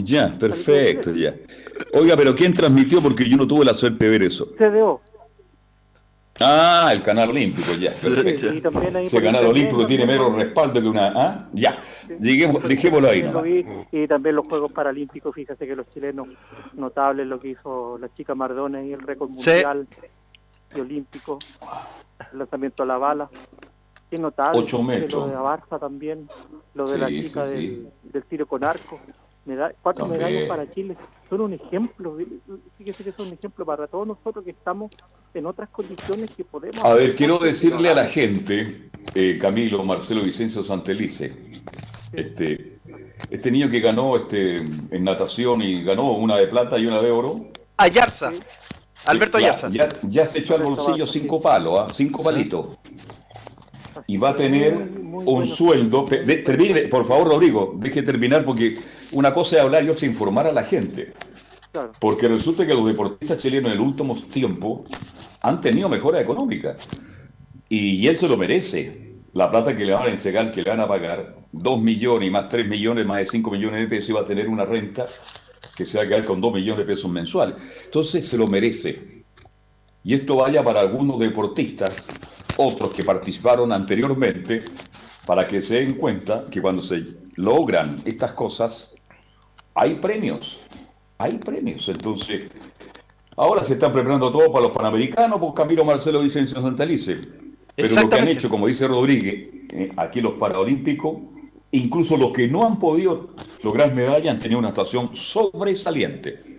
Ya, 0.03 0.33
perfecto, 0.37 1.11
ya. 1.13 1.35
Oiga, 1.93 2.15
pero 2.15 2.35
¿quién 2.35 2.53
transmitió? 2.53 3.01
Porque 3.01 3.23
yo 3.27 3.37
no 3.37 3.47
tuve 3.47 3.65
la 3.65 3.73
suerte 3.73 4.05
de 4.05 4.11
ver 4.11 4.23
eso. 4.23 4.47
CDO. 4.57 5.01
Ah, 6.43 6.89
el 6.93 7.01
Canal 7.01 7.29
Olímpico, 7.29 7.73
ya, 7.73 7.91
perfecto. 7.93 8.49
Ese 8.49 9.21
Canal 9.21 9.45
Olímpico 9.45 9.85
tiene 9.85 10.05
vi. 10.05 10.17
respaldo 10.35 10.81
que 10.81 10.87
una... 10.87 11.07
¿Ah? 11.15 11.49
Ya, 11.53 11.81
Lleguemos, 12.19 12.63
dejémoslo 12.63 13.09
ahí 13.09 13.23
nomás. 13.23 13.45
Y 13.91 14.07
también 14.07 14.35
los 14.35 14.47
Juegos 14.47 14.71
Paralímpicos, 14.71 15.33
fíjate 15.33 15.65
que 15.67 15.75
los 15.75 15.87
chilenos, 15.93 16.27
notables 16.73 17.27
lo 17.27 17.39
que 17.39 17.49
hizo 17.49 17.97
la 17.97 18.13
chica 18.13 18.35
Mardona 18.35 18.83
y 18.83 18.93
el 18.93 19.01
récord 19.01 19.29
Sí. 19.31 19.49
mundial 19.49 19.87
y 20.75 20.79
olímpico, 20.79 21.39
el 22.31 22.39
lanzamiento 22.39 22.83
a 22.83 22.85
la 22.85 22.97
bala. 22.97 23.29
Qué 24.09 24.17
notable. 24.17 24.59
Ocho 24.59 24.83
metros. 24.83 25.23
Lo 25.23 25.27
de 25.29 25.35
Abarza 25.35 25.79
también, 25.79 26.27
lo 26.73 26.85
de 26.85 26.97
la 26.97 27.07
Sí, 27.07 27.23
chica 27.23 27.45
sí, 27.45 27.53
del, 27.67 27.75
sí. 28.03 28.09
del 28.11 28.23
tiro 28.23 28.45
con 28.45 28.63
arco. 28.63 28.99
Meda- 29.45 29.73
cuatro 29.81 30.05
También. 30.05 30.21
medallas 30.29 30.47
para 30.49 30.71
Chile. 30.71 30.95
Son 31.29 31.41
un 31.41 31.53
ejemplo, 31.53 32.17
fíjese 32.77 33.03
que 33.03 33.11
son 33.13 33.27
un 33.27 33.33
ejemplo 33.33 33.65
para 33.65 33.87
todos 33.87 34.05
nosotros 34.07 34.43
que 34.45 34.51
estamos 34.51 34.91
en 35.33 35.45
otras 35.45 35.69
condiciones 35.69 36.29
que 36.35 36.43
podemos... 36.43 36.83
A 36.83 36.93
ver, 36.93 37.15
quiero 37.15 37.39
decirle 37.39 37.89
a 37.89 37.95
la 37.95 38.05
gente, 38.05 38.89
eh, 39.15 39.37
Camilo, 39.41 39.83
Marcelo 39.83 40.21
Vicencio 40.23 40.61
Santelice, 40.63 41.33
este, 42.13 42.79
este 43.29 43.49
niño 43.49 43.69
que 43.69 43.79
ganó 43.79 44.15
este, 44.15 44.57
en 44.57 45.03
natación 45.03 45.61
y 45.61 45.83
ganó 45.83 46.11
una 46.11 46.35
de 46.37 46.47
plata 46.47 46.77
y 46.77 46.85
una 46.85 47.01
de 47.01 47.09
oro, 47.11 47.47
Ayarza. 47.77 48.29
Alberto 49.07 49.39
ya, 49.39 49.47
Ayarza. 49.47 49.69
ya, 49.69 49.89
ya 50.03 50.25
se 50.27 50.39
echó 50.39 50.53
al 50.53 50.61
Alberto 50.61 50.83
bolsillo 50.83 51.07
cinco 51.07 51.37
sí. 51.37 51.43
palos, 51.43 51.79
¿ah? 51.79 51.87
cinco 51.91 52.21
palitos. 52.21 52.77
Y 54.07 54.17
va 54.17 54.29
a 54.29 54.35
tener 54.35 54.73
Muy, 54.73 54.83
muy 55.03 55.19
un 55.19 55.25
bueno. 55.25 55.47
sueldo. 55.47 56.05
De- 56.05 56.37
termine, 56.37 56.81
por 56.87 57.05
favor, 57.05 57.27
Rodrigo, 57.29 57.75
deje 57.77 58.03
terminar 58.03 58.43
porque 58.45 58.77
una 59.13 59.33
cosa 59.33 59.57
es 59.57 59.61
hablar 59.61 59.83
y 59.83 59.89
otra 59.89 60.05
es 60.05 60.11
informar 60.11 60.47
a 60.47 60.51
la 60.51 60.63
gente. 60.63 61.13
Claro. 61.71 61.91
Porque 61.99 62.27
resulta 62.27 62.65
que 62.67 62.73
los 62.73 62.85
deportistas 62.85 63.37
chilenos 63.37 63.71
en 63.71 63.77
el 63.77 63.81
último 63.85 64.15
tiempo 64.31 64.83
han 65.41 65.61
tenido 65.61 65.87
mejoras 65.87 66.21
económicas. 66.21 66.77
Y 67.69 68.05
él 68.07 68.15
se 68.15 68.27
lo 68.27 68.35
merece. 68.37 69.11
La 69.33 69.49
plata 69.49 69.75
que 69.77 69.85
le 69.85 69.93
van 69.93 70.07
a 70.07 70.11
entregar, 70.11 70.51
que 70.51 70.61
le 70.61 70.69
van 70.69 70.81
a 70.81 70.87
pagar, 70.87 71.37
2 71.53 71.81
millones 71.81 72.27
y 72.27 72.31
más 72.31 72.49
3 72.49 72.67
millones, 72.67 73.05
más 73.05 73.19
de 73.19 73.25
5 73.27 73.49
millones 73.51 73.79
de 73.79 73.87
pesos, 73.87 74.09
y 74.09 74.13
va 74.13 74.21
a 74.21 74.25
tener 74.25 74.49
una 74.49 74.65
renta 74.65 75.05
que 75.77 75.85
se 75.85 75.97
va 75.97 76.03
a 76.03 76.07
quedar 76.07 76.25
con 76.25 76.41
2 76.41 76.53
millones 76.53 76.79
de 76.79 76.83
pesos 76.83 77.09
mensuales. 77.09 77.55
Entonces 77.85 78.27
se 78.27 78.37
lo 78.37 78.45
merece. 78.47 79.23
Y 80.03 80.13
esto 80.15 80.35
vaya 80.35 80.61
para 80.63 80.81
algunos 80.81 81.17
deportistas, 81.19 82.07
otros 82.61 82.93
que 82.93 83.03
participaron 83.03 83.71
anteriormente, 83.71 84.63
para 85.25 85.47
que 85.47 85.61
se 85.61 85.75
den 85.75 85.93
cuenta 85.95 86.45
que 86.49 86.61
cuando 86.61 86.81
se 86.81 87.03
logran 87.35 87.97
estas 88.05 88.33
cosas, 88.33 88.95
hay 89.73 89.95
premios. 89.95 90.61
Hay 91.17 91.37
premios. 91.37 91.87
Entonces, 91.89 92.49
ahora 93.37 93.63
se 93.63 93.73
están 93.73 93.91
preparando 93.91 94.31
todo 94.31 94.51
para 94.51 94.63
los 94.63 94.75
panamericanos, 94.75 95.39
pues 95.39 95.53
Camilo 95.55 95.85
Marcelo 95.85 96.21
Vicencio 96.21 96.61
Santalice. 96.61 97.19
Pero 97.75 98.01
lo 98.01 98.09
que 98.09 98.19
han 98.19 98.27
hecho, 98.27 98.49
como 98.49 98.67
dice 98.67 98.87
Rodríguez, 98.87 99.49
eh, 99.69 99.89
aquí 99.95 100.19
los 100.21 100.33
paraolímpicos, 100.33 101.17
incluso 101.71 102.17
los 102.17 102.31
que 102.31 102.47
no 102.47 102.65
han 102.65 102.79
podido 102.79 103.29
lograr 103.63 103.93
medalla 103.93 104.31
han 104.31 104.39
tenido 104.39 104.59
una 104.59 104.69
actuación 104.69 105.11
sobresaliente. 105.13 106.50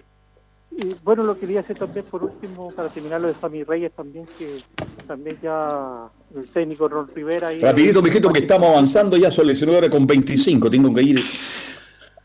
Y 0.74 0.94
bueno, 1.04 1.22
lo 1.22 1.38
quería 1.38 1.60
hacer 1.60 1.78
también 1.78 2.04
por 2.06 2.24
último, 2.24 2.70
para 2.70 2.88
terminar 2.88 3.20
lo 3.20 3.28
de 3.28 3.34
Sammy 3.34 3.62
Reyes 3.62 3.92
también, 3.92 4.24
que 4.38 4.58
también 5.06 5.38
ya 5.42 6.08
el 6.34 6.46
técnico 6.48 6.88
Ron 6.88 7.08
Rivera... 7.14 7.52
y- 7.52 7.60
Rapidito, 7.60 8.00
mijito, 8.02 8.28
porque 8.28 8.40
estamos 8.40 8.70
avanzando 8.70 9.16
ya, 9.18 9.30
son 9.30 9.46
las 9.46 9.56
19 9.56 9.78
horas 9.78 9.90
con 9.90 10.06
25. 10.06 10.70
Tengo 10.70 10.94
que 10.94 11.02
ir 11.02 11.22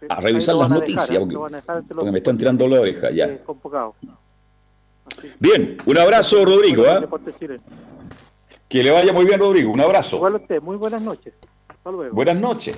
a 0.09 0.21
revisar 0.21 0.55
las 0.55 0.71
a 0.71 0.73
noticias, 0.75 1.11
¿eh? 1.11 1.19
porque, 1.19 1.55
dejar 1.55 1.75
los 1.77 1.85
porque 1.89 2.11
me 2.11 2.17
están 2.19 2.37
tirando 2.37 2.67
la 2.67 2.79
oreja 2.79 3.11
ya. 3.11 3.25
eh. 3.25 3.41
Bien, 5.39 5.77
un 5.85 5.97
abrazo, 5.97 6.45
Rodrigo. 6.45 6.85
El 6.85 7.35
chileno. 7.39 7.63
Que 8.69 8.83
le 8.83 8.91
vaya 8.91 9.13
muy 9.13 9.25
bien, 9.25 9.39
Rodrigo. 9.39 9.71
Un 9.71 9.81
abrazo. 9.81 10.17
Igual 10.17 10.33
a 10.33 10.37
usted, 10.37 10.61
muy 10.61 10.77
buenas 10.77 11.01
noches. 11.01 11.33
Hasta 11.67 11.91
luego. 11.91 12.13
Buenas 12.15 12.37
noches. 12.37 12.77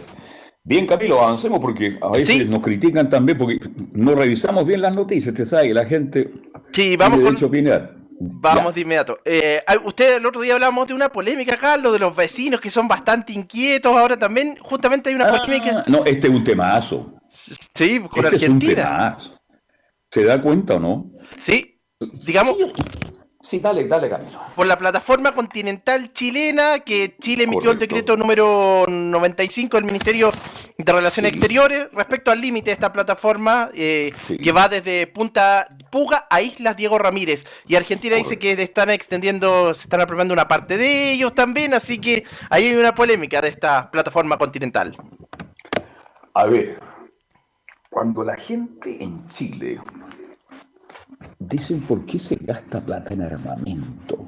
Bien, 0.64 0.86
Camilo, 0.86 1.22
avancemos 1.22 1.60
porque 1.60 1.98
a 2.02 2.10
veces 2.10 2.36
Sí. 2.38 2.46
nos 2.46 2.60
critican 2.60 3.10
también 3.10 3.38
porque 3.38 3.60
no 3.94 4.14
revisamos 4.14 4.66
bien 4.68 4.82
las 4.82 4.96
noticias. 4.96 5.34
Te 5.34 5.46
sabe 5.46 5.74
la 5.74 5.86
gente 5.86 6.32
Sí, 6.74 6.96
vamos 6.98 7.20
tiene 7.20 7.36
con, 7.36 7.44
opinar. 7.48 7.96
Vamos 8.22 8.66
Ya. 8.66 8.72
de 8.74 8.82
inmediato. 8.82 9.18
Eh, 9.24 9.62
usted 9.86 10.18
el 10.18 10.26
otro 10.26 10.42
día 10.42 10.54
hablamos 10.54 10.88
de 10.88 10.94
una 10.94 11.10
polémica 11.10 11.54
acá, 11.56 11.78
lo 11.78 11.92
de 11.94 12.00
los 12.00 12.16
vecinos 12.16 12.60
que 12.60 12.70
son 12.70 12.88
bastante 12.88 13.32
inquietos. 13.34 13.96
Ahora 13.96 14.18
también, 14.18 14.58
justamente 14.60 15.10
hay 15.10 15.16
una 15.16 15.26
Ah, 15.26 15.40
polémica. 15.40 15.84
no, 15.88 16.04
este 16.06 16.28
es 16.28 16.34
un 16.34 16.44
temazo. 16.44 17.14
Sí, 17.32 18.00
con 18.00 18.26
Este 18.26 18.36
es 18.36 18.50
un 18.50 18.56
Argentina. 18.58 18.76
temazo. 18.86 19.40
¿Se 20.12 20.24
da 20.26 20.42
cuenta 20.42 20.76
o 20.76 20.80
no? 20.80 21.12
Sí, 21.38 21.80
digamos, 22.26 22.58
Sí, 22.58 22.66
dale, 23.62 23.88
dale, 23.88 24.10
Camilo. 24.10 24.38
por 24.56 24.68
la 24.68 24.78
plataforma 24.78 25.32
continental 25.32 26.12
chilena, 26.12 26.80
que 26.80 27.16
Chile 27.22 27.46
emitió 27.46 27.72
el 27.72 27.80
decreto 27.80 28.18
número 28.18 28.86
95 28.88 29.78
del 29.78 29.86
Ministerio 29.86 30.32
de 30.78 30.92
Relaciones 30.92 31.32
Sí. 31.32 31.38
Exteriores 31.38 31.88
respecto 31.94 32.32
al 32.32 32.42
límite 32.42 32.70
de 32.70 32.74
esta 32.74 32.92
plataforma, 32.92 33.70
eh, 33.74 34.12
Sí. 34.28 34.38
que 34.38 34.52
va 34.52 34.68
desde 34.68 35.08
Punta 35.08 35.68
Puga 35.90 36.28
a 36.30 36.42
Islas 36.42 36.76
Diego 36.76 36.98
Ramírez. 37.00 37.46
Y 37.66 37.76
Argentina 37.76 38.18
dice 38.18 38.38
que 38.38 38.52
están 38.62 38.90
extendiendo, 38.90 39.74
se 39.74 39.84
están 39.84 40.02
aprobando 40.02 40.34
una 40.34 40.48
parte 40.48 40.78
de 40.78 41.14
ellos 41.14 41.34
también, 41.34 41.74
así 41.74 42.00
que 42.00 42.26
ahí 42.50 42.68
hay 42.68 42.76
una 42.76 42.94
polémica 42.94 43.42
de 43.42 43.48
esta 43.50 43.90
plataforma 43.90 44.38
continental. 44.38 44.98
A 46.34 46.46
ver, 46.46 46.80
cuando 47.90 48.24
la 48.24 48.36
gente 48.36 49.02
en 49.04 49.26
Chile 49.28 49.80
dicen 51.40 51.80
por 51.82 52.06
qué 52.06 52.20
se 52.20 52.36
gasta 52.36 52.82
plata 52.82 53.14
en 53.14 53.22
armamento, 53.22 54.26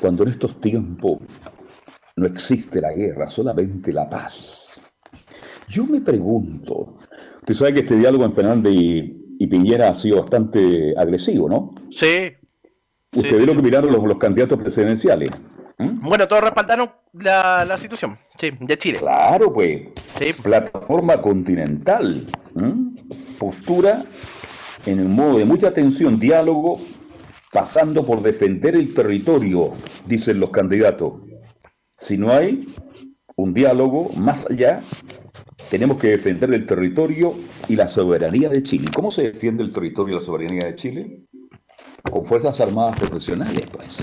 cuando 0.00 0.24
en 0.24 0.30
estos 0.30 0.60
tiempos 0.60 1.18
no 2.16 2.26
existe 2.26 2.80
la 2.80 2.92
guerra, 2.92 3.28
solamente 3.28 3.92
la 3.92 4.08
paz. 4.10 4.80
Yo 5.68 5.86
me 5.86 6.00
pregunto, 6.00 6.98
usted 7.38 7.54
sabe 7.54 7.74
que 7.74 7.80
este 7.80 7.96
diálogo 7.96 8.24
en 8.24 8.32
Fernández 8.32 8.72
y, 8.74 9.36
y 9.38 9.46
Piñera 9.46 9.88
ha 9.88 9.94
sido 9.94 10.20
bastante 10.20 10.94
agresivo, 10.96 11.48
¿no? 11.48 11.74
Sí. 11.90 12.32
Usted 13.14 13.30
Sí, 13.30 13.36
ve 13.36 13.46
lo 13.46 13.54
que 13.54 13.62
miraron 13.62 13.92
los, 13.92 14.04
los 14.04 14.18
candidatos 14.18 14.58
presidenciales. 14.60 15.30
¿Mm? 15.78 16.06
Bueno, 16.06 16.28
todos 16.28 16.42
respaldaron 16.42 16.90
la, 17.12 17.64
la 17.64 17.76
situación, 17.76 18.18
sí, 18.38 18.50
de 18.60 18.78
Chile. 18.78 18.98
Claro, 18.98 19.52
pues. 19.52 19.82
Sí. 20.18 20.32
plataforma 20.42 21.20
continental, 21.22 22.26
postura 23.38 24.04
en 24.86 24.98
el 24.98 25.08
modo 25.08 25.38
de 25.38 25.44
mucha 25.44 25.72
tensión, 25.72 26.18
diálogo, 26.18 26.78
pasando 27.52 28.04
por 28.04 28.22
defender 28.22 28.74
el 28.74 28.92
territorio, 28.92 29.72
dicen 30.06 30.40
los 30.40 30.50
candidatos. 30.50 31.14
Si 31.96 32.18
no 32.18 32.30
hay, 32.30 32.66
un 33.36 33.54
diálogo 33.54 34.10
más 34.16 34.46
allá. 34.50 34.80
Tenemos 35.70 35.96
que 35.98 36.08
defender 36.08 36.52
el 36.52 36.66
territorio 36.66 37.34
y 37.68 37.76
la 37.76 37.88
soberanía 37.88 38.48
de 38.48 38.62
Chile. 38.62 38.90
¿Cómo 38.94 39.10
se 39.10 39.22
defiende 39.22 39.62
el 39.62 39.72
territorio 39.72 40.16
y 40.16 40.18
la 40.18 40.24
soberanía 40.24 40.66
de 40.66 40.74
Chile? 40.74 41.24
Con 42.10 42.24
fuerzas 42.24 42.60
armadas 42.60 42.98
profesionales, 42.98 43.66
pues. 43.72 43.98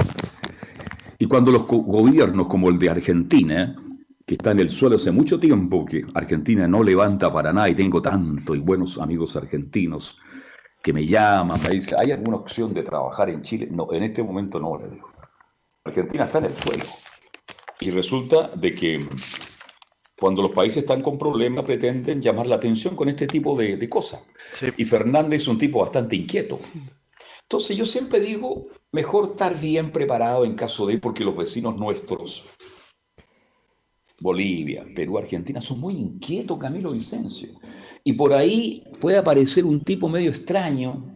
Y 1.20 1.28
cuando 1.28 1.52
los 1.52 1.68
gobiernos 1.68 2.48
como 2.48 2.70
el 2.70 2.80
de 2.80 2.90
Argentina, 2.90 3.76
que 4.26 4.36
está 4.36 4.52
en 4.52 4.62
el 4.62 4.70
suelo 4.70 4.96
hace 4.96 5.12
mucho 5.12 5.40
tiempo, 5.40 5.86
que 5.86 6.04
Argentina 6.16 6.68
no 6.68 6.84
levanta 6.84 7.32
para 7.32 7.54
nada 7.54 7.70
y 7.70 7.76
tengo 7.76 8.02
tanto 8.02 8.56
y 8.56 8.60
buenos 8.60 8.98
amigos 8.98 9.36
argentinos 9.36 10.18
que 10.82 10.94
me 10.94 11.06
llaman, 11.06 11.62
me 11.62 11.70
dicen, 11.70 12.00
¿hay 12.00 12.12
alguna 12.12 12.38
opción 12.38 12.74
de 12.74 12.84
trabajar 12.84 13.30
en 13.30 13.42
Chile? 13.42 13.68
No, 13.70 13.92
en 13.92 14.04
este 14.04 14.24
momento 14.24 14.60
no, 14.60 14.78
le 14.78 14.90
digo. 14.90 15.12
Argentina 15.84 16.26
está 16.26 16.40
en 16.40 16.46
el 16.46 16.56
suelo. 16.56 16.84
Y 17.80 17.92
resulta 17.92 18.50
de 18.56 18.76
que 18.76 19.06
cuando 20.20 20.44
los 20.44 20.52
países 20.52 20.84
están 20.84 21.02
con 21.02 21.18
problemas 21.18 21.66
pretenden 21.66 22.22
llamar 22.22 22.46
la 22.46 22.56
atención 22.56 22.96
con 22.96 23.10
este 23.10 23.26
tipo 23.26 23.56
de, 23.56 23.90
cosas. 23.90 24.22
Y 24.78 24.86
Fernández 24.86 25.42
es 25.42 25.48
un 25.48 25.58
tipo 25.58 25.80
bastante 25.80 26.16
inquieto. 26.16 26.60
Entonces 27.42 27.76
yo 27.76 27.86
siempre 27.86 28.20
digo, 28.20 28.68
mejor 28.92 29.32
estar 29.32 29.60
bien 29.60 29.92
preparado 29.92 30.46
en 30.46 30.54
caso 30.54 30.86
de, 30.86 31.00
porque 31.00 31.24
los 31.24 31.36
vecinos 31.36 31.76
nuestros, 31.76 32.46
Bolivia, 34.20 34.86
Perú, 34.96 35.18
Argentina, 35.18 35.60
son 35.60 35.80
muy 35.80 35.96
inquietos, 35.96 36.60
Camilo 36.60 36.92
Vicencio. 36.92 37.50
Y 38.04 38.14
por 38.14 38.34
ahí 38.34 38.84
puede 39.00 39.18
aparecer 39.18 39.66
un 39.66 39.82
tipo 39.84 40.10
medio 40.10 40.30
extraño, 40.30 41.16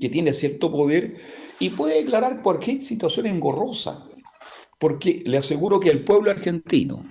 que 0.00 0.08
tiene 0.08 0.32
cierto 0.32 0.70
poder 0.70 1.16
y 1.60 1.70
puede 1.70 1.96
declarar 1.96 2.42
cualquier 2.42 2.80
situación 2.82 3.26
engorrosa. 3.26 4.04
Porque 4.78 5.22
le 5.24 5.38
aseguro 5.38 5.80
que 5.80 5.90
el 5.90 6.04
pueblo 6.04 6.30
argentino, 6.30 7.04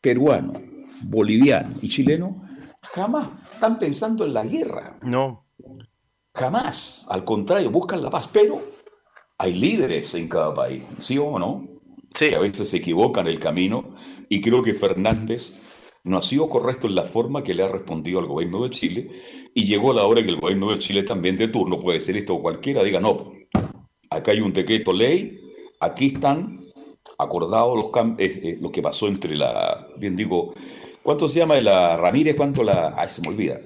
peruano, 0.00 0.52
boliviano 1.02 1.74
y 1.80 1.88
chileno 1.88 2.48
jamás 2.82 3.28
están 3.54 3.78
pensando 3.78 4.24
en 4.24 4.34
la 4.34 4.44
guerra. 4.44 4.98
No. 5.02 5.46
Jamás. 6.34 7.06
Al 7.10 7.24
contrario, 7.24 7.70
buscan 7.70 8.02
la 8.02 8.10
paz. 8.10 8.28
Pero 8.32 8.62
hay 9.36 9.54
líderes 9.54 10.14
en 10.14 10.28
cada 10.28 10.54
país, 10.54 10.84
¿sí 10.98 11.18
o 11.18 11.38
no? 11.38 11.66
Sí. 12.14 12.28
Que 12.28 12.36
a 12.36 12.40
veces 12.40 12.68
se 12.68 12.76
equivocan 12.76 13.26
el 13.26 13.40
camino. 13.40 13.94
Y 14.28 14.40
creo 14.40 14.62
que 14.62 14.74
Fernández 14.74 15.54
no 16.04 16.18
ha 16.18 16.22
sido 16.22 16.48
correcto 16.48 16.86
en 16.86 16.94
la 16.94 17.04
forma 17.04 17.42
que 17.42 17.54
le 17.54 17.62
ha 17.62 17.68
respondido 17.68 18.18
al 18.18 18.26
gobierno 18.26 18.62
de 18.62 18.70
Chile 18.70 19.10
y 19.54 19.64
llegó 19.64 19.92
la 19.92 20.06
hora 20.06 20.22
que 20.22 20.30
el 20.30 20.40
gobierno 20.40 20.70
de 20.70 20.78
Chile 20.78 21.02
también 21.02 21.36
de 21.36 21.48
turno, 21.48 21.80
puede 21.80 22.00
ser 22.00 22.16
esto 22.16 22.34
o 22.34 22.42
cualquiera, 22.42 22.82
diga 22.82 23.00
no, 23.00 23.32
acá 24.10 24.32
hay 24.32 24.40
un 24.40 24.52
decreto 24.52 24.92
ley, 24.92 25.38
aquí 25.80 26.06
están 26.06 26.58
acordados 27.18 27.76
los 27.76 28.18
eh, 28.18 28.40
eh, 28.42 28.58
lo 28.60 28.70
que 28.70 28.80
pasó 28.82 29.08
entre 29.08 29.34
la, 29.34 29.86
bien 29.96 30.14
digo, 30.14 30.54
¿cuánto 31.02 31.28
se 31.28 31.40
llama 31.40 31.60
la 31.60 31.96
Ramírez? 31.96 32.36
¿Cuánto 32.36 32.62
la, 32.62 32.94
ay 32.96 33.08
se 33.08 33.22
me 33.22 33.28
olvida? 33.28 33.60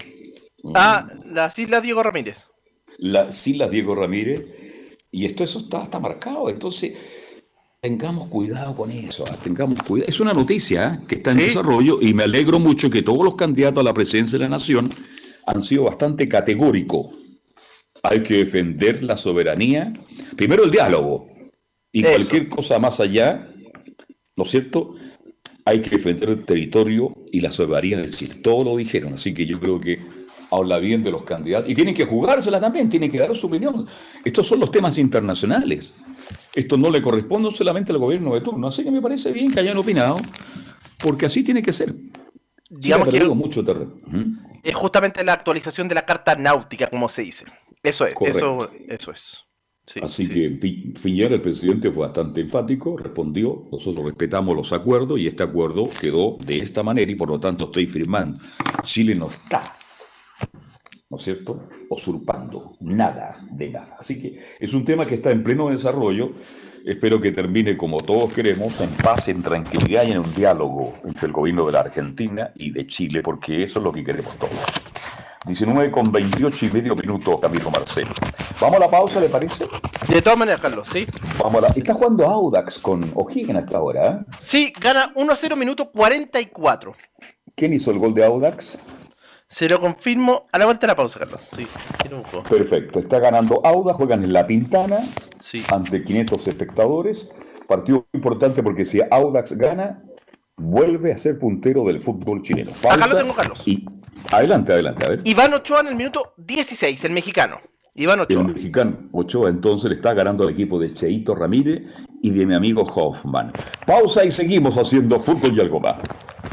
Ah, 0.75 1.09
las 1.27 1.59
Islas 1.59 1.83
Diego 1.83 2.03
Ramírez. 2.03 2.47
Las 2.99 3.47
Islas 3.47 3.71
Diego 3.71 3.95
Ramírez, 3.95 4.47
y 5.11 5.27
esto 5.27 5.45
eso 5.45 5.59
está, 5.59 5.83
está 5.83 5.99
marcado, 5.99 6.49
entonces 6.49 6.97
Tengamos 7.83 8.29
cuidado 8.29 8.77
con 8.77 8.92
eso, 8.92 9.25
ah, 9.29 9.37
tengamos 9.42 9.83
cuidado. 9.83 10.09
Es 10.09 10.21
una 10.21 10.33
noticia 10.33 10.87
ah, 10.87 11.05
que 11.05 11.16
está 11.16 11.33
en 11.33 11.38
desarrollo 11.38 12.01
y 12.01 12.14
me 12.14 12.23
alegro 12.23 12.61
mucho 12.61 12.88
que 12.88 13.03
todos 13.03 13.25
los 13.25 13.35
candidatos 13.35 13.81
a 13.81 13.83
la 13.83 13.92
presidencia 13.92 14.38
de 14.38 14.45
la 14.45 14.51
nación 14.51 14.88
han 15.49 15.64
sido 15.64 15.83
bastante 15.83 16.29
categóricos. 16.29 17.09
Hay 18.05 18.23
que 18.23 18.37
defender 18.37 19.03
la 19.03 19.16
soberanía, 19.16 19.92
primero 20.37 20.62
el 20.62 20.71
diálogo 20.71 21.27
y 21.90 22.05
cualquier 22.05 22.49
cosa 22.49 22.79
más 22.79 23.01
allá, 23.01 23.53
¿no 24.37 24.45
es 24.45 24.51
cierto? 24.53 24.95
Hay 25.64 25.83
que 25.83 25.90
defender 25.90 26.31
el 26.31 26.45
territorio 26.45 27.12
y 27.33 27.40
la 27.40 27.51
soberanía 27.51 27.99
del 27.99 28.14
Chile. 28.14 28.37
Todo 28.37 28.62
lo 28.62 28.77
dijeron, 28.77 29.14
así 29.14 29.35
que 29.35 29.45
yo 29.45 29.59
creo 29.59 29.81
que 29.81 29.99
habla 30.53 30.79
bien 30.79 31.03
de 31.03 31.11
los 31.11 31.25
candidatos 31.25 31.68
y 31.68 31.75
tienen 31.75 31.97
que 31.97 32.05
jugársela 32.05 32.61
también, 32.61 32.88
tienen 32.88 33.11
que 33.11 33.18
dar 33.18 33.35
su 33.35 33.49
opinión. 33.49 33.88
Estos 34.25 34.47
son 34.47 34.61
los 34.61 34.71
temas 34.71 34.99
internacionales. 34.99 35.95
Esto 36.55 36.77
no 36.77 36.91
le 36.91 37.01
corresponde 37.01 37.51
solamente 37.51 37.93
al 37.93 37.99
gobierno 37.99 38.35
de 38.35 38.41
turno. 38.41 38.69
Así 38.69 38.85
que 38.85 38.91
me 38.91 39.01
parece 39.01 39.33
bien 39.33 39.51
que 39.51 39.61
hayan 39.61 39.77
opinado, 39.77 40.17
porque 41.03 41.27
así 41.27 41.43
tiene 41.43 41.62
que 41.62 41.73
ser. 41.73 41.95
Digamos 42.69 43.09
que 43.09 43.25
mucho 43.25 43.65
terreno. 43.65 43.93
es 44.62 44.75
justamente 44.75 45.23
la 45.25 45.35
actualización 45.35 45.88
de 45.88 45.95
la 45.95 46.07
carta 46.07 46.35
náutica, 46.35 46.88
como 46.88 47.09
se 47.09 47.23
dice. 47.23 47.45
Eso 47.83 48.07
es, 48.07 48.15
eso, 48.21 48.71
eso 48.88 49.11
es. 49.11 49.45
Así 50.01 50.29
que 50.29 50.49
Piñera, 51.03 51.35
el 51.35 51.41
presidente, 51.43 51.91
fue 51.91 52.07
bastante 52.07 52.41
enfático, 52.41 52.97
respondió, 52.97 53.69
nosotros 53.73 54.07
respetamos 54.07 54.55
los 54.57 54.73
acuerdos 54.73 55.19
y 55.19 55.27
este 55.27 55.43
acuerdo 55.43 55.88
quedó 56.01 56.38
de 56.47 56.59
esta 56.59 56.83
manera 56.83 57.11
y 57.11 57.17
por 57.17 57.29
lo 57.29 57.41
tanto 57.41 57.65
estoy 57.65 57.87
firmando. 57.87 58.38
Chile 58.85 59.15
no 59.15 59.27
está 59.27 59.62
¿no 61.12 61.18
es 61.18 61.25
cierto?, 61.25 61.68
usurpando 61.90 62.72
nada 62.81 63.37
de 63.51 63.68
nada. 63.68 63.96
Así 64.01 64.18
que 64.18 64.42
es 64.59 64.72
un 64.72 64.83
tema 64.83 65.05
que 65.05 65.16
está 65.16 65.31
en 65.31 65.42
pleno 65.42 65.68
desarrollo. 65.68 66.31
Espero 66.87 67.20
que 67.20 67.33
termine 67.33 67.77
como 67.77 67.98
todos 67.98 68.33
queremos, 68.33 68.81
en 68.81 68.88
paz, 68.96 69.29
en 69.29 69.42
tranquilidad 69.42 70.05
y 70.05 70.12
en 70.12 70.20
un 70.20 70.35
diálogo 70.35 70.94
entre 71.05 71.27
el 71.27 71.33
gobierno 71.35 71.66
de 71.66 71.72
la 71.72 71.81
Argentina 71.81 72.51
y 72.55 72.70
de 72.70 72.87
Chile, 72.87 73.20
porque 73.22 73.62
eso 73.62 73.79
es 73.79 73.85
lo 73.85 73.92
que 73.92 74.03
queremos 74.03 74.35
todos. 74.38 74.53
19 75.44 75.90
con 75.90 76.11
28 76.11 76.66
y 76.66 76.70
medio 76.70 76.96
minutos, 76.96 77.38
Camilo 77.42 77.70
Marcelo. 77.70 78.14
Vamos 78.59 78.77
a 78.77 78.81
la 78.81 78.90
pausa, 78.90 79.20
¿le 79.20 79.29
parece? 79.29 79.66
De 80.09 80.22
todas 80.22 80.38
maneras, 80.38 80.62
Carlos, 80.62 80.88
sí. 80.90 81.07
Vamos 81.38 81.62
a 81.62 81.68
la... 81.68 81.75
Está 81.75 81.92
jugando 81.92 82.27
Audax 82.27 82.79
con 82.79 83.05
O'Higgins 83.14 83.59
hasta 83.59 83.77
ahora, 83.77 84.12
¿eh? 84.12 84.35
Sí, 84.38 84.72
gana 84.81 85.12
1-0 85.14 85.57
minuto 85.57 85.90
44. 85.90 86.94
¿Quién 87.55 87.75
hizo 87.75 87.90
el 87.90 87.98
gol 87.98 88.14
de 88.14 88.25
Audax? 88.25 88.79
Se 89.53 89.69
lo 89.69 89.79
confirmo 89.83 90.47
a 90.51 90.59
la 90.59 90.65
vuelta 90.65 90.87
de 90.87 90.93
la 90.93 90.97
pausa, 90.97 91.19
Carlos. 91.19 91.43
Sí, 91.55 91.67
Perfecto. 92.49 93.01
Está 93.01 93.19
ganando 93.19 93.61
Auda, 93.62 93.93
juegan 93.93 94.25
en 94.25 94.33
La 94.33 94.47
Pintana 94.47 95.01
ante 95.69 96.03
500 96.03 96.49
espectadores. 96.49 97.29
Partido 97.69 98.07
importante 98.15 98.62
porque 98.62 98.87
si 98.87 99.03
Audax 99.11 99.53
gana, 99.59 100.03
vuelve 100.57 101.12
a 101.12 101.19
ser 101.19 101.38
puntero 101.38 101.85
del 101.85 102.01
fútbol 102.01 102.41
chileno. 102.41 102.73
Acá 102.91 103.07
lo 103.07 103.15
tengo, 103.15 103.35
Carlos. 103.35 103.62
Y... 103.67 103.85
Adelante, 104.31 104.73
adelante, 104.73 105.05
a 105.05 105.09
ver. 105.11 105.21
Iván 105.25 105.53
Ochoa 105.53 105.81
en 105.81 105.88
el 105.88 105.97
minuto 105.97 106.33
16, 106.38 107.05
el 107.05 107.12
mexicano. 107.12 107.61
Iván 107.95 108.21
Ochoa. 108.21 108.41
El 108.41 108.55
mexicano 108.55 109.11
Ochoa 109.12 109.51
entonces 109.51 109.91
le 109.91 109.97
está 109.97 110.15
ganando 110.15 110.45
al 110.45 110.55
equipo 110.55 110.79
de 110.79 110.95
Cheito 110.95 111.35
Ramírez 111.35 111.83
y 112.23 112.31
de 112.31 112.47
mi 112.47 112.55
amigo 112.55 112.85
Hoffman. 112.85 113.53
Pausa 113.87 114.25
y 114.25 114.33
seguimos 114.33 114.79
haciendo 114.79 115.21
fútbol 115.21 115.55
y 115.55 115.61
algo 115.61 115.79
más. 115.79 116.01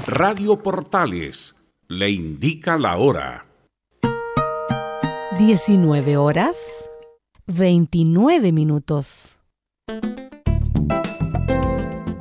Radio 0.06 0.62
Portales 0.62 1.56
le 1.91 2.12
indica 2.12 2.78
la 2.78 2.97
hora. 2.97 3.47
19 5.39 6.17
horas 6.17 6.56
29 7.47 8.52
minutos. 8.52 9.38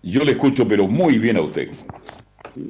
Yo 0.02 0.24
le 0.24 0.32
escucho, 0.32 0.66
pero 0.66 0.88
muy 0.88 1.18
bien 1.18 1.36
a 1.36 1.42
usted. 1.42 1.70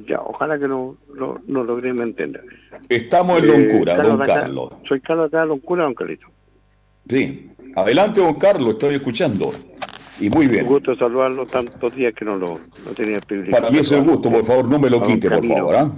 Ya, 0.07 0.19
ojalá 0.21 0.59
que 0.59 0.67
no, 0.67 0.97
no, 1.15 1.41
no 1.47 1.63
logremos 1.63 2.03
entender. 2.03 2.43
Estamos 2.89 3.39
en 3.39 3.47
Loncura, 3.47 3.97
don 3.97 4.19
Carlos. 4.19 4.73
Soy 4.87 4.99
Carlos 5.01 5.27
acá 5.27 5.41
de 5.41 5.47
Loncura, 5.47 5.83
don 5.83 5.93
Carlito. 5.93 6.27
Sí. 7.07 7.51
Adelante, 7.75 8.21
don 8.21 8.35
Carlos, 8.35 8.71
estoy 8.71 8.95
escuchando. 8.95 9.53
Y 10.19 10.29
muy 10.29 10.47
bien. 10.47 10.65
Un 10.65 10.73
gusto 10.73 10.95
saludarlo 10.95 11.45
tantos 11.45 11.95
días 11.95 12.13
que 12.13 12.25
no 12.25 12.35
lo 12.35 12.59
no 12.85 12.91
tenía 12.95 13.15
el 13.15 13.23
privilegio. 13.23 13.57
Para 13.57 13.71
mí 13.71 13.79
es 13.79 13.91
un 13.91 14.05
gusto, 14.05 14.29
por 14.29 14.45
favor, 14.45 14.65
no 14.65 14.77
me 14.77 14.89
lo 14.89 15.03
quite, 15.03 15.29
por 15.29 15.45
favor. 15.45 15.75
¿ah? 15.75 15.91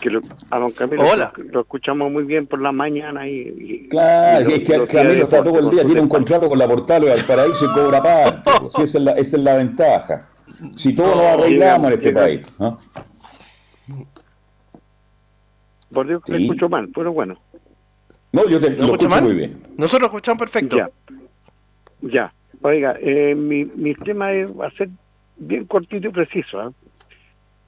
Que 0.00 0.10
a 0.50 0.58
don 0.58 0.70
Camilo 0.72 1.02
Hola. 1.02 1.32
Lo, 1.50 1.62
escuchamos 1.62 2.12
muy 2.12 2.24
bien 2.24 2.46
por 2.46 2.60
la 2.60 2.70
mañana 2.70 3.26
y... 3.26 3.88
claro, 3.90 4.48
es 4.48 4.60
que 4.60 4.86
Camilo 4.86 5.24
está 5.24 5.42
todo 5.42 5.58
el 5.58 5.70
día, 5.70 5.84
tiene 5.84 6.00
un 6.00 6.08
contrato 6.08 6.48
con 6.48 6.58
la 6.58 6.68
Portal 6.68 7.02
del 7.02 7.24
Paraíso 7.24 7.64
y 7.64 7.68
cobra 7.68 8.02
parte. 8.02 8.50
sí, 8.70 8.82
esa, 8.82 8.98
es 8.98 9.04
la, 9.04 9.12
esa 9.12 9.36
es 9.36 9.42
la 9.42 9.56
ventaja. 9.56 10.28
Si 10.74 10.94
todos 10.94 11.16
lo 11.16 11.28
arreglamos 11.28 11.92
en 11.92 11.98
este 11.98 12.12
país. 12.12 12.46
¿no? 12.58 12.78
Por 15.92 16.06
Dios 16.06 16.22
que 16.24 16.36
escucho 16.36 16.68
mal, 16.68 16.88
pero 16.94 17.12
bueno. 17.12 17.38
No, 18.32 18.48
yo 18.48 18.60
te 18.60 18.70
lo 18.70 18.84
escucho 18.84 19.22
muy 19.22 19.34
bien. 19.34 19.62
Nosotros 19.76 20.08
escuchamos 20.08 20.38
perfecto. 20.38 20.76
Ya. 20.76 20.90
Ya. 22.02 22.32
Oiga, 22.60 22.96
eh, 23.00 23.34
mi, 23.34 23.64
mi 23.64 23.94
tema 23.94 24.28
va 24.58 24.66
a 24.66 24.70
ser 24.72 24.88
bien 25.36 25.64
cortito 25.66 26.08
y 26.08 26.10
preciso. 26.10 26.60
¿ah? 26.60 26.72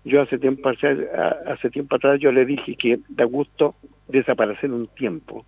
Yo 0.04 0.22
hace 0.22 0.38
tiempo, 0.38 0.68
hace 0.68 1.70
tiempo 1.70 1.96
atrás 1.96 2.18
yo 2.20 2.32
le 2.32 2.44
dije 2.44 2.76
que 2.76 3.00
da 3.08 3.24
gusto 3.24 3.74
desaparecer 4.08 4.70
un 4.72 4.88
tiempo 4.88 5.44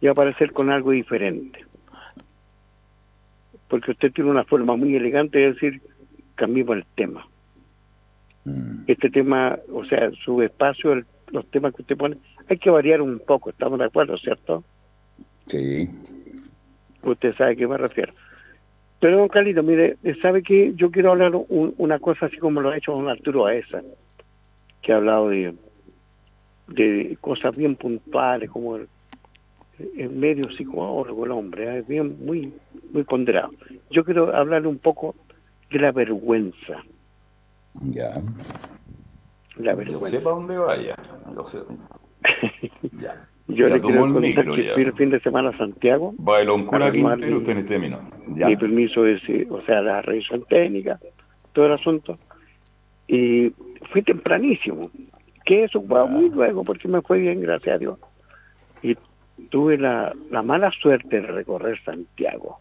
y 0.00 0.06
aparecer 0.06 0.52
con 0.52 0.70
algo 0.70 0.92
diferente. 0.92 1.64
Porque 3.68 3.92
usted 3.92 4.12
tiene 4.12 4.30
una 4.30 4.44
forma 4.44 4.76
muy 4.76 4.96
elegante 4.96 5.38
de 5.38 5.52
decir, 5.52 5.82
cambiemos 6.40 6.78
el 6.78 6.86
tema. 6.96 7.26
Mm. 8.46 8.84
Este 8.86 9.10
tema, 9.10 9.58
o 9.72 9.84
sea, 9.84 10.10
su 10.24 10.40
espacio, 10.40 11.02
los 11.30 11.46
temas 11.50 11.74
que 11.74 11.82
usted 11.82 11.98
pone, 11.98 12.16
hay 12.48 12.56
que 12.56 12.70
variar 12.70 13.02
un 13.02 13.20
poco, 13.20 13.50
estamos 13.50 13.78
de 13.78 13.84
acuerdo, 13.84 14.16
¿cierto? 14.16 14.64
Sí. 15.46 15.90
Usted 17.02 17.34
sabe 17.34 17.52
a 17.52 17.56
qué 17.56 17.66
me 17.66 17.76
refiero. 17.76 18.14
Pero, 19.00 19.18
don 19.18 19.28
Carlito, 19.28 19.62
mire, 19.62 19.96
¿sabe 20.22 20.42
que 20.42 20.72
Yo 20.74 20.90
quiero 20.90 21.10
hablar 21.10 21.32
una 21.48 21.98
cosa 21.98 22.26
así 22.26 22.38
como 22.38 22.60
lo 22.60 22.70
ha 22.70 22.78
hecho 22.78 22.92
don 22.92 23.08
Arturo 23.08 23.46
Aesa, 23.46 23.82
que 24.82 24.92
ha 24.92 24.96
hablado 24.96 25.28
de, 25.28 25.54
de 26.68 27.18
cosas 27.20 27.54
bien 27.56 27.76
puntuales, 27.76 28.50
como 28.50 28.76
el, 28.76 28.88
medio 30.10 30.50
psicólogo, 30.56 31.24
el 31.24 31.30
hombre, 31.32 31.64
¿eh? 31.64 31.78
es 31.80 31.86
bien, 31.86 32.16
muy, 32.24 32.52
muy 32.92 33.04
ponderado. 33.04 33.50
Yo 33.90 34.04
quiero 34.04 34.34
hablarle 34.34 34.68
un 34.68 34.78
poco 34.78 35.14
de 35.70 35.78
la 35.78 35.92
vergüenza. 35.92 36.82
Ya. 37.74 38.12
La 39.56 39.74
vergüenza. 39.74 40.00
No 40.00 40.06
sé 40.06 40.20
para 40.20 40.36
dónde 40.36 40.58
vaya. 40.58 40.96
No 41.34 41.46
sé. 41.46 41.60
ya. 42.98 43.28
Yo 43.48 43.66
le 43.66 43.80
quiero 43.80 44.12
contar 44.12 44.44
que 44.44 44.72
fui 44.74 44.82
el 44.82 44.92
fin 44.92 45.10
de 45.10 45.20
semana 45.20 45.50
a 45.50 45.58
Santiago. 45.58 46.14
Bailón 46.18 46.68
Quintero, 46.68 47.38
usted 47.38 47.56
en 47.56 47.66
término. 47.66 47.98
Ya. 48.28 48.46
Mi 48.46 48.56
permiso 48.56 49.06
es, 49.06 49.20
o 49.50 49.60
sea, 49.62 49.80
la 49.80 50.02
revisión 50.02 50.44
técnica, 50.48 51.00
todo 51.52 51.66
el 51.66 51.72
asunto. 51.72 52.18
Y 53.08 53.52
fui 53.90 54.02
tempranísimo. 54.02 54.90
Que 55.44 55.64
eso 55.64 55.82
fue 55.82 56.06
muy 56.06 56.28
luego 56.30 56.62
porque 56.62 56.86
me 56.86 57.02
fue 57.02 57.18
bien, 57.18 57.40
gracias 57.40 57.74
a 57.74 57.78
Dios. 57.78 57.98
Y 58.82 58.96
tuve 59.48 59.78
la, 59.78 60.14
la 60.30 60.42
mala 60.42 60.70
suerte 60.80 61.20
de 61.20 61.26
recorrer 61.26 61.82
Santiago. 61.82 62.60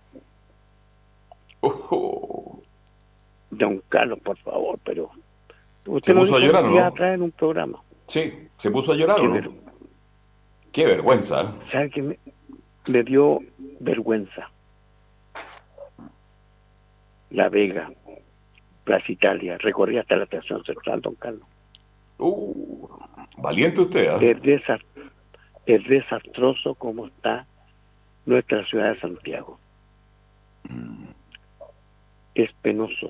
Oh. 1.61 2.61
Don 3.51 3.81
Carlos, 3.89 4.19
por 4.19 4.37
favor, 4.37 4.79
pero 4.83 5.09
usted 5.85 6.13
se 6.13 6.19
puso 6.19 6.35
a 6.35 6.39
llorar, 6.39 6.63
¿no? 6.65 6.93
traer 6.93 7.15
en 7.15 7.21
un 7.23 7.31
programa. 7.31 7.81
Sí, 8.07 8.31
se 8.57 8.71
puso 8.71 8.91
a 8.91 8.95
llorar, 8.95 9.19
Qué, 9.21 9.49
Qué 10.71 10.85
vergüenza. 10.85 11.55
¿Sabe 11.71 11.89
que 11.89 12.01
me, 12.01 12.19
me 12.91 13.03
dio 13.03 13.39
vergüenza. 13.79 14.49
La 17.31 17.49
Vega, 17.49 17.91
Plaza 18.83 19.11
Italia, 19.11 19.57
recorrí 19.59 19.97
hasta 19.97 20.15
la 20.15 20.23
estación 20.23 20.63
central, 20.63 21.01
don 21.01 21.15
Carlos. 21.15 21.43
Uh, 22.17 22.87
valiente 23.37 23.81
usted, 23.81 24.19
¿eh? 24.21 24.31
Es, 24.31 24.41
desas- 24.41 24.83
es 25.65 25.87
desastroso 25.87 26.73
como 26.75 27.05
está 27.07 27.45
nuestra 28.25 28.65
ciudad 28.65 28.93
de 28.93 28.99
Santiago. 28.99 29.59
Es 32.35 32.51
penoso 32.61 33.09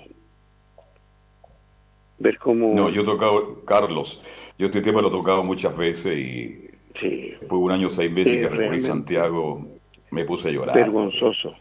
ver 2.20 2.38
cómo... 2.38 2.74
No, 2.76 2.90
yo 2.90 3.02
he 3.02 3.06
tocado, 3.06 3.64
Carlos, 3.66 4.24
yo 4.58 4.68
este 4.68 4.82
tema 4.82 5.02
lo 5.02 5.08
he 5.08 5.12
tocado 5.12 5.44
muchas 5.44 5.76
veces 5.78 6.18
y 6.18 6.70
después 7.02 7.50
de 7.50 7.56
un 7.56 7.72
año, 7.72 7.90
seis 7.90 8.12
meses 8.12 8.34
Sí, 8.34 8.40
que 8.40 8.50
recorrí. 8.50 8.82
Santiago, 8.82 9.66
me 10.12 10.26
puse 10.26 10.50
a 10.50 10.52
llorar. 10.52 10.76
vergonzoso. 10.76 11.56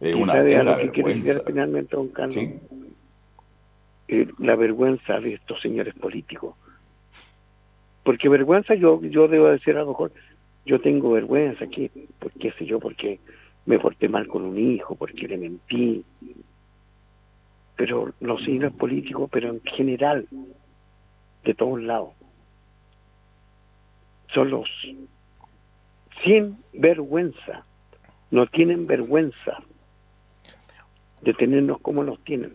Es 0.00 0.14
¿Y 0.14 0.18
una, 0.20 0.34
lo 0.36 0.44
que 0.78 0.90
quiero 0.90 1.08
vergüenza. 1.08 1.24
llegar 1.32 1.42
finalmente, 1.46 1.96
don 1.96 2.08
Carlos? 2.08 2.34
Sí. 2.34 2.54
Eh, 4.08 4.28
la 4.38 4.54
vergüenza 4.56 5.18
de 5.20 5.34
estos 5.34 5.60
señores 5.62 5.94
políticos. 5.94 6.54
Porque 8.02 8.28
vergüenza 8.28 8.74
yo 8.74 9.00
yo 9.02 9.28
debo 9.28 9.46
decir 9.48 9.76
a 9.76 9.80
lo 9.80 9.88
mejor, 9.88 10.12
yo 10.66 10.78
tengo 10.80 11.12
vergüenza 11.12 11.64
aquí, 11.64 11.90
por 12.18 12.30
qué 12.32 12.52
sé 12.52 12.66
yo, 12.66 12.78
porque 12.80 13.18
me 13.64 13.78
porté 13.78 14.10
mal 14.10 14.26
con 14.28 14.44
un 14.44 14.58
hijo, 14.58 14.94
porque 14.94 15.26
le 15.26 15.38
mentí. 15.38 16.04
Pero 17.76 18.12
los 18.20 18.42
señores 18.44 18.72
políticos, 18.72 19.28
pero 19.32 19.50
en 19.50 19.60
general, 19.62 20.28
de 21.44 21.54
todos 21.54 21.82
lados, 21.82 22.10
son 24.32 24.50
los 24.50 24.68
sin 26.24 26.58
vergüenza, 26.72 27.64
no 28.30 28.46
tienen 28.46 28.86
vergüenza 28.86 29.58
de 31.22 31.34
tenernos 31.34 31.80
como 31.80 32.04
nos 32.04 32.22
tienen. 32.24 32.54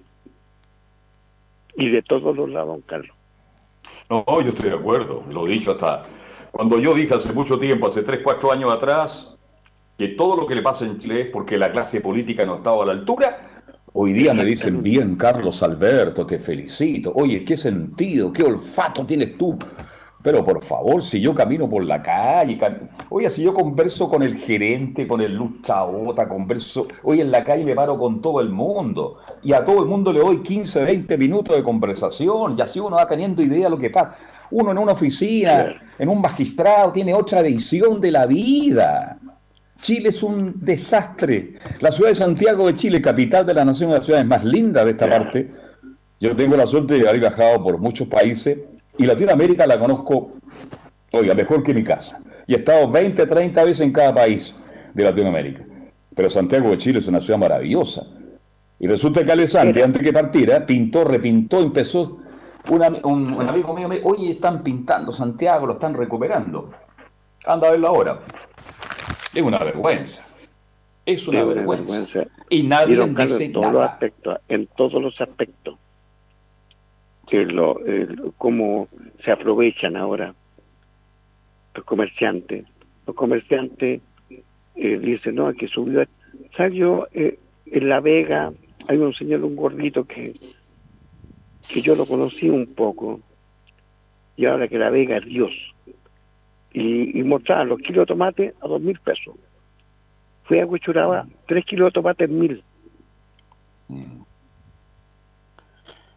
Y 1.76 1.90
de 1.90 2.02
todos 2.02 2.36
los 2.36 2.50
lados, 2.50 2.70
don 2.70 2.82
Carlos. 2.82 3.16
No, 4.10 4.26
yo 4.42 4.50
estoy 4.50 4.70
de 4.70 4.76
acuerdo, 4.76 5.24
lo 5.30 5.48
he 5.48 5.52
dicho 5.52 5.72
hasta 5.72 6.06
cuando 6.52 6.80
yo 6.80 6.96
dije 6.96 7.14
hace 7.14 7.32
mucho 7.32 7.60
tiempo, 7.60 7.88
hace 7.88 8.04
3, 8.04 8.22
4 8.24 8.52
años 8.52 8.72
atrás, 8.72 9.40
que 9.98 10.10
todo 10.10 10.36
lo 10.36 10.48
que 10.48 10.56
le 10.56 10.62
pasa 10.62 10.86
en 10.86 10.98
Chile 10.98 11.22
es 11.22 11.28
porque 11.28 11.58
la 11.58 11.72
clase 11.72 12.02
política 12.02 12.46
no 12.46 12.56
estaba 12.56 12.84
a 12.84 12.88
la 12.88 12.94
altura. 12.94 13.49
Hoy 13.94 14.14
día 14.14 14.34
me 14.34 14.46
dicen, 14.46 14.82
bien, 14.84 15.16
Carlos 15.16 15.64
Alberto, 15.64 16.26
te 16.26 16.40
felicito. 16.40 17.12
Oye, 17.16 17.44
qué 17.44 17.58
sentido, 17.58 18.32
qué 18.32 18.44
olfato 18.44 19.06
tienes 19.06 19.38
tú. 19.38 19.58
Pero 20.22 20.44
por 20.44 20.62
favor, 20.64 21.02
si 21.02 21.22
yo 21.22 21.34
camino 21.34 21.70
por 21.70 21.84
la 21.86 22.02
calle, 22.02 22.58
cam- 22.58 22.90
oye, 23.10 23.30
si 23.30 23.42
yo 23.42 23.54
converso 23.54 24.10
con 24.10 24.22
el 24.22 24.36
gerente, 24.36 25.08
con 25.08 25.22
el 25.22 25.34
Luz 25.34 25.62
Chabota, 25.62 26.28
converso, 26.28 26.88
oye, 27.04 27.22
en 27.22 27.32
la 27.32 27.42
calle 27.44 27.64
me 27.64 27.74
paro 27.74 27.98
con 27.98 28.22
todo 28.22 28.42
el 28.42 28.50
mundo 28.50 29.18
y 29.42 29.54
a 29.54 29.64
todo 29.64 29.80
el 29.82 29.86
mundo 29.88 30.12
le 30.12 30.20
doy 30.20 30.44
15, 30.44 30.84
20 30.84 31.18
minutos 31.18 31.56
de 31.56 31.64
conversación 31.64 32.56
y 32.58 32.62
así 32.62 32.82
uno 32.82 32.98
va 32.98 33.08
teniendo 33.08 33.42
idea 33.42 33.64
de 33.66 33.70
lo 33.70 33.78
que 33.78 33.90
pasa. 33.90 34.18
Uno 34.52 34.72
en 34.72 34.78
una 34.80 34.92
oficina, 34.92 35.74
en 35.98 36.10
un 36.10 36.20
magistrado, 36.20 36.92
tiene 36.92 37.14
otra 37.14 37.42
visión 37.42 38.02
de 38.02 38.12
la 38.12 38.26
vida. 38.26 39.18
Chile 39.82 40.10
es 40.10 40.22
un 40.24 40.54
desastre. 40.60 41.54
La 41.80 41.92
ciudad 41.92 42.10
de 42.10 42.16
Santiago 42.16 42.68
de 42.68 42.74
Chile, 42.76 43.02
capital 43.02 43.46
de 43.46 43.54
la 43.54 43.66
nación, 43.66 43.92
la 43.92 44.02
ciudad 44.02 44.24
más 44.26 44.44
linda 44.44 44.84
de 44.84 44.92
esta 44.92 45.10
parte. 45.10 45.52
Yo 46.20 46.36
tengo 46.36 46.58
la 46.58 46.66
suerte 46.68 46.96
de 46.96 47.08
haber 47.08 47.22
viajado 47.22 47.64
por 47.64 47.78
muchos 47.78 48.08
países 48.08 48.58
y 48.98 49.06
Latinoamérica 49.06 49.66
la 49.66 49.80
conozco, 49.80 50.34
oiga, 51.14 51.34
mejor 51.34 51.64
que 51.64 51.74
mi 51.74 51.84
casa. 51.84 52.20
Y 52.46 52.54
he 52.54 52.58
estado 52.58 52.90
20, 52.90 53.26
30 53.26 53.64
veces 53.64 53.82
en 53.82 53.94
cada 53.94 54.14
país 54.14 54.54
de 54.94 55.04
Latinoamérica. 55.04 55.64
Pero 56.14 56.30
Santiago 56.30 56.70
de 56.70 56.78
Chile 56.78 57.00
es 57.00 57.08
una 57.08 57.22
ciudad 57.22 57.40
maravillosa. 57.40 58.06
Y 58.80 58.88
resulta 58.88 59.24
que 59.24 59.32
Alessandri, 59.32 59.82
antes 59.82 60.02
que 60.02 60.12
partiera, 60.12 60.66
pintó, 60.66 61.04
repintó, 61.06 61.62
empezó. 61.62 62.18
Un, 62.70 62.82
un- 63.04 63.34
un 63.34 63.48
amigo 63.50 63.74
mío 63.74 63.88
me 63.88 63.96
dijo, 63.98 64.10
oye, 64.10 64.32
están 64.32 64.62
pintando 64.64 65.14
Santiago, 65.14 65.66
lo 65.66 65.74
están 65.74 65.94
recuperando. 65.94 66.70
Anda 67.46 67.70
a 67.70 67.72
verlo 67.72 67.88
ahora. 67.88 68.20
Es 69.10 69.42
una 69.42 69.60
vergüenza. 69.60 70.26
Es 71.06 71.28
una 71.28 71.44
vergüenza. 71.44 72.26
Y 72.50 72.64
nadie 72.64 72.98
Carlos, 72.98 73.16
dice 73.18 73.46
en 73.46 73.54
todos 73.54 73.66
los 73.66 73.74
nada. 73.74 73.86
aspectos, 73.94 74.38
en 74.48 74.68
todos 74.68 75.02
los 75.02 75.22
aspectos. 75.22 75.76
Que 77.28 77.46
lo, 77.46 77.80
cómo 78.38 78.88
se 79.24 79.32
aprovechan 79.32 79.96
ahora 79.96 80.34
los 81.76 81.86
comerciantes. 81.86 82.66
Los 83.06 83.16
comerciantes 83.16 84.02
eh, 84.76 85.00
dicen, 85.00 85.36
no, 85.36 85.52
que 85.54 85.68
subió. 85.68 86.04
¿Sabes 86.56 86.74
yo? 86.74 87.08
eh, 87.14 87.38
en 87.68 87.90
La 87.90 88.00
Vega 88.00 88.52
hay 88.88 88.98
un 88.98 89.14
señor, 89.14 89.44
un 89.44 89.56
gordito 89.56 90.06
que, 90.06 90.34
que 91.72 91.82
yo 91.82 91.96
lo 91.96 92.06
conocí 92.06 92.50
un 92.50 92.68
poco. 92.68 93.20
Y 94.36 94.46
ahora 94.46 94.68
que 94.68 94.78
La 94.80 94.90
Vega 94.90 95.18
es 95.18 95.26
Dios. 95.26 95.52
Y, 96.74 97.20
y 97.20 97.24
mostraba 97.24 97.64
los 97.64 97.80
kilos 97.80 98.04
de 98.04 98.06
tomate 98.06 98.54
a 98.62 98.68
dos 98.68 98.80
mil 98.82 99.00
pesos. 99.00 99.36
Fui 100.44 100.60
a 100.60 100.66
Huechuraba, 100.66 101.28
tres 101.48 101.66
kilos 101.66 101.88
de 101.88 101.92
tomate 101.94 102.24
en 102.26 102.40
mil. 102.40 102.64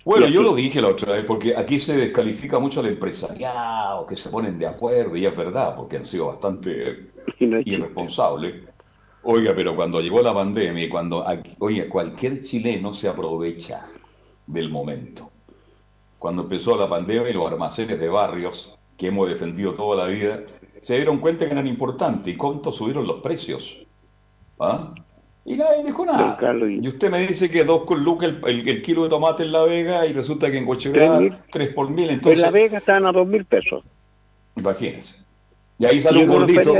Bueno, 0.05 0.26
Y 0.26 0.32
yo 0.32 0.42
lo 0.42 0.55
dije 0.55 0.80
la 0.80 0.88
otra 0.88 1.12
vez, 1.12 1.24
porque 1.24 1.57
aquí 1.57 1.78
se 1.78 1.96
descalifica 1.96 2.59
mucho 2.59 2.80
al 2.80 2.86
empresariado, 2.86 4.05
que 4.07 4.16
se 4.16 4.30
ponen 4.30 4.59
de 4.59 4.66
acuerdo, 4.66 5.16
y 5.16 5.24
es 5.24 5.36
verdad, 5.36 5.76
porque 5.76 5.98
han 5.98 6.05
sido 6.05 6.26
bastante 6.26 7.11
irresponsables. 7.38 8.64
Oiga, 9.22 9.53
pero 9.55 9.76
cuando 9.76 10.00
llegó 10.00 10.20
la 10.20 10.34
pandemia 10.34 10.90
cuando, 10.90 11.26
aquí- 11.26 11.55
oye, 11.61 11.88
cualquier 11.88 12.40
chileno 12.40 12.92
se 12.92 13.09
aprovecha 13.09 13.86
del 14.44 14.68
momento. 14.68 15.30
Cuando 16.18 16.42
empezó 16.42 16.76
la 16.76 16.88
pandemia 16.88 17.30
y 17.30 17.34
los 17.34 17.50
almacenes 17.50 18.00
de 18.00 18.09
barrios, 18.09 18.76
que 18.97 19.09
hemos 19.09 19.28
defendido 19.28 19.74
toda 19.74 20.05
la 20.05 20.11
vida, 20.12 20.40
se 20.80 20.97
dieron 20.97 21.18
cuenta 21.18 21.47
que 21.47 21.53
eran 21.53 21.66
importantes 21.66 22.32
y 22.32 22.36
cuánto 22.36 22.72
subieron 22.72 23.07
los 23.07 23.20
precios. 23.20 23.84
¿Ah? 24.61 24.95
Y 25.45 25.57
nadie 25.57 25.82
dijo 25.84 26.07
nada. 26.07 26.38
Y 26.70 26.86
usted 26.86 27.11
me 27.11 27.26
dice 27.26 27.51
que 27.51 27.64
dos 27.64 27.82
con 27.82 28.05
lucas 28.05 28.28
el, 28.28 28.40
el- 28.47 28.68
el 28.68 28.82
kilo 28.82 29.03
de 29.05 29.09
tomate 29.09 29.43
en 29.43 29.51
La 29.51 29.62
Vega 29.64 30.07
y 30.07 30.12
resulta 30.12 30.51
que 30.51 30.59
en 30.59 30.66
mil. 30.66 31.36
tres 31.51 31.74
por 31.74 31.90
mil. 31.90 32.05
en 32.09 32.14
Entonces, 32.14 32.40
La 32.40 32.51
Vega 32.51 32.78
estaban 32.78 33.07
a 33.07 33.12
dos 33.12 33.26
mil 33.26 33.45
pesos. 33.45 33.82
imagínense. 34.57 35.22
Y 35.78 35.84
ahí 35.84 36.01
sale 36.01 36.20
Y 36.20 36.22
un 36.24 36.30
en 36.30 36.38
gordito 36.38 36.72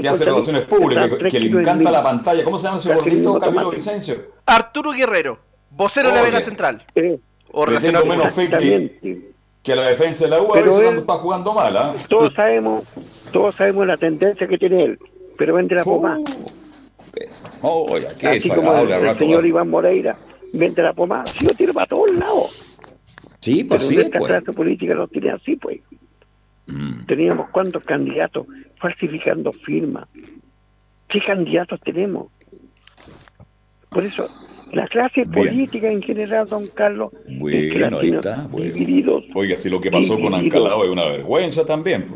que 0.00 0.08
hace 0.08 0.24
relaciones 0.24 0.62
públicas, 0.66 1.10
que, 1.30 1.40
le 1.40 1.48
en 1.48 1.58
encanta 1.58 1.90
la 1.90 2.02
pantalla. 2.02 2.44
¿Cómo 2.44 2.58
se 2.58 2.64
llama 2.64 2.78
ese 2.78 2.94
gordito, 2.94 3.38
Camilo. 3.40 3.70
Vicencio? 3.70 4.16
Arturo 4.44 4.92
Guerrero, 4.92 5.40
vocero 5.70 6.10
de 6.10 6.14
la. 6.14 6.22
Vega 6.22 6.40
Central. 6.42 6.84
o 7.50 7.64
Le 7.64 7.70
relacionado 7.70 8.04
tengo 8.04 8.16
menos 8.16 8.32
fe 8.32 8.48
que, 8.48 9.34
que 9.66 9.74
la 9.74 9.88
defensa 9.88 10.24
de 10.24 10.30
la 10.30 10.40
U 10.40 10.50
a 10.50 10.52
Pero 10.54 10.66
veces 10.66 10.78
él- 10.78 10.84
cuando 10.84 11.00
está 11.00 11.14
jugando 11.14 11.52
mal. 11.52 11.76
¿ah? 11.76 11.94
Todos 12.08 12.32
sabemos, 12.34 12.84
todos 13.32 13.54
sabemos 13.56 13.86
la 13.86 13.96
tendencia 13.96 14.46
que 14.46 14.56
tiene 14.58 14.84
él, 14.84 14.98
pero 15.36 15.54
vende 15.54 15.74
la 15.74 15.82
pomada. 15.84 16.18
Oiga, 17.62 18.10
qué 18.18 18.28
Así 18.28 18.48
como 18.50 18.72
el, 18.72 18.78
al 18.78 18.92
el 18.92 19.02
rato, 19.02 19.18
señor 19.20 19.42
¿ah? 19.44 19.46
Iván 19.48 19.68
Moreira 19.70 20.14
vende 20.52 20.82
la 20.82 20.92
pomada. 20.92 21.26
Si 21.26 21.44
yo 21.44 21.52
tiro 21.54 21.74
para 21.74 21.86
todos 21.86 22.10
lados. 22.16 22.78
Sí, 23.40 23.64
pues 23.64 23.78
pero 23.80 23.88
sí, 23.88 23.94
nuestra 23.96 24.20
pues. 24.20 24.30
clase 24.30 24.52
política 24.52 24.94
lo 24.94 25.08
tiene 25.08 25.30
así, 25.30 25.56
pues. 25.56 25.80
Teníamos 27.06 27.48
cuántos 27.50 27.82
candidatos 27.84 28.46
falsificando 28.80 29.52
firmas. 29.52 30.08
¿Qué 31.08 31.20
candidatos 31.24 31.80
tenemos? 31.80 32.28
Por 33.88 34.04
eso, 34.04 34.28
la 34.72 34.86
clase 34.88 35.24
Bien. 35.24 35.32
política 35.32 35.90
en 35.90 36.02
general, 36.02 36.46
don 36.48 36.66
Carlos, 36.68 37.10
Bueno, 37.38 37.98
ahí 37.98 38.10
está. 38.10 38.46
bueno. 38.50 39.22
Oiga, 39.34 39.56
si 39.56 39.70
lo 39.70 39.80
que 39.80 39.90
pasó 39.90 40.18
con. 40.20 40.34
Ancalao 40.34 40.84
es 40.84 40.90
una 40.90 41.04
vergüenza 41.06 41.64
también. 41.64 42.06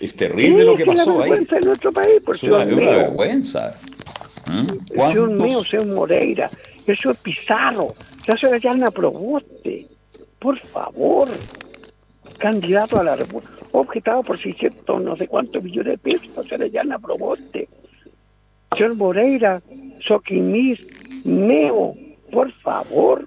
Es 0.00 0.14
terrible 0.16 0.64
lo 0.64 0.74
que 0.74 0.82
es 0.82 0.88
pasó 0.88 1.12
ahí. 1.22 1.30
vergüenza 1.30 1.56
de 1.56 1.66
nuestro 1.66 1.92
país, 1.92 2.20
por 2.24 2.36
Es 2.36 2.42
una, 2.44 2.64
vergüenza. 2.64 3.74
¿m? 4.48 4.60
El 4.60 4.66
señor 4.66 4.78
¿Cuántos- 4.94 5.30
mío, 5.30 5.64
señor 5.64 5.86
Moreira, 5.86 6.50
el 6.86 6.96
señor 6.96 7.16
Pizarro, 7.16 7.94
la 8.26 8.36
señora 8.36 8.58
Yana 8.58 8.90
Proboste, 8.90 9.86
por 10.38 10.58
favor, 10.60 11.28
candidato 12.38 12.98
a 13.00 13.04
la 13.04 13.16
República, 13.16 13.50
objetado 13.72 14.22
por 14.22 14.40
600, 14.40 15.02
no 15.02 15.16
sé 15.16 15.26
cuántos 15.26 15.62
millones 15.62 15.92
de 15.92 15.98
pesos, 15.98 16.30
la 16.36 16.42
señora 16.44 16.66
Yana 16.68 16.98
Proboste, 16.98 17.68
señor 18.76 18.94
Moreira, 18.94 19.60
Soquimis, 20.06 20.86
Meo, 21.28 21.94
por 22.32 22.50
favor. 22.62 23.26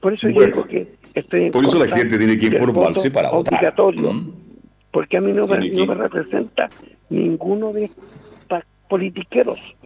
Por 0.00 0.12
eso 0.12 0.28
yo 0.28 0.34
Bueno, 0.34 0.52
digo 0.54 0.66
que 0.66 0.88
estoy 1.14 1.44
en 1.46 1.50
por 1.50 1.64
eso 1.64 1.82
la 1.84 1.96
gente 1.96 2.18
tiene 2.18 2.38
que 2.38 2.46
informarse 2.46 3.10
para 3.10 3.30
votar. 3.30 3.54
obligatorio, 3.54 4.10
¿m? 4.10 4.24
porque 4.92 5.16
a 5.16 5.20
mí 5.20 5.32
no, 5.32 5.46
me, 5.46 5.70
no 5.70 5.86
me 5.86 5.94
representa 5.94 6.68
ninguno 7.08 7.72
de 7.72 7.84
estos 7.84 8.62
politiqueros. 8.88 9.76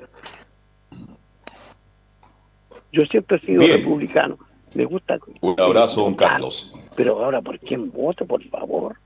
Yo 2.92 3.02
siempre 3.06 3.36
he 3.36 3.40
sido 3.40 3.60
Bien. 3.60 3.78
republicano. 3.78 4.38
Me 4.74 4.84
gusta. 4.84 5.18
Un 5.40 5.58
abrazo, 5.60 6.02
don 6.02 6.14
Carlos. 6.14 6.74
Pero 6.96 7.24
ahora, 7.24 7.40
¿por 7.40 7.58
quién 7.60 7.90
voto, 7.90 8.26
por 8.26 8.42
favor? 8.48 8.96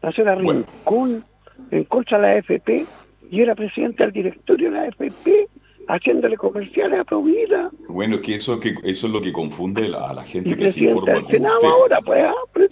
La 0.00 0.12
señora 0.12 0.36
Rincón, 0.36 1.24
en 1.70 1.84
contra 1.84 2.18
de 2.18 2.26
la 2.26 2.32
AFP, 2.38 2.86
y 3.30 3.40
era 3.42 3.54
presidente 3.54 4.04
del 4.04 4.12
directorio 4.12 4.70
de 4.70 4.76
la 4.78 4.86
FP, 4.86 5.48
haciéndole 5.88 6.36
comerciales 6.36 7.00
a 7.00 7.04
Provida. 7.04 7.70
Bueno, 7.88 8.16
es 8.16 8.20
que 8.22 8.34
eso, 8.34 8.60
que 8.60 8.74
eso 8.84 9.06
es 9.06 9.12
lo 9.12 9.20
que 9.20 9.32
confunde 9.32 9.86
a 9.86 10.12
la 10.12 10.22
gente 10.22 10.52
Y 10.52 10.56
que 10.56 10.70
se 10.70 10.84
informa 10.84 11.14
como 11.14 11.30
Senado 11.30 11.56
usted. 11.56 11.68
ahora, 11.68 11.98
pues, 12.04 12.24
ah, 12.24 12.34
del 12.54 12.68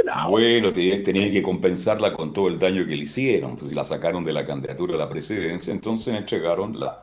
Senado. 0.00 0.30
Bueno, 0.30 0.72
te- 0.72 0.98
tenía 1.00 1.30
que 1.30 1.42
compensarla 1.42 2.12
con 2.14 2.32
todo 2.32 2.48
el 2.48 2.58
daño 2.58 2.86
que 2.86 2.96
le 2.96 3.02
hicieron. 3.04 3.56
Pues 3.56 3.72
la 3.74 3.84
sacaron 3.84 4.24
de 4.24 4.32
la 4.32 4.46
candidatura 4.46 4.94
a 4.94 4.98
la 4.98 5.08
presidencia, 5.08 5.72
entonces 5.72 6.14
entregaron 6.14 6.78
la 6.80 7.02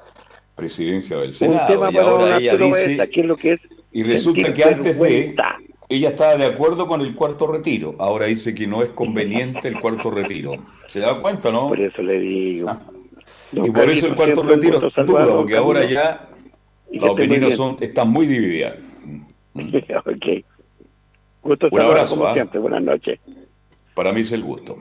presidencia 0.55 1.17
del 1.17 1.31
Senado. 1.31 1.89
Y 1.91 1.97
ahora 1.97 2.37
ella 2.37 2.57
dice, 2.57 2.87
Besa, 2.89 3.07
que 3.07 3.21
es 3.21 3.25
lo 3.25 3.37
que 3.37 3.53
es 3.53 3.59
y 3.93 4.03
resulta 4.03 4.53
que 4.53 4.63
antes 4.63 4.97
de, 4.99 5.35
ella 5.89 6.09
estaba 6.09 6.37
de 6.37 6.45
acuerdo 6.45 6.87
con 6.87 7.01
el 7.01 7.13
cuarto 7.13 7.47
retiro. 7.47 7.95
Ahora 7.99 8.27
dice 8.27 8.55
que 8.55 8.65
no 8.67 8.81
es 8.81 8.89
conveniente 8.91 9.67
el 9.67 9.79
cuarto 9.81 10.09
retiro. 10.09 10.53
¿Se 10.87 11.01
da 11.01 11.21
cuenta, 11.21 11.51
no? 11.51 11.67
Por 11.67 11.79
eso 11.81 12.01
le 12.01 12.19
digo. 12.19 12.69
Don 13.51 13.65
Y 13.65 13.71
por 13.71 13.89
eso 13.89 14.07
el 14.07 14.15
cuarto 14.15 14.43
retiro 14.43 14.79
duda, 14.79 15.27
porque 15.33 15.57
ahora 15.57 15.83
ya 15.85 16.29
las 16.91 17.11
opiniones 17.11 17.55
son, 17.55 17.77
están 17.79 18.09
muy 18.09 18.25
divididas. 18.25 18.75
ok. 19.53 20.45
Gusto 21.43 21.67
Un 21.71 21.81
abrazo, 21.81 22.15
como 22.15 22.27
¿ah? 22.27 22.33
siempre. 22.33 22.59
Buenas 22.59 22.83
noches. 22.83 23.19
Para 23.95 24.13
mí 24.13 24.21
es 24.21 24.31
el 24.31 24.43
gusto. 24.43 24.77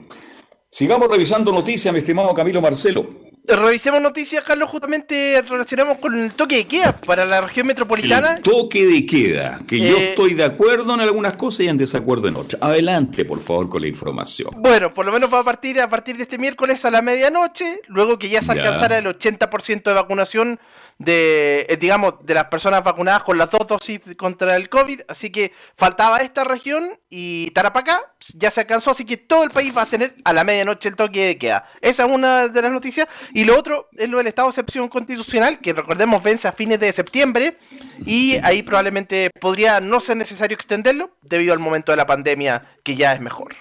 Sigamos 0.69 1.09
revisando 1.09 1.51
noticias, 1.51 1.93
mi 1.93 1.99
estimado 1.99 2.33
Camilo 2.33 2.61
Marcelo. 2.61 3.30
Revisemos 3.43 3.99
noticias, 4.01 4.43
Carlos, 4.45 4.69
justamente 4.69 5.41
relacionamos 5.41 5.97
con 5.97 6.15
el 6.17 6.31
toque 6.31 6.57
de 6.57 6.65
queda 6.67 6.91
para 6.93 7.25
la 7.25 7.41
región 7.41 7.65
metropolitana. 7.65 8.35
El 8.35 8.43
toque 8.43 8.85
de 8.85 9.03
queda, 9.03 9.59
que 9.67 9.79
yo 9.79 9.97
Eh, 9.97 10.09
estoy 10.11 10.35
de 10.35 10.43
acuerdo 10.43 10.93
en 10.93 11.01
algunas 11.01 11.35
cosas 11.35 11.61
y 11.61 11.67
en 11.67 11.77
desacuerdo 11.77 12.27
en 12.27 12.35
otras. 12.35 12.61
Adelante, 12.61 13.25
por 13.25 13.39
favor, 13.41 13.67
con 13.67 13.81
la 13.81 13.87
información. 13.87 14.51
Bueno, 14.57 14.93
por 14.93 15.07
lo 15.07 15.11
menos 15.11 15.33
va 15.33 15.39
a 15.39 15.43
partir 15.43 15.81
a 15.81 15.89
partir 15.89 16.17
de 16.17 16.23
este 16.23 16.37
miércoles 16.37 16.85
a 16.85 16.91
la 16.91 17.01
medianoche, 17.01 17.81
luego 17.87 18.19
que 18.19 18.29
ya 18.29 18.41
se 18.43 18.53
Ya. 18.53 18.61
alcanzara 18.61 18.99
el 18.99 19.07
80% 19.07 19.89
de 19.89 19.95
vacunación 19.95 20.59
de, 21.03 21.65
eh, 21.67 21.77
digamos, 21.77 22.15
de 22.23 22.33
las 22.33 22.45
personas 22.45 22.83
vacunadas 22.83 23.23
con 23.23 23.37
las 23.37 23.49
dos 23.49 23.67
dosis 23.67 23.99
contra 24.17 24.55
el 24.55 24.69
COVID, 24.69 25.01
así 25.07 25.31
que 25.31 25.51
faltaba 25.75 26.17
esta 26.17 26.43
región 26.43 26.91
y 27.09 27.49
Tarapacá 27.51 28.13
ya 28.35 28.51
se 28.51 28.61
alcanzó, 28.61 28.91
así 28.91 29.03
que 29.03 29.17
todo 29.17 29.43
el 29.43 29.49
país 29.49 29.75
va 29.75 29.81
a 29.81 29.85
tener 29.85 30.15
a 30.23 30.33
la 30.33 30.43
medianoche 30.43 30.89
el 30.89 30.95
toque 30.95 31.25
de 31.25 31.37
queda. 31.37 31.65
Esa 31.81 32.05
es 32.05 32.11
una 32.11 32.47
de 32.47 32.61
las 32.61 32.71
noticias. 32.71 33.07
Y 33.33 33.43
lo 33.43 33.57
otro 33.57 33.89
es 33.97 34.09
lo 34.09 34.17
del 34.19 34.27
estado 34.27 34.49
de 34.49 34.51
excepción 34.51 34.87
constitucional, 34.89 35.59
que 35.59 35.73
recordemos 35.73 36.21
vence 36.21 36.47
a 36.47 36.51
fines 36.51 36.79
de 36.79 36.93
septiembre 36.93 37.57
y 38.05 38.35
ahí 38.43 38.61
probablemente 38.61 39.31
podría 39.39 39.79
no 39.79 39.99
ser 39.99 40.17
necesario 40.17 40.55
extenderlo 40.55 41.11
debido 41.21 41.53
al 41.53 41.59
momento 41.59 41.91
de 41.91 41.97
la 41.97 42.05
pandemia 42.05 42.61
que 42.83 42.95
ya 42.95 43.13
es 43.13 43.21
mejor. 43.21 43.55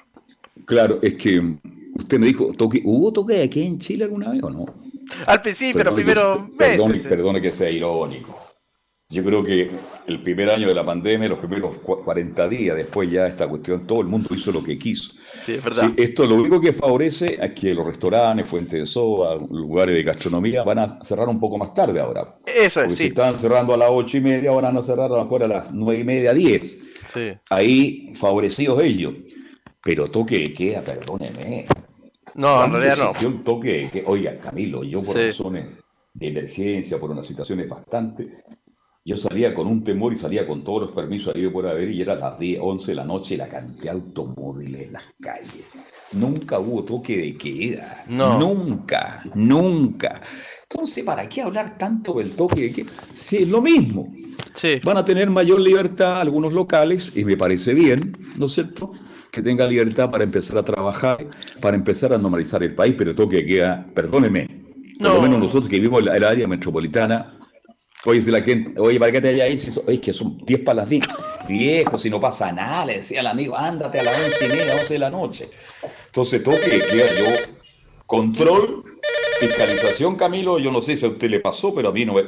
Claro, 0.67 0.99
es 1.03 1.15
que 1.15 1.41
usted 1.95 2.19
me 2.19 2.27
dijo, 2.27 2.51
¿hubo 2.85 3.13
toque 3.13 3.43
aquí 3.43 3.67
en 3.67 3.79
Chile 3.79 4.05
alguna 4.05 4.31
vez 4.31 4.43
o 4.43 4.51
no? 4.51 4.90
Al 5.27 5.43
principio, 5.43 5.83
los 5.85 5.95
que 5.95 6.03
primeros 6.03 6.39
perdone, 6.57 6.93
meses. 6.95 7.07
perdone 7.09 7.41
que 7.41 7.53
sea 7.53 7.71
irónico. 7.71 8.39
Yo 9.13 9.25
creo 9.25 9.43
que 9.43 9.69
el 10.07 10.23
primer 10.23 10.51
año 10.51 10.69
de 10.69 10.75
la 10.75 10.85
pandemia, 10.85 11.29
los 11.29 11.41
primeros 11.41 11.83
cua- 11.83 12.05
40 12.05 12.49
días, 12.49 12.77
después 12.77 13.11
ya 13.11 13.27
esta 13.27 13.49
cuestión, 13.49 13.85
todo 13.85 14.03
el 14.03 14.07
mundo 14.07 14.33
hizo 14.33 14.53
lo 14.53 14.63
que 14.63 14.79
quiso. 14.79 15.15
Sí, 15.35 15.55
es 15.55 15.65
verdad. 15.65 15.89
Sí, 15.89 15.95
esto 16.01 16.27
lo 16.27 16.37
único 16.37 16.61
que 16.61 16.73
favorece 16.73 17.37
es 17.43 17.51
que 17.51 17.75
los 17.75 17.85
restaurantes, 17.85 18.49
fuentes 18.49 18.79
de 18.79 18.87
soda, 18.87 19.35
lugares 19.35 19.97
de 19.97 20.05
gastronomía 20.05 20.63
van 20.63 20.79
a 20.79 20.99
cerrar 21.03 21.29
un 21.29 21.41
poco 21.41 21.59
más 21.59 21.75
tarde 21.75 21.99
ahora. 21.99 22.21
Eso 22.47 22.65
es, 22.67 22.73
Porque 22.87 22.91
si 22.93 23.03
sí. 23.03 23.09
estaban 23.09 23.37
cerrando 23.37 23.75
a 23.75 23.77
las 23.77 23.89
ocho 23.91 24.17
y 24.17 24.21
media, 24.21 24.51
ahora 24.51 24.69
van 24.69 24.77
a 24.77 24.83
cerrar 24.83 25.07
a 25.07 25.17
lo 25.17 25.25
mejor 25.25 25.43
a 25.43 25.49
las 25.49 25.73
nueve 25.73 26.01
y 26.03 26.05
media, 26.05 26.33
diez. 26.33 26.79
Sí. 27.13 27.33
Ahí 27.51 28.13
favorecidos 28.15 28.81
ellos. 28.81 29.15
Pero 29.83 30.07
toque 30.07 30.39
de 30.39 30.53
queda, 30.53 30.83
perdóneme. 30.83 31.67
No, 32.35 32.49
en 32.49 32.71
¿Cuándo 32.71 32.79
realidad 32.79 33.13
no. 33.21 33.29
un 33.29 33.45
toque? 33.45 34.05
Oiga, 34.07 34.39
Camilo, 34.39 34.85
yo 34.85 35.03
por 35.03 35.17
Sí. 35.17 35.27
razones 35.27 35.67
de 36.15 36.29
emergencia, 36.29 36.99
por 36.99 37.11
unas 37.11 37.27
situaciones 37.27 37.69
bastante, 37.69 38.45
yo 39.05 39.17
salía 39.17 39.55
con 39.55 39.67
un 39.67 39.83
temor 39.83 40.13
y 40.13 40.19
salía 40.19 40.47
con 40.47 40.63
todos 40.63 40.83
los 40.83 40.93
permisos 40.93 41.35
ahí 41.35 41.49
por 41.49 41.67
haber 41.67 41.91
y 41.91 42.03
era 42.03 42.15
las 42.15 42.39
10, 42.39 42.61
11 42.63 42.93
de 42.93 42.95
la 42.97 43.05
noche 43.05 43.35
y 43.35 43.39
la 43.39 43.49
cantidad 43.49 43.93
de 43.95 43.99
automóviles 43.99 44.83
en 44.83 44.93
las 44.93 45.05
calles. 45.21 45.65
Nunca 46.13 46.59
hubo 46.59 46.85
toque 46.85 47.17
de 47.17 47.37
queda. 47.37 48.05
No. 48.09 48.39
Nunca, 48.39 49.23
nunca. 49.35 50.21
Entonces, 50.69 51.03
¿para 51.05 51.29
qué 51.29 51.43
hablar 51.43 51.79
tanto 51.79 52.15
del 52.15 52.31
toque 52.37 52.61
de 52.63 52.73
queda? 52.73 52.91
Sí, 53.15 53.39
es 53.39 53.49
lo 53.49 53.63
mismo. 53.63 54.13
Van 54.85 54.99
a 54.99 55.05
tener 55.05 55.31
mayor 55.31 55.59
libertad 55.61 56.21
algunos 56.21 56.53
locales 56.53 57.17
y 57.17 57.25
me 57.25 57.37
parece 57.37 57.73
bien, 57.73 58.13
¿no 58.37 58.47
es 58.47 58.53
cierto? 58.53 58.91
Que 59.33 59.43
tengan 59.43 59.69
libertad 59.71 60.11
para 60.11 60.25
empezar 60.25 60.59
a 60.59 60.65
trabajar, 60.65 61.25
para 61.61 61.77
empezar 61.77 62.13
a 62.13 62.19
normalizar 62.19 62.63
el 62.63 62.75
país, 62.75 62.95
pero 62.99 63.15
toque 63.15 63.45
queda, 63.47 63.87
perdóneme, 63.95 64.47
por 64.99 65.09
lo 65.09 65.15
No. 65.15 65.23
menos 65.23 65.39
nosotros 65.39 65.69
que 65.69 65.77
vivimos 65.77 66.01
en 66.01 66.07
la- 66.07 66.11
en 66.13 66.17
el 66.19 66.25
área 66.25 66.47
metropolitana, 66.49 67.39
oye, 68.07 68.21
si 68.21 68.31
la 68.33 68.43
gente, 68.43 68.79
oye, 68.81 68.99
¿para 68.99 69.13
qué 69.13 69.21
te 69.21 69.29
vayas 69.29 69.47
ahí? 69.47 69.59
Si 69.59 69.71
oye, 69.87 69.95
es 69.95 70.01
que 70.01 70.13
son 70.13 70.39
10 70.45 70.61
para 70.61 70.77
las 70.83 70.89
10. 70.91 71.05
Viejo, 71.49 71.97
si 71.97 72.11
no 72.11 72.21
pasa 72.21 72.51
nada, 72.53 72.85
le 72.87 72.97
decía 72.97 73.21
al 73.21 73.29
amigo, 73.29 73.57
ándate 73.57 74.01
a 74.01 74.03
las 74.03 74.17
11 74.21 74.47
y 74.47 74.49
media, 74.49 74.77
11 74.77 74.95
de 74.95 74.99
la 74.99 75.11
noche. 75.11 75.49
Entonces, 76.07 76.43
toque 76.43 76.83
queda, 76.91 77.15
yo, 77.19 77.27
control, 78.07 78.85
fiscalización, 79.39 80.17
Camilo, 80.17 80.59
yo 80.59 80.71
no 80.73 80.83
sé 80.83 80.97
si 80.97 81.07
a 81.07 81.09
usted 81.09 81.31
le 81.31 81.41
pasó, 81.41 81.73
pero 81.75 81.89
a 81.91 81.93
mí 81.93 82.05
no 82.05 82.15
me... 82.15 82.23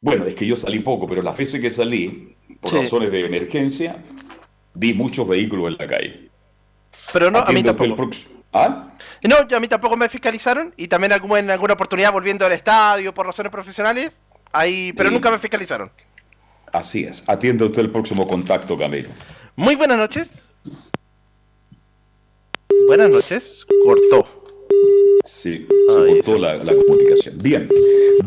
Bueno, 0.00 0.26
es 0.26 0.34
que 0.34 0.46
yo 0.46 0.56
salí 0.56 0.80
poco, 0.80 1.06
pero 1.08 1.22
las 1.22 1.36
veces 1.36 1.60
que 1.60 1.70
salí, 1.70 2.34
por 2.60 2.70
Sí. 2.70 2.76
razones 2.78 3.10
de 3.10 3.24
emergencia, 3.24 4.02
vi 4.76 4.94
muchos 4.94 5.26
vehículos 5.26 5.72
en 5.72 5.78
la 5.78 5.86
calle. 5.86 6.28
Pero 7.12 7.30
no, 7.30 7.38
a 7.38 7.50
mí 7.52 7.62
tampoco. 7.62 8.08
¿Ah? 8.52 8.88
No, 9.22 9.46
yo 9.48 9.56
a 9.56 9.60
mí 9.60 9.68
tampoco 9.68 9.96
me 9.96 10.08
fiscalizaron 10.08 10.72
y 10.76 10.88
también 10.88 11.12
en 11.12 11.50
alguna 11.50 11.74
oportunidad 11.74 12.12
volviendo 12.12 12.46
al 12.46 12.52
estadio 12.52 13.12
por 13.12 13.26
razones 13.26 13.50
profesionales, 13.52 14.12
ahí, 14.52 14.92
pero 14.96 15.08
Sí. 15.08 15.14
nunca 15.14 15.30
me 15.30 15.38
fiscalizaron. 15.38 15.90
Así 16.72 17.04
es. 17.04 17.28
Atienda 17.28 17.64
usted 17.64 17.82
el 17.82 17.90
próximo 17.90 18.26
contacto, 18.26 18.76
Camilo. 18.78 19.08
Muy 19.56 19.74
buenas 19.74 19.98
noches. 19.98 20.42
Buenas 22.86 23.10
noches. 23.10 23.66
Cortó. 23.84 24.26
Sí, 25.24 25.66
se 25.88 25.94
cortó 26.22 26.38
la, 26.38 26.54
la 26.56 26.72
comunicación. 26.74 27.38
Bien. 27.38 27.68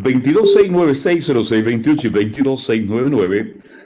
226960628 0.01 2.05
y 2.05 2.09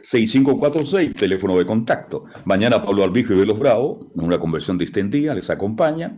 226996546, 0.04 1.16
teléfono 1.16 1.58
de 1.58 1.66
contacto. 1.66 2.26
Mañana 2.46 2.82
Pablo 2.82 3.04
Albijo 3.04 3.34
y 3.34 3.38
Velos 3.38 3.58
Bravo, 3.60 4.08
en 4.16 4.24
una 4.26 4.38
conversión 4.40 4.78
distendida, 4.78 5.34
les 5.34 5.50
acompaña. 5.50 6.18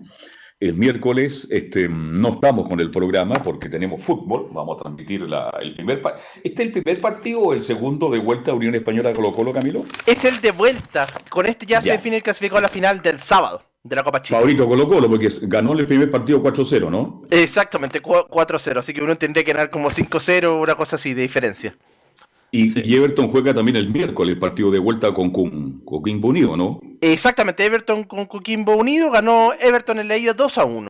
El 0.58 0.74
miércoles 0.76 1.50
este, 1.52 1.90
no 1.90 2.30
estamos 2.30 2.68
con 2.70 2.80
el 2.80 2.90
programa 2.90 3.36
porque 3.44 3.68
tenemos 3.68 4.02
fútbol. 4.02 4.48
Vamos 4.54 4.78
a 4.80 4.84
transmitir 4.84 5.22
la- 5.24 5.54
el 5.62 5.76
primer 5.76 6.02
partido. 6.02 6.26
¿Este 6.44 6.64
es 6.64 6.68
el 6.68 6.72
primer 6.82 7.02
partido 7.02 7.40
o 7.42 7.54
el 7.54 7.60
segundo 7.62 8.10
de 8.10 8.20
vuelta 8.20 8.52
a 8.52 8.54
Unión 8.54 8.74
Española 8.74 9.12
Colo 9.14 9.34
Colo, 9.34 9.52
Camilo? 9.52 9.84
Es 10.06 10.24
el 10.24 10.40
de 10.40 10.52
vuelta. 10.52 11.08
Con 11.30 11.46
este 11.46 11.66
ya, 11.66 11.82
se 11.82 11.88
Ya. 11.90 11.94
define 11.98 12.18
el 12.18 12.24
clasificado 12.24 12.60
a 12.60 12.62
la 12.62 12.68
final 12.70 13.02
del 13.02 13.20
sábado 13.20 13.64
de 13.84 13.96
la 13.98 14.04
Copa 14.04 14.22
Chile. 14.22 14.38
Favorito 14.38 14.66
Colo 14.68 14.88
Colo 14.88 15.10
porque 15.10 15.28
ganó 15.44 15.74
el 15.74 15.86
primer 15.86 16.10
partido 16.10 16.42
4-0, 16.42 16.90
¿no? 16.90 17.24
Exactamente, 17.30 18.00
cu- 18.00 18.14
4-0. 18.30 18.80
Así 18.80 18.94
que 18.94 19.04
uno 19.04 19.18
tendría 19.18 19.44
que 19.44 19.52
ganar 19.52 19.70
como 19.70 19.90
5-0, 19.92 20.56
una 20.62 20.76
cosa 20.76 20.96
así 20.96 21.14
de 21.14 21.22
diferencia. 21.24 21.76
Y, 22.58 22.90
y 22.90 22.96
Everton 22.96 23.30
juega 23.30 23.54
también 23.54 23.76
el 23.76 23.90
miércoles 23.90 24.34
el 24.34 24.40
partido 24.40 24.72
de 24.72 24.80
vuelta 24.80 25.14
con 25.14 25.30
Coquimbo 25.84 26.30
Unido, 26.30 26.56
¿no? 26.56 26.80
Exactamente, 27.02 27.66
Everton 27.66 28.04
con 28.06 28.26
Coquimbo 28.26 28.76
Unido 28.76 29.12
ganó 29.12 29.52
Everton 29.60 30.00
en 30.00 30.08
la 30.08 30.18
ida 30.18 30.36
2-1. 30.36 30.90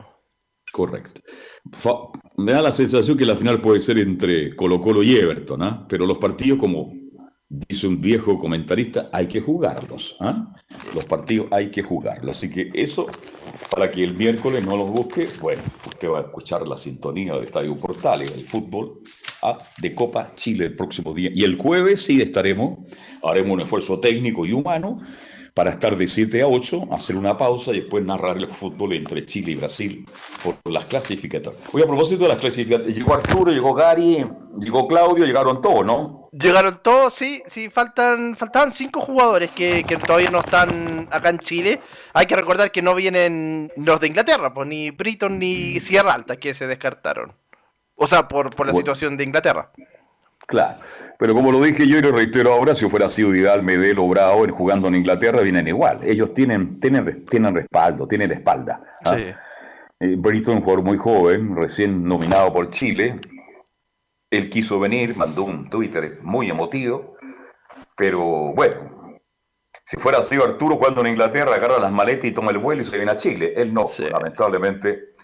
Correcto. 0.72 1.22
Fa- 1.72 2.10
me 2.38 2.52
da 2.52 2.62
la 2.62 2.72
sensación 2.72 3.18
que 3.18 3.26
la 3.26 3.36
final 3.36 3.62
puede 3.62 3.80
ser 3.80 3.98
entre 3.98 4.56
Colo 4.56 4.80
Colo 4.82 5.02
y 5.04 5.16
Everton, 5.16 5.64
¿ah? 5.64 5.86
Pero 5.90 6.06
los 6.06 6.18
partidos, 6.18 6.60
como 6.60 6.94
dice 7.48 7.88
un 7.88 8.02
viejo 8.02 8.38
comentarista, 8.38 9.10
hay 9.14 9.28
que 9.28 9.40
jugarlos, 9.42 10.18
¿ah? 10.20 10.54
Los 10.94 11.06
partidos 11.06 11.48
hay 11.52 11.72
que 11.72 11.82
jugarlos. 11.82 12.38
Así 12.38 12.50
que 12.50 12.70
eso, 12.74 13.08
para 13.70 13.92
que 13.92 14.04
el 14.04 14.16
miércoles 14.16 14.66
no 14.66 14.78
los 14.78 14.90
busque, 14.90 15.28
bueno, 15.42 15.62
usted 15.86 16.10
va 16.10 16.20
a 16.20 16.22
escuchar 16.22 16.68
la 16.68 16.78
sintonía 16.78 17.34
del 17.34 17.46
Estadio 17.46 17.76
Portales, 17.76 18.36
del 18.36 18.46
fútbol, 18.46 19.02
¿ah? 19.42 19.58
de 19.80 19.94
Copa 19.94 20.32
Chile 20.36 20.66
el 20.66 20.76
próximo 20.76 21.14
día. 21.14 21.30
Y 21.34 21.44
el 21.44 21.58
jueves 21.58 22.04
sí 22.04 22.22
estaremos, 22.22 22.80
haremos 23.24 23.54
un 23.54 23.62
esfuerzo 23.62 24.00
técnico 24.00 24.46
y 24.46 24.54
humano 24.54 25.02
para 25.56 25.70
estar 25.72 25.96
de 25.96 26.06
7 26.06 26.42
a 26.42 26.48
8, 26.48 26.90
hacer 26.92 27.16
una 27.16 27.38
pausa 27.38 27.72
y 27.72 27.80
después 27.80 28.04
narrar 28.04 28.36
el 28.38 28.48
fútbol 28.50 28.92
entre 28.92 29.26
Chile 29.26 29.54
y 29.54 29.56
Brasil 29.56 30.06
por 30.44 30.56
las 30.70 30.84
clasificatorias. 30.84 31.64
Oye, 31.74 31.86
a 31.86 31.88
propósito 31.88 32.24
de 32.24 32.30
las 32.30 32.38
clasificatorias, 32.38 32.94
llegó 32.96 33.14
Arturo, 33.14 33.52
llegó 33.54 33.74
Gary, 33.74 34.28
llegó 34.60 34.86
Claudio, 34.86 35.26
llegaron 35.26 35.62
todos, 35.62 35.86
¿no? 35.86 36.30
Llegaron 36.34 36.82
todos, 36.84 37.14
sí, 37.14 37.42
sí, 37.48 37.70
faltan, 37.70 38.36
faltaban 38.36 38.74
cinco 38.74 39.00
jugadores 39.00 39.50
que, 39.52 39.86
que 39.86 39.96
todavía 39.96 40.30
no 40.30 40.40
están 40.42 41.08
acá 41.10 41.30
en 41.30 41.40
Chile. 41.40 41.82
Hay 42.14 42.26
que 42.26 42.36
recordar 42.36 42.70
que 42.74 42.82
no 42.82 42.94
vienen 42.94 43.72
los 43.78 44.02
de 44.02 44.08
Inglaterra, 44.08 44.54
pues 44.54 44.68
ni 44.68 44.92
Britton 44.92 45.40
ni 45.40 45.80
Sierra 45.80 46.12
Alta 46.12 46.36
que 46.36 46.54
se 46.54 46.68
descartaron. 46.68 47.32
O 47.96 48.08
sea, 48.08 48.28
por, 48.28 48.54
por 48.54 48.66
la 48.66 48.74
Bueno. 48.74 48.82
situación 48.84 49.16
de 49.16 49.24
Inglaterra. 49.24 49.72
Claro. 50.48 50.80
Pero 51.18 51.34
como 51.34 51.52
lo 51.52 51.62
dije 51.62 51.88
yo 51.88 51.98
y 51.98 52.02
lo 52.02 52.12
reitero 52.12 52.54
ahora, 52.54 52.76
si 52.76 52.88
fuera 52.90 53.08
sido 53.10 53.30
Vidal, 53.30 53.64
Medel 53.64 54.00
o 54.00 54.08
Bravo 54.08 54.46
jugando 54.50 54.88
en 54.88 54.96
Inglaterra, 54.96 55.42
vienen 55.42 55.68
igual. 55.68 56.02
Ellos 56.04 56.34
tienen, 56.34 56.80
tienen, 56.80 57.26
tienen 57.26 57.56
respaldo, 57.56 58.08
tienen 58.08 58.32
espalda. 58.32 58.82
¿ah? 59.06 59.16
Eh, 59.18 60.16
Brito, 60.18 60.52
un 60.52 60.60
jugador 60.60 60.84
muy 60.84 60.98
joven, 60.98 61.56
recién 61.56 62.04
nominado 62.04 62.52
por 62.52 62.70
Chile. 62.70 63.22
Él 64.30 64.50
quiso 64.50 64.80
venir, 64.80 65.16
mandó 65.16 65.44
un 65.44 65.70
Twitter 65.70 66.20
muy 66.22 66.50
emotivo, 66.50 67.16
pero 67.96 68.54
bueno, 68.54 69.20
si 69.86 69.98
fuera 69.98 70.20
así 70.20 70.36
Arturo 70.36 70.78
cuando 70.78 71.02
en 71.02 71.08
Inglaterra 71.08 71.56
agarra 71.56 71.80
las 71.80 71.92
maletas 71.92 72.26
y 72.26 72.32
toma 72.32 72.52
el 72.52 72.58
vuelo 72.58 72.82
y 72.82 72.86
se 72.86 72.98
viene 72.98 73.12
a 73.12 73.18
Chile. 73.18 73.54
Él 73.56 73.74
no, 73.74 73.88
lamentablemente. 74.12 75.15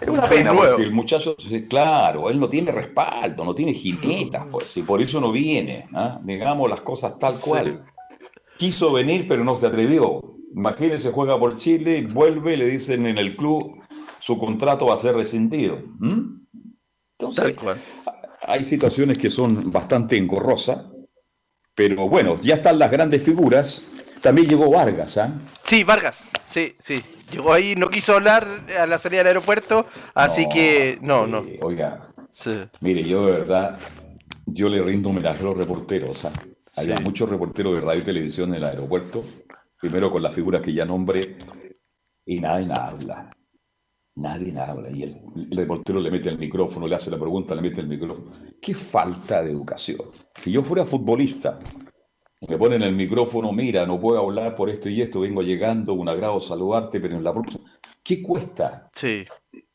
Es 0.00 0.08
una 0.08 0.28
pena, 0.28 0.52
porque 0.54 0.82
el 0.82 0.92
muchacho, 0.92 1.36
claro, 1.68 2.30
él 2.30 2.40
no 2.40 2.48
tiene 2.48 2.72
respaldo, 2.72 3.44
no 3.44 3.54
tiene 3.54 3.74
jinetas, 3.74 4.46
pues, 4.50 4.76
y 4.76 4.82
por 4.82 5.00
eso 5.02 5.20
no 5.20 5.30
viene. 5.32 5.88
¿ah? 5.94 6.20
Digamos 6.22 6.68
las 6.68 6.80
cosas 6.80 7.18
tal 7.18 7.38
cual. 7.38 7.84
Quiso 8.56 8.92
venir, 8.92 9.26
pero 9.28 9.44
no 9.44 9.56
se 9.56 9.66
atrevió. 9.66 10.20
Imagínense, 10.54 11.12
juega 11.12 11.38
por 11.38 11.56
Chile, 11.56 12.06
vuelve, 12.06 12.56
le 12.56 12.66
dicen 12.66 13.06
en 13.06 13.18
el 13.18 13.36
club, 13.36 13.82
su 14.18 14.38
contrato 14.38 14.86
va 14.86 14.94
a 14.94 14.98
ser 14.98 15.14
rescindido. 15.14 15.78
Entonces, 17.18 17.54
hay 18.46 18.64
situaciones 18.64 19.18
que 19.18 19.30
son 19.30 19.70
bastante 19.70 20.16
engorrosas, 20.16 20.86
pero 21.74 22.08
bueno, 22.08 22.36
ya 22.42 22.56
están 22.56 22.78
las 22.78 22.90
grandes 22.90 23.22
figuras. 23.22 23.82
También 24.20 24.48
llegó 24.48 24.70
Vargas, 24.70 25.16
¿ah? 25.16 25.38
Sí, 25.64 25.82
Vargas, 25.82 26.29
sí, 26.50 26.74
sí. 26.82 27.02
Llegó 27.32 27.52
ahí, 27.52 27.74
no 27.76 27.88
quiso 27.88 28.14
hablar 28.14 28.46
a 28.78 28.86
la 28.86 28.98
salida 28.98 29.20
del 29.20 29.28
aeropuerto, 29.28 29.86
así 30.14 30.48
que 30.48 30.98
no, 31.00 31.26
no. 31.26 31.44
Oiga, 31.62 32.12
mire, 32.80 33.02
yo 33.04 33.26
de 33.26 33.32
verdad, 33.32 33.78
yo 34.46 34.68
le 34.68 34.82
rindo 34.82 35.10
homenaje 35.10 35.40
a 35.40 35.44
los 35.44 35.56
reporteros. 35.56 36.24
¿ah? 36.24 36.32
Había 36.76 36.96
muchos 36.96 37.28
reporteros 37.28 37.74
de 37.74 37.80
radio 37.80 38.00
y 38.00 38.04
televisión 38.04 38.50
en 38.50 38.56
el 38.56 38.64
aeropuerto, 38.64 39.24
primero 39.80 40.10
con 40.10 40.22
las 40.22 40.34
figuras 40.34 40.62
que 40.62 40.72
ya 40.72 40.84
nombré, 40.84 41.38
y 42.24 42.40
nadie 42.40 42.68
habla. 42.72 43.30
Nadie 44.16 44.58
habla. 44.58 44.90
Y 44.90 45.04
el, 45.04 45.20
el, 45.50 45.56
reportero 45.56 46.00
le 46.00 46.10
mete 46.10 46.28
el 46.28 46.38
micrófono, 46.38 46.86
le 46.86 46.96
hace 46.96 47.10
la 47.10 47.18
pregunta, 47.18 47.54
le 47.54 47.62
mete 47.62 47.80
el 47.80 47.86
micrófono. 47.86 48.30
Qué 48.60 48.74
falta 48.74 49.42
de 49.42 49.50
educación. 49.50 49.98
Si 50.34 50.52
yo 50.52 50.62
fuera 50.62 50.84
futbolista, 50.84 51.58
me 52.48 52.56
ponen 52.56 52.82
el 52.82 52.94
micrófono, 52.94 53.52
mira, 53.52 53.84
no 53.86 54.00
puedo 54.00 54.20
hablar 54.20 54.54
por 54.54 54.70
esto 54.70 54.88
y 54.88 55.02
esto, 55.02 55.20
vengo 55.20 55.42
llegando, 55.42 55.94
un 55.94 56.08
agrado 56.08 56.40
saludarte, 56.40 57.00
pero 57.00 57.16
en 57.16 57.24
la 57.24 57.34
próxima. 57.34 57.70
¿Qué 58.02 58.22
cuesta? 58.22 58.90
Sí. 58.94 59.24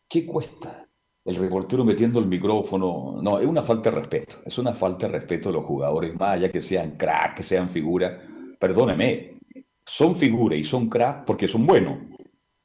¿Qué 0.07 0.25
cuesta? 0.25 0.87
El 1.23 1.35
reportero 1.35 1.85
metiendo 1.85 2.19
el 2.19 2.27
micrófono. 2.27 3.19
No, 3.21 3.39
es 3.39 3.47
una 3.47 3.61
falta 3.61 3.89
de 3.89 3.97
respeto. 3.97 4.37
Es 4.45 4.57
una 4.57 4.73
falta 4.73 5.07
de 5.07 5.13
respeto 5.13 5.49
a 5.49 5.51
los 5.51 5.65
jugadores, 5.65 6.13
más 6.19 6.33
allá 6.33 6.51
que 6.51 6.61
sean 6.61 6.97
crack, 6.97 7.37
que 7.37 7.43
sean 7.43 7.69
figuras. 7.69 8.13
Perdóneme, 8.59 9.39
son 9.85 10.15
figuras 10.15 10.59
y 10.59 10.63
son 10.63 10.89
crack 10.89 11.25
porque 11.25 11.47
son 11.47 11.65
buenos. 11.65 11.97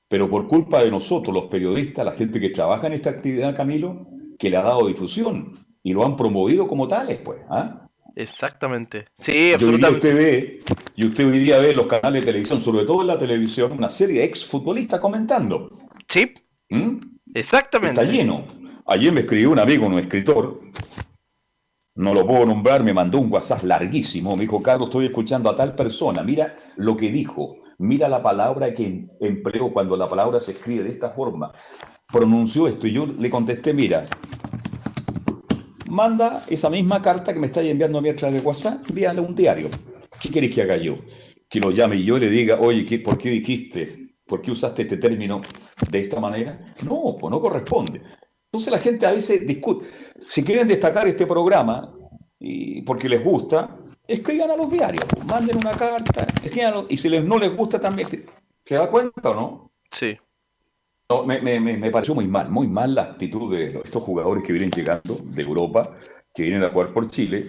Pero 0.09 0.29
por 0.29 0.49
culpa 0.49 0.83
de 0.83 0.91
nosotros, 0.91 1.33
los 1.33 1.47
periodistas, 1.47 2.05
la 2.05 2.13
gente 2.13 2.41
que 2.41 2.51
trabaja 2.51 2.87
en 2.87 2.95
esta 2.95 3.11
actividad, 3.11 3.55
Camilo, 3.55 4.09
que 4.39 4.51
le 4.51 4.57
ha 4.57 4.63
dado 4.63 4.87
difusión 4.87 5.53
y 5.83 5.93
lo 5.93 6.05
han 6.05 6.17
promovido 6.17 6.67
como 6.67 6.89
tales, 6.89 7.19
pues. 7.19 7.41
¿ah? 7.49 7.90
Exactamente. 8.17 9.07
Sí, 9.17 9.53
absolutamente. 9.55 10.09
Y 10.09 10.11
usted 10.11 10.17
ve, 10.17 10.59
y 10.97 11.07
usted 11.07 11.27
hoy 11.27 11.39
día 11.39 11.59
ve 11.59 11.75
los 11.75 11.87
canales 11.87 12.23
de 12.23 12.27
televisión, 12.27 12.61
sobre 12.61 12.85
todo 12.85 13.03
en 13.03 13.07
la 13.09 13.19
televisión, 13.19 13.73
una 13.73 13.91
serie 13.91 14.21
de 14.21 14.25
exfutbolistas 14.25 15.01
comentando. 15.01 15.71
Sí. 16.09 16.33
¿Mm? 16.69 16.99
Exactamente. 17.35 18.01
Está 18.01 18.13
lleno. 18.13 18.45
Ayer 18.87 19.13
me 19.13 19.21
escribió 19.21 19.51
un 19.51 19.59
amigo, 19.59 19.87
un 19.87 19.99
escritor, 19.99 20.61
no 21.95 22.15
lo 22.15 22.27
puedo 22.27 22.47
nombrar, 22.47 22.83
me 22.83 22.95
mandó 22.95 23.19
un 23.19 23.31
WhatsApp 23.31 23.65
larguísimo. 23.65 24.35
Me 24.35 24.43
dijo, 24.43 24.63
Carlos, 24.63 24.89
estoy 24.89 25.07
escuchando 25.07 25.51
a 25.51 25.57
tal 25.57 25.75
persona. 25.75 26.23
Mira 26.23 26.57
lo 26.77 26.97
que 26.97 27.11
dijo. 27.11 27.57
Mira 27.79 28.09
la 28.09 28.23
palabra 28.23 28.75
que 28.75 29.07
empleó 29.21 29.73
cuando 29.73 29.97
la 29.97 30.09
palabra 30.09 30.41
se 30.41 30.53
escribe 30.53 30.85
de 30.85 30.91
esta 30.91 31.11
forma. 31.11 31.53
Pronunció 32.11 32.69
esto 32.69 32.87
y 32.87 32.93
yo 32.93 33.07
le 33.07 33.31
contesté, 33.31 33.73
mira, 33.73 34.07
manda 35.91 36.45
esa 36.49 36.71
misma 36.71 37.03
carta 37.03 37.35
que 37.35 37.39
me 37.41 37.49
está 37.49 37.63
enviando 37.63 37.99
a 37.99 38.01
mi 38.01 38.13
de 38.13 38.41
WhatsApp, 38.41 38.89
envíale 38.89 39.21
un 39.21 39.35
diario. 39.35 39.69
¿Qué 40.21 40.31
quieres 40.31 40.55
que 40.55 40.63
haga 40.63 40.77
yo? 40.77 40.99
Que 41.49 41.61
lo 41.61 41.71
llame 41.71 41.97
y 41.97 42.05
yo 42.05 42.19
le 42.19 42.31
diga, 42.31 42.59
oye, 42.61 42.87
¿qué, 42.87 43.01
¿por 43.01 43.19
qué 43.19 43.31
dijiste? 43.31 44.15
¿Por 44.25 44.41
qué 44.41 44.53
usaste 44.53 44.83
este 44.83 44.97
término 44.97 45.41
de 45.91 46.01
esta 46.01 46.21
manera? 46.21 46.73
No, 46.85 47.17
pues 47.21 47.31
no 47.31 47.41
corresponde. 47.41 48.01
Entonces 48.53 48.73
la 48.73 48.79
gente 48.79 49.07
a 49.07 49.13
veces 49.13 49.47
discute. 49.47 49.89
Si 50.21 50.45
quieren 50.45 50.69
destacar 50.69 51.07
este 51.09 51.27
programa, 51.27 51.93
y 52.39 52.83
porque 52.83 53.09
les 53.09 53.23
gusta, 53.23 53.79
escriban 54.07 54.51
a 54.51 54.57
los 54.57 54.71
diarios, 54.71 55.05
pues, 55.05 55.25
manden 55.27 55.59
una 55.59 55.73
carta, 55.73 56.27
escriban 56.43 56.87
y 56.89 56.97
si 56.97 57.09
les, 57.09 57.25
no 57.25 57.39
les 57.39 57.55
gusta 57.55 57.81
también, 57.81 58.09
¿se 58.65 58.75
da 58.77 58.91
cuenta 58.91 59.31
o 59.31 59.35
no? 59.35 59.73
Sí. 59.93 60.17
No, 61.11 61.25
me, 61.25 61.41
me, 61.41 61.59
me, 61.59 61.91
pareció 61.91 62.15
muy 62.15 62.29
mal, 62.29 62.51
muy 62.51 62.69
mal 62.69 62.95
la 62.95 63.03
actitud 63.03 63.53
de 63.53 63.81
estos 63.85 64.01
jugadores 64.01 64.45
que 64.45 64.53
vienen 64.53 64.71
llegando 64.71 65.19
de 65.21 65.43
Europa, 65.43 65.93
que 66.33 66.45
vienen 66.45 66.63
a 66.63 66.71
jugar 66.71 66.93
por 66.93 67.11
Chile 67.11 67.45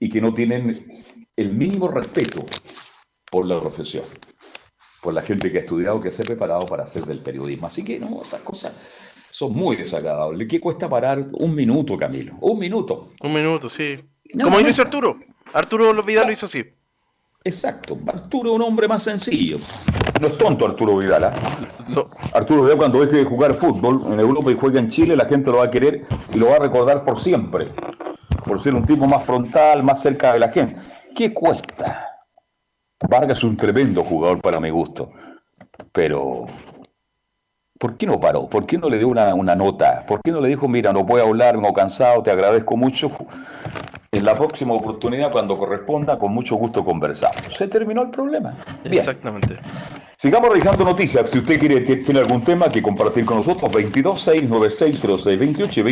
y 0.00 0.08
que 0.08 0.22
no 0.22 0.32
tienen 0.32 0.90
el 1.36 1.52
mínimo 1.52 1.88
respeto 1.88 2.46
por 3.30 3.44
la 3.44 3.60
profesión, 3.60 4.04
por 5.02 5.12
la 5.12 5.20
gente 5.20 5.52
que 5.52 5.58
ha 5.58 5.60
estudiado, 5.60 6.00
que 6.00 6.10
se 6.12 6.22
ha 6.22 6.24
preparado 6.24 6.64
para 6.64 6.84
hacer 6.84 7.02
del 7.02 7.18
periodismo. 7.18 7.66
Así 7.66 7.84
que 7.84 7.98
no, 7.98 8.22
esas 8.22 8.40
cosas 8.40 8.72
son 9.30 9.52
muy 9.52 9.76
desagradables. 9.76 10.48
¿Qué 10.48 10.58
cuesta 10.58 10.88
parar 10.88 11.26
un 11.40 11.54
minuto, 11.54 11.94
Camilo? 11.94 12.36
Un 12.40 12.58
minuto. 12.58 13.12
Un 13.20 13.34
minuto, 13.34 13.68
sí. 13.68 14.00
Como 14.32 14.58
lo 14.58 14.66
hizo 14.66 14.80
Arturo. 14.80 15.20
Arturo 15.52 16.02
Vidal 16.02 16.28
lo 16.28 16.32
hizo 16.32 16.46
así. 16.46 16.64
Exacto. 17.44 17.96
Arturo 18.06 18.50
es 18.50 18.56
un 18.56 18.62
hombre 18.62 18.88
más 18.88 19.02
sencillo. 19.02 19.58
No 20.20 20.26
es 20.26 20.36
tonto 20.38 20.66
Arturo 20.66 20.96
Vidal. 20.96 21.24
¿ah? 21.24 21.32
Arturo 22.34 22.64
Vidal 22.64 22.78
cuando 22.78 23.00
deje 23.04 23.18
de 23.18 23.24
jugar 23.24 23.54
fútbol 23.54 24.12
en 24.12 24.20
Europa 24.20 24.50
y 24.50 24.56
juega 24.58 24.80
en 24.80 24.90
Chile, 24.90 25.16
la 25.16 25.26
gente 25.26 25.50
lo 25.50 25.58
va 25.58 25.64
a 25.64 25.70
querer 25.70 26.06
y 26.34 26.38
lo 26.38 26.50
va 26.50 26.56
a 26.56 26.60
recordar 26.60 27.04
por 27.04 27.18
siempre. 27.18 27.72
Por 28.44 28.60
ser 28.60 28.74
un 28.74 28.86
tipo 28.86 29.06
más 29.06 29.24
frontal, 29.24 29.82
más 29.82 30.02
cerca 30.02 30.32
de 30.32 30.38
la 30.40 30.48
gente. 30.48 30.80
¿Qué 31.14 31.32
cuesta? 31.32 32.04
Vargas 33.08 33.38
es 33.38 33.44
un 33.44 33.56
tremendo 33.56 34.02
jugador 34.02 34.40
para 34.40 34.58
mi 34.58 34.70
gusto. 34.70 35.10
Pero, 35.92 36.46
¿por 37.78 37.96
qué 37.96 38.06
no 38.06 38.20
paró? 38.20 38.48
¿Por 38.48 38.66
qué 38.66 38.78
no 38.78 38.88
le 38.88 38.98
dio 38.98 39.08
una, 39.08 39.34
una 39.34 39.54
nota? 39.54 40.04
¿Por 40.06 40.20
qué 40.22 40.30
no 40.30 40.40
le 40.40 40.48
dijo, 40.48 40.66
mira, 40.68 40.90
no 40.92 41.04
puedo 41.06 41.26
hablar, 41.26 41.56
vengo 41.56 41.72
cansado, 41.72 42.22
te 42.22 42.30
agradezco 42.30 42.76
mucho? 42.76 43.10
En 44.10 44.24
la 44.24 44.34
próxima 44.34 44.72
oportunidad, 44.72 45.30
cuando 45.30 45.58
corresponda, 45.58 46.18
con 46.18 46.32
mucho 46.32 46.56
gusto 46.56 46.82
conversamos. 46.84 47.54
Se 47.54 47.68
terminó 47.68 48.02
el 48.02 48.10
problema. 48.10 48.56
Exactamente. 48.84 49.58
Sigamos 50.16 50.48
revisando 50.48 50.84
noticias. 50.84 51.30
Si 51.30 51.38
usted 51.38 51.60
quiere 51.60 51.82
tiene 51.82 52.18
algún 52.18 52.42
tema 52.42 52.72
que 52.72 52.82
compartir 52.82 53.24
con 53.24 53.36
nosotros, 53.36 53.70
226960628 53.70 55.76
y 55.76 55.82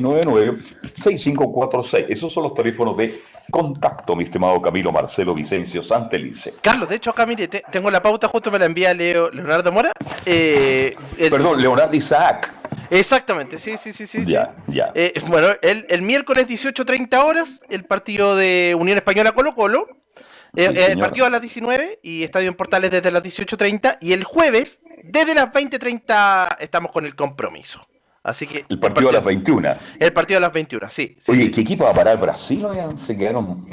226996546. 0.00 2.06
Esos 2.08 2.32
son 2.32 2.42
los 2.44 2.54
teléfonos 2.54 2.96
de 2.96 3.14
contacto, 3.50 4.16
mi 4.16 4.24
estimado 4.24 4.60
Camilo 4.62 4.92
Marcelo 4.92 5.34
Vicencio 5.34 5.82
Santelice. 5.82 6.54
Carlos, 6.62 6.88
de 6.88 6.96
hecho, 6.96 7.10
acá 7.10 7.26
mire, 7.26 7.48
tengo 7.48 7.90
la 7.90 8.02
pauta 8.02 8.28
justo 8.28 8.50
me 8.50 8.58
la 8.58 8.66
envía 8.66 8.94
Leo, 8.94 9.30
Leonardo 9.30 9.72
Mora. 9.72 9.92
Eh, 10.24 10.96
Perdón, 11.18 11.60
Leonardo 11.60 11.94
Isaac. 11.94 12.52
Exactamente, 12.90 13.58
sí, 13.58 13.76
sí, 13.78 13.92
sí, 13.92 14.06
sí. 14.06 14.24
Ya, 14.24 14.54
ya. 14.66 14.90
Eh, 14.94 15.14
bueno, 15.26 15.48
el, 15.62 15.86
el 15.88 16.02
miércoles 16.02 16.48
18.30 16.48 17.24
horas, 17.24 17.62
el 17.70 17.84
partido 17.84 18.34
de 18.36 18.76
Unión 18.78 18.98
Española 18.98 19.32
Colo 19.32 19.54
Colo. 19.54 19.86
Eh, 20.56 20.88
el 20.88 20.98
partido 20.98 21.26
a 21.26 21.30
las 21.30 21.40
19 21.40 22.00
y 22.02 22.24
Estadio 22.24 22.48
en 22.48 22.54
Portales 22.54 22.90
desde 22.90 23.12
las 23.12 23.22
18.30 23.22 23.98
y 24.00 24.12
el 24.12 24.24
jueves 24.24 24.80
desde 25.04 25.34
las 25.34 25.52
20.30 25.52 26.56
estamos 26.58 26.90
con 26.90 27.06
el 27.06 27.14
compromiso. 27.14 27.86
Así 28.22 28.46
que 28.46 28.66
el 28.68 28.78
partido, 28.78 29.08
a 29.08 29.12
las 29.12 29.24
21. 29.24 29.76
El 29.98 30.12
partido 30.12 30.38
a 30.38 30.40
las 30.42 30.52
21, 30.52 30.90
sí. 30.90 31.16
Oye, 31.28 31.50
¿qué 31.50 31.62
equipo 31.62 31.84
va 31.84 31.90
a 31.90 31.94
parar 31.94 32.20
Brasil? 32.20 32.66
Se 33.06 33.16
quedaron 33.16 33.66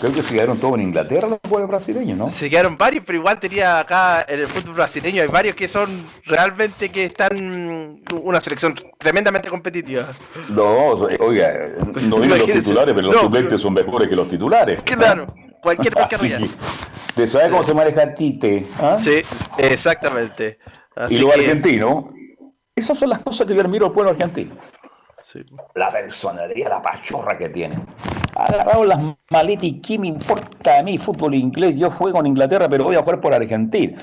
Creo 0.00 0.12
que 0.12 0.22
se 0.22 0.34
quedaron 0.34 0.58
todos 0.58 0.74
en 0.74 0.82
Inglaterra 0.82 1.28
los 1.28 1.38
jugadores 1.42 1.68
brasileños, 1.68 2.18
¿no? 2.18 2.28
Se 2.28 2.50
quedaron 2.50 2.76
varios, 2.76 3.04
pero 3.06 3.18
igual 3.20 3.40
tenía 3.40 3.80
acá 3.80 4.26
en 4.28 4.40
el 4.40 4.46
fútbol 4.46 4.74
brasileño 4.74 5.22
hay 5.22 5.28
varios 5.28 5.56
que 5.56 5.66
son 5.66 5.88
realmente 6.26 6.90
que 6.90 7.04
están 7.04 8.02
una 8.22 8.40
selección 8.40 8.74
tremendamente 8.98 9.48
competitiva. 9.48 10.08
No, 10.50 10.90
oiga, 11.20 11.54
no 12.02 12.20
digo 12.20 12.36
los 12.36 12.50
titulares, 12.50 12.94
pero 12.94 13.12
los 13.12 13.20
suplentes 13.20 13.62
son 13.62 13.72
mejores 13.72 14.08
que 14.10 14.16
los 14.16 14.28
titulares. 14.28 14.82
Claro 14.82 15.32
cualquier 15.64 15.94
pescaría. 15.94 16.38
¿Te 17.16 17.26
sabes 17.26 17.48
cómo 17.48 17.64
se 17.64 17.74
maneja 17.74 18.14
Tite? 18.14 18.66
¿Ah? 18.78 18.98
Sí, 19.00 19.22
exactamente. 19.58 20.58
y 21.08 21.18
lo 21.18 21.32
argentino, 21.32 22.12
esas 22.76 22.98
son 22.98 23.10
las 23.10 23.20
cosas 23.20 23.46
que 23.46 23.54
yo 23.54 23.60
admiro 23.60 23.86
al 23.86 23.92
pueblo 23.92 24.10
argentino. 24.10 24.56
Sí. 25.22 25.40
La 25.74 25.90
personalidad, 25.90 26.68
la 26.68 26.82
pachorra 26.82 27.38
que 27.38 27.48
tiene. 27.48 27.76
Agarrado 28.34 28.84
las 28.84 28.98
maletas 29.30 29.64
y 29.64 29.80
qué 29.80 29.98
me 29.98 30.08
importa 30.08 30.78
a 30.78 30.82
mí, 30.82 30.98
fútbol 30.98 31.34
inglés. 31.34 31.76
Yo 31.76 31.90
juego 31.90 32.20
en 32.20 32.26
Inglaterra, 32.26 32.68
pero 32.68 32.84
voy 32.84 32.96
a 32.96 33.00
jugar 33.00 33.20
por 33.20 33.32
Argentina. 33.32 33.96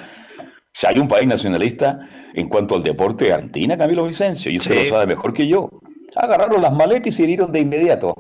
Si 0.74 0.88
hay 0.88 0.98
un 1.00 1.08
país 1.08 1.28
nacionalista 1.28 2.00
en 2.34 2.48
cuanto 2.50 2.76
al 2.76 2.84
deporte, 2.84 3.32
Argentina, 3.32 3.78
Camilo 3.78 4.06
Vicencio, 4.06 4.52
y 4.52 4.58
usted 4.58 4.86
lo 4.86 4.90
sabe 4.90 5.06
mejor 5.06 5.34
que 5.34 5.46
yo. 5.46 5.70
Agarraron 6.16 6.62
las 6.62 6.74
maletas 6.74 7.08
y 7.08 7.12
se 7.12 7.28
dieron 7.28 7.52
de 7.52 7.60
inmediato. 7.60 8.16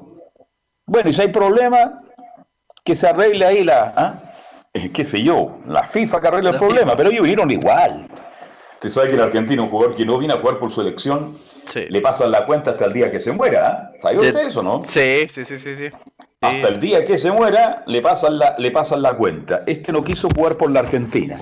Bueno, 0.85 1.09
y 1.09 1.13
si 1.13 1.21
hay 1.21 1.29
problema, 1.29 2.03
que 2.83 2.95
se 2.95 3.07
arregle 3.07 3.45
ahí 3.45 3.63
la, 3.63 3.93
¿ah? 3.95 4.21
Eh, 4.73 4.91
qué 4.91 5.03
sé 5.03 5.21
yo, 5.21 5.59
la 5.65 5.83
FIFA 5.83 6.21
que 6.21 6.27
arregle 6.27 6.49
el 6.51 6.57
problema, 6.57 6.95
pero 6.95 7.09
ellos 7.09 7.25
vieron 7.25 7.49
igual. 7.51 8.07
Usted 8.81 8.89
sabe 8.89 9.09
que 9.09 9.13
el 9.13 9.21
argentino, 9.21 9.65
un 9.65 9.69
jugador 9.69 9.95
que 9.95 10.03
no 10.03 10.17
viene 10.17 10.33
a 10.33 10.37
jugar 10.37 10.57
por 10.57 10.71
su 10.71 10.81
elección, 10.81 11.37
le 11.87 12.01
pasan 12.01 12.31
la 12.31 12.47
cuenta 12.47 12.71
hasta 12.71 12.85
el 12.85 12.93
día 12.93 13.11
que 13.11 13.19
se 13.19 13.31
muera. 13.31 13.91
¿eh? 13.93 13.99
¿Sabe 14.01 14.15
usted 14.29 14.47
eso, 14.47 14.63
no? 14.63 14.81
Sí, 14.85 15.27
sí, 15.29 15.45
sí, 15.45 15.59
sí. 15.59 15.75
sí. 15.75 15.89
Hasta 16.41 16.67
el 16.69 16.79
día 16.79 17.05
que 17.05 17.19
se 17.19 17.29
muera, 17.29 17.83
le 17.85 18.01
pasan, 18.01 18.39
la, 18.39 18.55
le 18.57 18.71
pasan 18.71 19.03
la 19.03 19.13
cuenta. 19.13 19.61
Este 19.67 19.91
no 19.91 20.03
quiso 20.03 20.27
jugar 20.35 20.57
por 20.57 20.71
la 20.71 20.79
Argentina. 20.79 21.37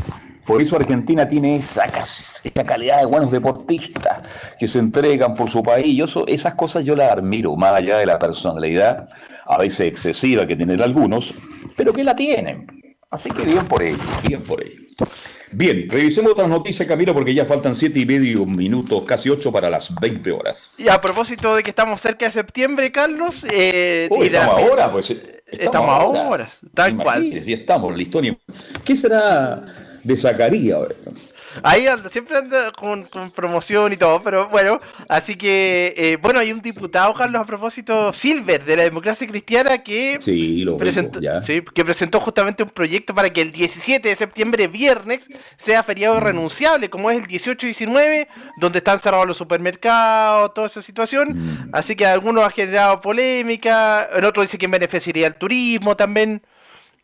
Por 0.46 0.62
eso 0.62 0.76
Argentina 0.76 1.30
tiene 1.30 1.56
esa, 1.56 1.86
esa 1.86 2.64
calidad 2.66 3.00
de 3.00 3.06
buenos 3.06 3.32
deportistas 3.32 4.18
que 4.60 4.68
se 4.68 4.80
entregan 4.80 5.34
por 5.34 5.50
su 5.50 5.64
país. 5.64 5.96
Yo 5.98 6.06
eso- 6.06 6.28
esas 6.28 6.56
cosas 6.56 6.84
yo 6.84 6.94
las 6.94 7.10
admiro, 7.14 7.56
más 7.56 7.72
allá 7.72 8.00
de 8.00 8.06
la 8.06 8.20
personalidad, 8.20 9.08
a 9.46 9.58
veces 9.58 9.88
excesiva 9.88 10.46
que 10.46 10.58
tienen 10.58 10.82
algunos, 10.82 11.34
pero 11.78 11.94
que 11.94 12.04
la 12.04 12.18
tienen. 12.18 12.68
Así 13.10 13.32
que 13.32 13.44
bien 13.46 13.66
por 13.66 13.82
ello, 13.82 13.98
bien 14.28 14.44
por 14.44 14.62
ello. 14.62 14.82
Bien, 15.52 15.88
revisemos 15.90 16.32
otras 16.32 16.48
noticias, 16.48 16.88
Camilo, 16.88 17.14
porque 17.14 17.34
ya 17.34 17.46
faltan 17.46 17.76
siete 17.76 18.00
y 18.00 18.06
medio 18.06 18.46
minutos, 18.46 19.04
casi 19.06 19.30
ocho 19.30 19.52
para 19.52 19.70
las 19.70 19.94
20 20.00 20.32
horas. 20.32 20.72
Y 20.78 20.90
a 20.90 21.02
propósito 21.02 21.56
de 21.56 21.64
que 21.64 21.72
estamos 21.72 22.02
cerca 22.02 22.26
de 22.26 22.32
septiembre, 22.32 22.92
Carlos. 22.92 23.46
Eh, 23.52 24.08
la 24.12 24.26
estamos 24.26 24.62
ahora, 24.62 24.92
pues. 24.92 25.10
Estamos, 25.12 25.34
Estamos 25.52 26.20
ahora, 26.20 26.52
tal 26.76 26.96
cual. 26.96 27.42
Sí 27.42 27.54
estamos 27.54 27.96
la 27.96 28.02
historia. 28.04 28.38
¿Qué 28.86 28.96
será 28.96 29.66
de 30.04 30.18
Zacarías? 30.18 31.29
Ahí 31.64 31.88
anda, 31.88 32.10
siempre 32.10 32.38
anda 32.38 32.72
con, 32.72 33.04
con 33.06 33.32
promoción 33.32 33.92
y 33.94 33.98
todo, 33.98 34.22
pero 34.24 34.48
bueno, 34.50 34.78
así 35.08 35.36
que, 35.38 35.94
eh, 35.98 36.18
bueno, 36.22 36.40
hay 36.40 36.52
un 36.52 36.62
diputado, 36.62 37.14
Carlos, 37.14 37.42
a 37.42 37.46
propósito, 37.46 38.14
Silver, 38.14 38.64
de 38.66 38.76
la 38.78 38.84
democracia 38.84 39.28
cristiana, 39.28 39.84
que, 39.84 40.18
Sí, 40.20 40.64
lo 40.64 40.78
presentó, 40.78 41.20
vemos, 41.20 41.36
ya. 41.36 41.42
sí, 41.42 41.62
que 41.74 41.84
presentó 41.86 42.20
justamente 42.20 42.64
un 42.64 42.70
proyecto 42.70 43.14
para 43.14 43.32
que 43.32 43.42
el 43.42 43.52
17 43.52 44.08
de 44.08 44.16
septiembre, 44.16 44.68
viernes, 44.68 45.28
sea 45.58 45.84
feriado 45.84 46.16
Mm. 46.16 46.18
irrenunciable, 46.20 46.90
como 46.90 47.12
es 47.12 47.20
el 47.20 47.28
18 47.28 47.66
y 47.66 47.70
19, 47.70 48.28
donde 48.58 48.78
están 48.80 49.00
cerrados 49.00 49.28
los 49.28 49.38
supermercados, 49.38 50.54
toda 50.54 50.68
esa 50.68 50.82
situación. 50.82 51.30
Mm. 51.66 51.70
Así 51.74 51.96
que 51.96 52.06
algunos 52.06 52.44
ha 52.46 52.50
generado 52.52 53.02
polémica, 53.02 54.04
el 54.16 54.26
otro 54.26 54.42
dice 54.44 54.58
que 54.58 54.68
beneficiaría 54.68 55.28
al 55.28 55.36
turismo 55.36 55.96
también. 55.96 56.42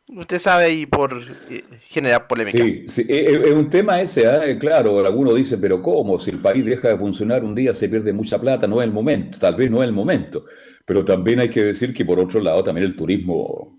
Usted 0.08 0.38
sabe, 0.38 0.72
y 0.72 0.86
por 0.86 1.20
eh, 1.50 1.64
generar 1.90 2.28
polémica. 2.28 2.58
Sí, 2.58 2.86
sí, 2.88 3.06
es, 3.08 3.32
es 3.32 3.54
un 3.54 3.70
tema 3.70 4.00
ese, 4.00 4.28
¿ah? 4.28 4.44
claro, 4.60 5.04
alguno 5.04 5.34
dice, 5.34 5.58
pero 5.58 5.82
¿cómo? 5.82 6.20
Si 6.20 6.30
el 6.30 6.40
país 6.40 6.64
deja 6.64 6.90
de 6.90 6.98
funcionar 6.98 7.44
un 7.44 7.56
día 7.56 7.74
se 7.74 7.90
pierde 7.90 8.14
mucha 8.14 8.40
plata, 8.40 8.68
no 8.68 8.82
es 8.82 8.88
el 8.88 8.94
momento, 8.94 9.40
tal 9.40 9.56
vez 9.56 9.72
no 9.72 9.82
es 9.82 9.88
el 9.90 9.96
momento, 9.96 10.46
pero 10.86 11.04
también 11.04 11.40
hay 11.40 11.50
que 11.50 11.64
decir 11.64 11.92
que 11.92 12.06
por 12.06 12.20
otro 12.20 12.40
lado 12.40 12.64
también 12.64 12.86
el 12.86 12.96
turismo, 12.96 13.72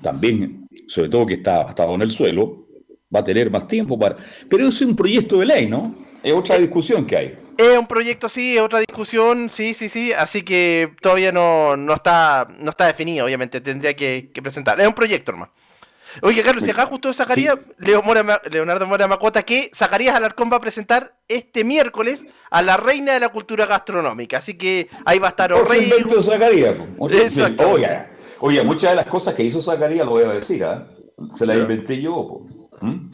también, 0.00 0.68
sobre 0.86 1.10
todo 1.10 1.26
que 1.26 1.34
está 1.34 1.68
estado 1.68 1.94
en 1.94 2.02
el 2.02 2.10
suelo, 2.10 2.68
va 3.14 3.20
a 3.20 3.24
tener 3.24 3.50
más 3.50 3.66
tiempo 3.66 3.98
para... 3.98 4.16
Pero 4.48 4.66
es 4.66 4.80
un 4.80 4.96
proyecto 4.96 5.38
de 5.40 5.46
ley, 5.46 5.66
¿no? 5.66 5.94
Es 6.22 6.32
otra 6.32 6.56
discusión 6.58 7.04
que 7.06 7.16
hay. 7.16 7.38
Es 7.58 7.78
un 7.78 7.86
proyecto, 7.86 8.28
sí, 8.28 8.56
es 8.56 8.62
otra 8.62 8.78
discusión, 8.80 9.50
sí, 9.50 9.74
sí, 9.74 9.88
sí, 9.88 10.12
así 10.12 10.42
que 10.42 10.92
todavía 11.00 11.32
no, 11.32 11.76
no 11.76 11.94
está 11.94 12.48
no 12.58 12.70
está 12.70 12.86
definido, 12.86 13.26
obviamente, 13.26 13.60
tendría 13.60 13.94
que, 13.94 14.30
que 14.32 14.40
presentar. 14.42 14.80
Es 14.80 14.86
un 14.86 14.94
proyecto, 14.94 15.32
hermano. 15.32 15.52
Oye, 16.20 16.42
Carlos, 16.42 16.62
si 16.64 16.70
acá 16.70 16.84
justo 16.86 17.10
Leo 17.78 18.02
Mora 18.02 18.22
Ma- 18.22 18.40
Leonardo 18.50 18.86
Mora 18.86 19.08
Macota, 19.08 19.42
que 19.44 19.70
Zacarías 19.74 20.14
Alarcón 20.14 20.50
va 20.52 20.58
a 20.58 20.60
presentar 20.60 21.16
este 21.26 21.64
miércoles 21.64 22.24
a 22.50 22.60
la 22.60 22.76
reina 22.76 23.14
de 23.14 23.20
la 23.20 23.30
cultura 23.30 23.64
gastronómica, 23.64 24.38
así 24.38 24.54
que 24.58 24.88
ahí 25.06 25.18
va 25.18 25.28
a 25.28 25.30
estar 25.30 25.52
Orrey. 25.54 25.84
invento 25.84 26.16
de 26.16 26.22
Zacarías. 26.22 26.76
Oye, 27.66 27.88
oye, 28.40 28.62
muchas 28.62 28.90
de 28.90 28.96
las 28.96 29.06
cosas 29.06 29.32
que 29.34 29.42
hizo 29.42 29.60
Zacarías, 29.62 30.04
lo 30.04 30.12
voy 30.12 30.24
a 30.24 30.32
decir, 30.32 30.62
¿ah? 30.64 30.86
se 31.30 31.46
las 31.46 31.56
inventé 31.56 32.00
yo. 32.00 32.12
po. 32.14 32.46
¿Mm? 32.82 33.10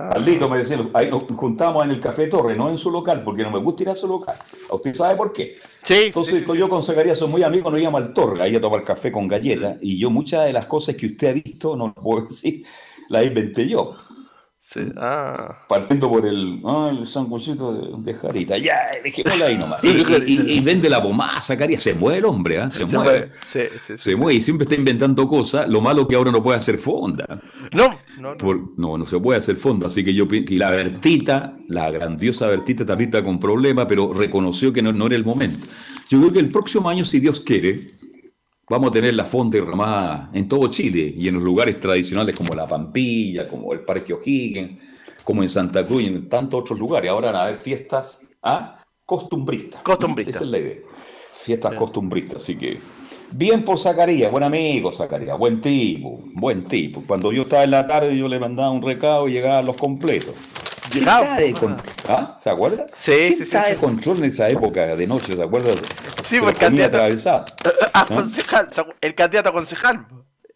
Ah. 0.00 0.10
Aldito 0.14 0.48
me 0.48 0.58
decía, 0.58 0.78
ahí 0.94 1.10
nos 1.10 1.24
juntamos 1.24 1.84
en 1.84 1.90
el 1.90 2.00
Café 2.00 2.28
Torre, 2.28 2.54
no 2.54 2.70
en 2.70 2.78
su 2.78 2.90
local, 2.90 3.22
porque 3.24 3.42
no 3.42 3.50
me 3.50 3.58
gusta 3.58 3.82
ir 3.82 3.88
a 3.88 3.94
su 3.96 4.06
local. 4.06 4.36
¿A 4.70 4.74
usted 4.74 4.94
sabe 4.94 5.16
por 5.16 5.32
qué? 5.32 5.56
Sí, 5.82 6.04
Entonces, 6.06 6.44
yo 6.46 6.68
con 6.68 6.82
Zacarías 6.82 7.18
soy 7.18 7.28
muy 7.28 7.42
amigo, 7.42 7.70
nos 7.70 7.80
íbamos 7.80 8.02
al 8.02 8.14
Torre, 8.14 8.42
ahí 8.42 8.54
a 8.54 8.60
tomar 8.60 8.84
café 8.84 9.10
con 9.10 9.26
galletas, 9.26 9.78
y 9.80 9.98
yo 9.98 10.10
muchas 10.10 10.44
de 10.44 10.52
las 10.52 10.66
cosas 10.66 10.94
que 10.94 11.06
usted 11.06 11.28
ha 11.28 11.32
visto, 11.32 11.76
no 11.76 11.86
las 11.86 11.96
puedo 11.96 12.22
decir, 12.28 12.64
las 13.08 13.26
inventé 13.26 13.68
yo. 13.68 13.96
Sí, 14.70 14.80
ah. 14.98 15.64
Partiendo 15.66 16.10
por 16.10 16.26
el, 16.26 16.60
ah, 16.66 16.90
el 16.92 17.06
sanguchito 17.06 17.72
de, 17.72 18.12
de 18.12 18.18
jarita. 18.18 18.58
Ya, 18.58 18.76
dejémosla 19.02 19.46
ahí 19.46 19.56
nomás. 19.56 19.82
Y, 19.84 19.88
y- 19.88 20.24
y- 20.26 20.52
y 20.58 20.60
vende 20.60 20.90
la 20.90 21.02
pomada, 21.02 21.40
Zacarías. 21.40 21.82
Se 21.82 21.94
mueve 21.94 22.18
el 22.18 22.26
hombre, 22.26 22.58
¿ah? 22.58 22.70
Se, 22.70 22.80
Se 22.80 22.84
mueve. 22.84 23.02
mueve, 23.02 23.32
sí, 23.46 23.60
sí, 23.72 23.78
sí, 23.86 23.94
Se 23.96 24.14
mueve 24.16 24.34
y 24.34 24.40
siempre 24.42 24.64
está 24.64 24.74
inventando 24.74 25.26
cosas. 25.26 25.66
Lo 25.70 25.80
malo 25.80 26.06
que 26.06 26.16
ahora 26.16 26.30
no 26.30 26.42
puede 26.42 26.58
hacer 26.58 26.76
fonda. 26.76 27.40
No, 27.72 27.88
no, 28.20 28.32
no. 28.32 28.36
Por- 28.36 28.78
no, 28.78 28.98
no 28.98 29.06
se 29.06 29.18
puede 29.18 29.38
hacer 29.38 29.56
fonda. 29.56 29.86
Así 29.86 30.04
que 30.04 30.12
yo 30.12 30.26
y 30.30 30.58
la 30.58 30.70
Bertita, 30.70 31.56
la 31.68 31.90
grandiosa 31.90 32.46
Bertita 32.48 32.84
también 32.84 33.08
está 33.08 33.24
con 33.24 33.40
problemas, 33.40 33.86
pero 33.88 34.12
reconoció 34.12 34.70
que 34.70 34.82
no, 34.82 34.92
no 34.92 35.06
era 35.06 35.16
el 35.16 35.24
momento. 35.24 35.66
Yo 36.10 36.18
creo 36.20 36.32
que 36.32 36.40
el 36.40 36.50
próximo 36.50 36.90
año, 36.90 37.06
si 37.06 37.20
Dios 37.20 37.40
quiere, 37.40 37.80
vamos 38.68 38.90
a 38.90 38.92
tener 38.92 39.14
la 39.14 39.24
fonda 39.24 39.58
derramada 39.58 40.30
en 40.32 40.48
todo 40.48 40.68
Chile 40.68 41.12
y 41.16 41.28
en 41.28 41.34
los 41.34 41.42
lugares 41.42 41.80
tradicionales 41.80 42.36
como 42.36 42.54
La 42.54 42.66
Pampilla, 42.66 43.48
como 43.48 43.72
el 43.72 43.80
Parque 43.80 44.12
O'Higgins, 44.12 44.76
como 45.24 45.42
en 45.42 45.48
Santa 45.48 45.86
Cruz 45.86 46.02
y 46.02 46.06
en 46.06 46.28
tantos 46.28 46.60
otros 46.60 46.78
lugares. 46.78 47.10
Ahora 47.10 47.28
van 47.28 47.36
a 47.36 47.42
haber 47.44 47.56
fiestas 47.56 48.28
¿ah? 48.42 48.82
costumbristas. 49.04 49.82
Costumbristas. 49.82 50.36
Esa 50.36 50.44
es 50.44 50.50
la 50.50 50.58
idea. 50.58 50.76
Fiestas 51.42 51.74
costumbristas. 51.74 52.42
Así 52.42 52.56
que, 52.56 52.78
bien 53.32 53.64
por 53.64 53.78
Zacarías, 53.78 54.30
buen 54.30 54.44
amigo 54.44 54.92
Zacarías, 54.92 55.38
buen 55.38 55.60
tipo, 55.60 56.20
buen 56.34 56.64
tipo. 56.64 57.02
Cuando 57.06 57.32
yo 57.32 57.42
estaba 57.42 57.64
en 57.64 57.70
la 57.70 57.86
tarde, 57.86 58.16
yo 58.16 58.28
le 58.28 58.38
mandaba 58.38 58.70
un 58.70 58.82
recado 58.82 59.28
y 59.28 59.32
llegaban 59.32 59.64
los 59.64 59.76
completos. 59.76 60.34
¿Quién 60.90 61.04
Llegaba. 61.04 61.38
estaba 61.38 61.76
de 61.76 61.82
¿Ah? 62.08 62.36
¿Se 62.38 62.50
acuerda? 62.50 62.86
Sí, 62.96 63.12
¿Quién 63.12 63.28
sí, 63.30 63.36
sí, 63.36 63.42
estaba 63.44 63.64
sí. 63.64 63.70
de 63.72 63.76
control 63.76 64.18
en 64.18 64.24
esa 64.24 64.48
época 64.50 64.86
de 64.96 65.06
noche? 65.06 65.34
¿Se 65.36 65.42
acuerda? 65.42 65.72
Sí, 65.72 66.36
Se 66.36 66.40
pues, 66.40 66.54
comía 66.54 66.54
candidato- 66.54 66.96
atravesado. 66.96 67.44
Ah, 67.92 68.04
concejal, 68.06 68.68
el 69.00 69.14
candidato 69.14 69.48
a 69.48 69.52
concejal. 69.52 70.06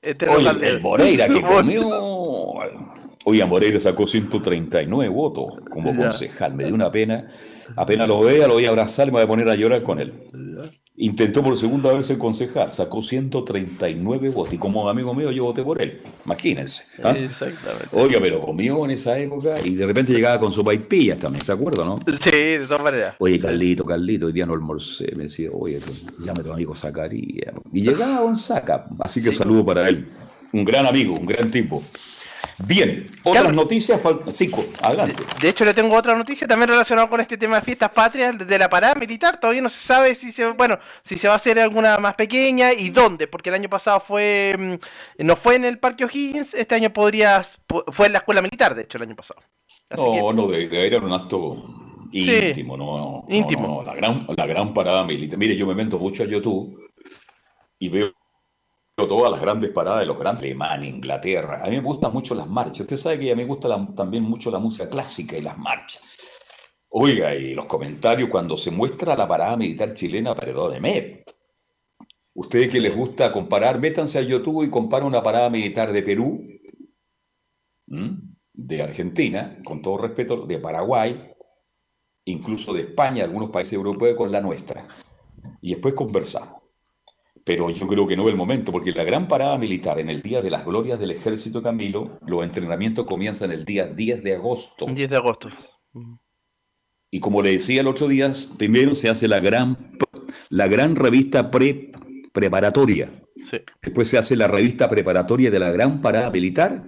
Este 0.01 0.28
Oye, 0.28 0.53
de- 0.55 0.68
el 0.68 0.80
Moreira 0.80 1.28
que 1.28 1.41
comió. 1.43 1.89
Oye, 3.24 3.45
Moreira 3.45 3.78
sacó 3.80 4.07
139 4.07 5.09
votos 5.09 5.55
como 5.70 5.93
Ya. 5.93 5.99
concejal. 6.09 6.55
Me 6.55 6.64
dio 6.64 6.74
una 6.74 6.91
pena. 6.91 7.30
Apenas 7.76 8.09
lo 8.09 8.20
vea, 8.20 8.47
lo 8.49 8.55
voy 8.55 8.66
a 8.66 8.70
abrazar 8.70 9.07
y 9.09 9.11
me 9.11 9.18
voy 9.18 9.22
a 9.24 9.26
poner 9.28 9.49
a 9.49 9.55
llorar 9.55 9.83
con 9.83 10.01
él. 10.01 10.12
Intentó 10.95 11.43
por 11.43 11.57
segunda 11.57 11.90
vez 11.90 12.05
ser 12.05 12.18
concejal, 12.18 12.70
sacó 12.72 13.03
139 13.03 14.28
votos. 14.28 14.53
Y 14.53 14.59
como 14.59 14.90
amigo 14.90 15.14
mío, 15.14 15.30
yo 15.30 15.45
voté 15.45 15.62
por 15.62 15.80
él. 15.80 16.01
Imagínense. 16.26 16.84
¿ah? 17.03 17.12
Exactamente. 17.12 17.88
Oiga, 17.93 18.20
pero 18.20 18.43
comió 18.43 18.84
en 18.84 18.90
esa 18.90 19.18
época 19.18 19.55
y 19.64 19.74
de 19.74 19.86
repente 19.86 20.12
llegaba 20.12 20.38
con 20.38 20.53
su 20.53 20.62
paipillas 20.62 21.16
también, 21.16 21.43
¿se 21.43 21.51
acuerda, 21.51 21.82
no? 21.82 21.99
Sí, 22.20 22.30
de 22.30 22.66
todas 22.66 22.82
maneras. 22.82 23.16
Oye, 23.20 23.38
Carlito, 23.38 23.86
Carlito, 23.86 24.26
hoy 24.26 24.32
día 24.32 24.45
no 24.45 24.53
almorcé. 24.53 25.11
Me 25.16 25.24
decía, 25.24 25.49
oye, 25.53 25.80
llame 26.18 26.40
a 26.40 26.43
tu 26.43 26.53
amigo 26.53 26.74
Zacarías. 26.74 27.55
Y 27.72 27.80
llegaba 27.80 28.20
Don 28.20 28.36
Zaca. 28.36 28.86
Así 29.01 29.22
que 29.22 29.32
saludo 29.32 29.64
para 29.64 29.88
él. 29.88 30.07
Un 30.53 30.64
gran 30.64 30.84
amigo, 30.84 31.14
un 31.14 31.24
gran 31.24 31.51
tipo. 31.51 31.82
Bien, 32.59 33.07
otras 33.24 33.44
Carlos. 33.44 33.55
noticias. 33.55 34.03
fal- 34.03 34.30
Sí, 34.30 34.50
co- 34.50 34.64
adelante. 34.82 35.22
De 35.40 35.48
hecho, 35.48 35.64
le 35.64 35.74
tengo 35.74 35.96
otra 35.96 36.14
noticia 36.16 36.46
también 36.46 36.68
relacionada 36.70 37.09
con 37.09 37.20
este 37.20 37.36
tema 37.36 37.57
de 37.57 37.62
fiestas 37.62 37.92
patrias 37.94 38.36
de 38.38 38.59
la 38.59 38.68
parada 38.68 38.94
militar. 38.94 39.40
Todavía 39.40 39.62
no 39.62 39.68
se 39.68 39.80
sabe 39.80 40.14
si 40.14 40.30
se, 40.32 40.46
bueno, 40.53 40.78
si 41.03 41.18
se 41.18 41.28
va 41.28 41.34
a 41.34 41.36
hacer 41.36 41.59
alguna 41.59 41.98
más 41.98 42.14
pequeña 42.14 42.72
y 42.72 42.90
dónde, 42.90 43.26
porque 43.26 43.48
el 43.48 43.55
año 43.57 43.68
pasado 43.68 44.00
fue, 44.00 44.55
mm, 45.18 45.24
no 45.24 45.36
fue 45.36 45.57
en 45.57 45.64
el 45.64 45.78
Parque 45.78 46.05
O'Higgins, 46.05 46.55
este 46.55 46.74
año 46.74 46.92
podría, 46.92 47.42
fue 47.92 48.07
en 48.07 48.12
la 48.12 48.18
escuela 48.18 48.42
militar, 48.42 48.74
de 48.74 48.82
hecho, 48.82 48.98
el 48.98 49.05
año 49.05 49.16
pasado. 49.16 49.40
Así 49.90 50.03
No, 50.05 50.12
que- 50.28 50.34
no, 50.34 50.46
de, 50.48 50.68
de 50.68 50.86
era 50.86 50.98
un 50.98 51.12
acto 51.12 51.57
íntimo, 52.12 52.76
no, 52.76 52.84
no, 52.98 53.24
no, 53.28 53.34
íntimo. 53.34 53.66
no, 53.66 53.82
la 53.82 53.94
gran, 53.94 54.26
la 54.36 54.46
gran 54.46 54.74
parada 54.74 55.03
militar. 55.05 55.38
Mire, 55.38 55.57
yo 55.57 55.66
me 55.66 55.74
meto 55.74 55.98
mucho 55.98 56.22
a 56.22 56.26
YouTube 56.26 56.78
y 57.78 57.88
veo 57.88 58.12
todas 58.97 59.30
las 59.30 59.40
grandes 59.40 59.70
paradas 59.70 60.01
de 60.01 60.07
los 60.07 60.18
grandes, 60.18 60.45
Alemania, 60.45 60.88
Inglaterra. 60.88 61.62
A 61.64 61.68
mí 61.68 61.76
me 61.76 61.82
gustan 61.82 62.12
mucho 62.12 62.34
las 62.34 62.49
marchas. 62.49 62.80
Usted 62.80 62.97
sabe 62.97 63.18
que 63.18 63.32
a 63.32 63.36
mí 63.36 63.43
me 63.43 63.49
gusta 63.49 63.68
también 63.95 64.22
mucho 64.22 64.51
la 64.51 64.59
música 64.59 64.88
clásica 64.88 65.36
y 65.36 65.43
las 65.43 65.59
marchas. 65.59 66.03
Oiga, 66.90 67.34
y 67.34 67.55
los 67.55 67.64
comentarios 67.64 68.28
cuando 68.28 68.57
se 68.57 68.70
muestra 68.70 69.16
la 69.16 69.26
parada 69.26 69.57
militar 69.57 69.95
chilena, 69.95 70.34
perdóneme. 70.34 71.24
Ustedes 72.34 72.68
que 72.68 72.80
les 72.80 72.95
gusta 72.95 73.32
comparar, 73.32 73.78
métanse 73.78 74.18
a 74.18 74.22
YouTube 74.22 74.64
y 74.64 74.70
comparen 74.70 75.07
una 75.07 75.22
parada 75.22 75.49
militar 75.49 75.93
de 75.93 76.03
Perú, 76.03 76.45
de 77.86 78.82
Argentina, 78.82 79.59
con 79.64 79.82
todo 79.82 79.99
respeto, 79.99 80.47
de 80.47 80.59
Paraguay, 80.59 81.34
incluso 82.24 82.72
de 82.72 82.82
España, 82.82 83.24
algunos 83.24 83.51
países 83.51 83.72
europeos 83.74 84.16
con 84.16 84.30
la 84.30 84.40
nuestra. 84.40 84.86
Y 85.61 85.70
después 85.70 85.95
conversamos. 85.95 86.61
Pero 87.45 87.70
yo 87.70 87.88
creo 87.88 88.07
que 88.07 88.16
no 88.16 88.24
es 88.24 88.28
el 88.30 88.36
momento, 88.36 88.70
porque 88.70 88.93
la 88.93 89.05
gran 89.05 89.26
parada 89.26 89.59
militar 89.59 89.99
en 89.99 90.11
el 90.11 90.22
Día 90.22 90.43
de 90.43 90.51
las 90.51 90.64
Glorias 90.64 91.01
del 91.01 91.11
Ejército 91.11 91.62
Camilo, 91.62 92.18
los 92.24 92.45
entrenamientos 92.45 93.05
comienzan 93.05 93.51
el 93.51 93.64
día 93.64 93.86
10 93.86 94.22
de 94.22 94.34
agosto. 94.36 94.86
10 94.86 95.11
de 95.11 95.16
agosto. 95.16 95.49
Y 97.11 97.20
como 97.20 97.43
le 97.43 97.53
decía 97.53 97.80
el 97.80 97.88
otro 97.88 98.07
día, 98.09 98.30
primero 98.59 98.95
se 98.95 99.09
hace 99.09 99.26
la 99.26 99.40
gran, 99.40 99.99
la 100.51 100.68
gran 100.68 100.95
revista 100.95 101.51
pre, 101.51 101.90
preparatoria. 102.32 103.11
Sí. 103.36 103.59
Después 103.82 104.09
se 104.09 104.18
hace 104.18 104.36
la 104.36 104.47
revista 104.47 104.88
preparatoria 104.88 105.51
de 105.51 105.59
la 105.59 105.70
gran 105.70 106.01
parada 106.01 106.30
militar. 106.30 106.84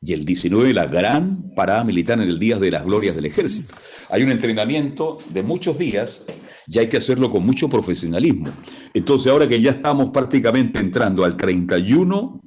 y 0.00 0.12
el 0.12 0.24
19 0.24 0.74
la 0.74 0.86
gran 0.86 1.54
parada 1.56 1.82
militar 1.82 2.20
en 2.20 2.28
el 2.28 2.38
Día 2.38 2.58
de 2.58 2.70
las 2.70 2.84
Glorias 2.84 3.16
del 3.16 3.24
Ejército. 3.24 3.74
Hay 4.10 4.22
un 4.22 4.30
entrenamiento 4.30 5.16
de 5.30 5.42
muchos 5.42 5.78
días 5.78 6.26
y 6.66 6.78
hay 6.78 6.88
que 6.88 6.98
hacerlo 6.98 7.30
con 7.30 7.44
mucho 7.44 7.68
profesionalismo. 7.68 8.48
Entonces, 8.94 9.30
ahora 9.30 9.48
que 9.48 9.60
ya 9.60 9.72
estamos 9.72 10.10
prácticamente 10.10 10.78
entrando 10.78 11.24
al 11.24 11.36
31 11.36 12.40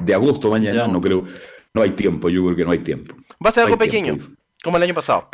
de 0.00 0.14
agosto 0.14 0.50
mañana, 0.50 0.86
no 0.86 1.00
creo, 1.00 1.24
no 1.74 1.82
hay 1.82 1.90
tiempo, 1.90 2.28
yo 2.28 2.44
creo 2.44 2.56
que 2.56 2.64
no 2.64 2.70
hay 2.70 2.78
tiempo. 2.80 3.14
Va 3.44 3.50
a 3.50 3.52
ser 3.52 3.62
hay 3.62 3.66
algo 3.66 3.78
pequeño, 3.78 4.16
tiempo. 4.16 4.36
como 4.62 4.76
el 4.76 4.82
año 4.82 4.94
pasado. 4.94 5.28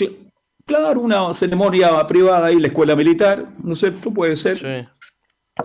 Claro, 0.65 1.01
una 1.01 1.33
ceremonia 1.33 2.07
privada 2.07 2.47
ahí 2.47 2.57
en 2.57 2.63
la 2.63 2.69
escuela 2.69 2.95
militar, 2.95 3.47
¿no 3.63 3.73
es 3.73 3.81
cierto? 3.81 4.13
Puede 4.13 4.37
ser. 4.37 4.87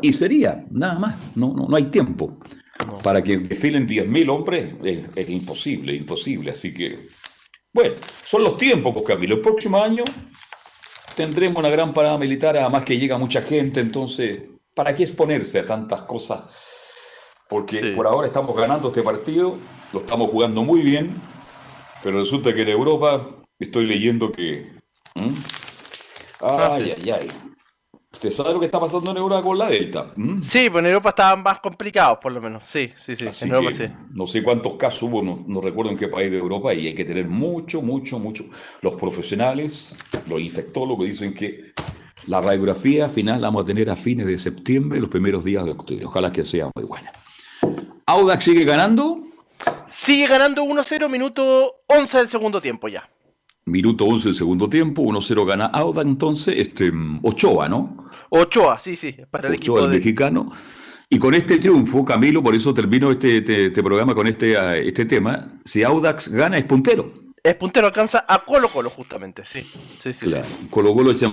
Y 0.01 0.13
sería, 0.13 0.63
nada 0.71 0.97
más, 0.97 1.15
no, 1.35 1.53
no, 1.53 1.67
no 1.67 1.75
hay 1.75 1.85
tiempo. 1.85 2.33
Para 3.03 3.21
que 3.21 3.37
desfilen 3.37 3.87
10.000 3.87 4.29
hombres 4.29 4.75
es, 4.83 5.03
es 5.15 5.29
imposible, 5.29 5.93
imposible. 5.93 6.51
Así 6.51 6.73
que, 6.73 6.99
bueno, 7.73 7.95
son 8.25 8.43
los 8.43 8.57
tiempos, 8.57 8.93
pues, 8.93 9.05
Camilo. 9.05 9.35
El 9.35 9.41
próximo 9.41 9.81
año 9.81 10.03
tendremos 11.15 11.57
una 11.57 11.69
gran 11.69 11.93
parada 11.93 12.17
militar, 12.17 12.57
además 12.57 12.83
que 12.83 12.97
llega 12.97 13.17
mucha 13.17 13.41
gente, 13.41 13.79
entonces, 13.79 14.39
¿para 14.73 14.95
qué 14.95 15.03
exponerse 15.03 15.59
a 15.59 15.65
tantas 15.65 16.03
cosas? 16.03 16.41
Porque 17.49 17.91
por 17.95 18.07
ahora 18.07 18.27
estamos 18.27 18.55
ganando 18.55 18.87
este 18.87 19.03
partido, 19.03 19.57
lo 19.91 19.99
estamos 19.99 20.31
jugando 20.31 20.63
muy 20.63 20.81
bien, 20.81 21.15
pero 22.01 22.19
resulta 22.19 22.53
que 22.53 22.63
en 22.63 22.69
Europa 22.69 23.27
estoy 23.59 23.85
leyendo 23.85 24.31
que... 24.31 24.67
¿Mm? 25.15 25.35
Ay, 26.41 26.95
ay, 26.97 27.11
ay. 27.11 27.27
¿Usted 28.11 28.31
sabe 28.31 28.53
lo 28.53 28.59
que 28.59 28.67
está 28.67 28.79
pasando 28.79 29.11
en 29.11 29.17
Europa 29.17 29.43
con 29.43 29.57
la 29.57 29.67
Delta? 29.67 30.11
¿Mm? 30.15 30.39
Sí, 30.39 30.69
pues 30.69 30.83
en 30.83 30.89
Europa 30.89 31.09
estaban 31.09 31.43
más 31.43 31.59
complicados, 31.59 32.19
por 32.21 32.31
lo 32.31 32.41
menos. 32.41 32.63
Sí, 32.63 32.91
sí, 32.95 33.15
sí. 33.15 33.27
Así 33.27 33.45
en 33.45 33.51
Europa 33.51 33.69
que 33.69 33.87
sí. 33.87 33.93
no 34.11 34.25
sé 34.25 34.41
cuántos 34.41 34.73
casos 34.75 35.03
hubo, 35.03 35.21
no, 35.21 35.43
no 35.47 35.61
recuerdo 35.61 35.91
en 35.91 35.97
qué 35.97 36.07
país 36.07 36.31
de 36.31 36.37
Europa, 36.37 36.73
y 36.73 36.87
hay 36.87 36.95
que 36.95 37.05
tener 37.05 37.27
mucho, 37.27 37.81
mucho, 37.81 38.19
mucho. 38.19 38.45
Los 38.81 38.95
profesionales, 38.95 39.97
los 40.27 40.39
infectólogos 40.39 41.05
dicen 41.07 41.33
que 41.33 41.73
la 42.27 42.41
radiografía 42.41 43.09
final 43.09 43.41
la 43.41 43.47
vamos 43.47 43.63
a 43.63 43.65
tener 43.65 43.89
a 43.89 43.95
fines 43.95 44.25
de 44.27 44.37
septiembre, 44.37 44.99
los 44.99 45.09
primeros 45.09 45.43
días 45.43 45.65
de 45.65 45.71
octubre. 45.71 46.05
Ojalá 46.05 46.31
que 46.31 46.43
sea 46.45 46.69
muy 46.75 46.85
buena. 46.85 47.11
Audax 48.05 48.43
sigue 48.43 48.63
ganando. 48.65 49.17
Sigue 49.91 50.27
ganando 50.27 50.63
1-0, 50.63 51.09
minuto 51.09 51.75
11 51.87 52.17
del 52.17 52.27
segundo 52.27 52.59
tiempo 52.59 52.87
ya. 52.87 53.09
Minuto 53.65 54.05
11 54.05 54.29
del 54.29 54.35
segundo 54.35 54.67
tiempo, 54.69 55.03
1-0 55.03 55.45
gana 55.45 55.65
Audax, 55.67 56.05
entonces, 56.07 56.55
este, 56.57 56.91
Ochoa, 57.21 57.69
¿no? 57.69 57.95
Ochoa, 58.29 58.77
sí, 58.79 58.97
sí, 58.97 59.15
para 59.31 59.47
el 59.47 59.53
Ochoa, 59.55 59.75
equipo 59.77 59.85
el 59.85 59.91
de... 59.91 59.97
mexicano. 59.97 60.51
Y 61.09 61.19
con 61.19 61.33
este 61.35 61.59
triunfo, 61.59 62.03
Camilo, 62.03 62.41
por 62.43 62.55
eso 62.55 62.73
termino 62.73 63.11
este, 63.11 63.37
este- 63.37 63.67
este 63.67 63.83
programa 63.83 64.15
con 64.15 64.27
este, 64.27 64.87
este 64.87 65.05
tema, 65.05 65.47
si 65.63 65.83
Audax 65.83 66.29
gana 66.29 66.57
es 66.57 66.65
puntero. 66.65 67.09
Es 67.43 67.55
puntero, 67.55 67.87
alcanza 67.87 68.23
a 68.27 68.39
Colo 68.39 68.69
Colo 68.69 68.89
justamente, 68.89 69.43
sí. 69.43 69.61
Sí, 70.01 70.13
sí, 70.13 70.27
Claro. 70.27 70.45
Colo 70.69 70.93
Colo 70.93 71.11
echa 71.11 71.31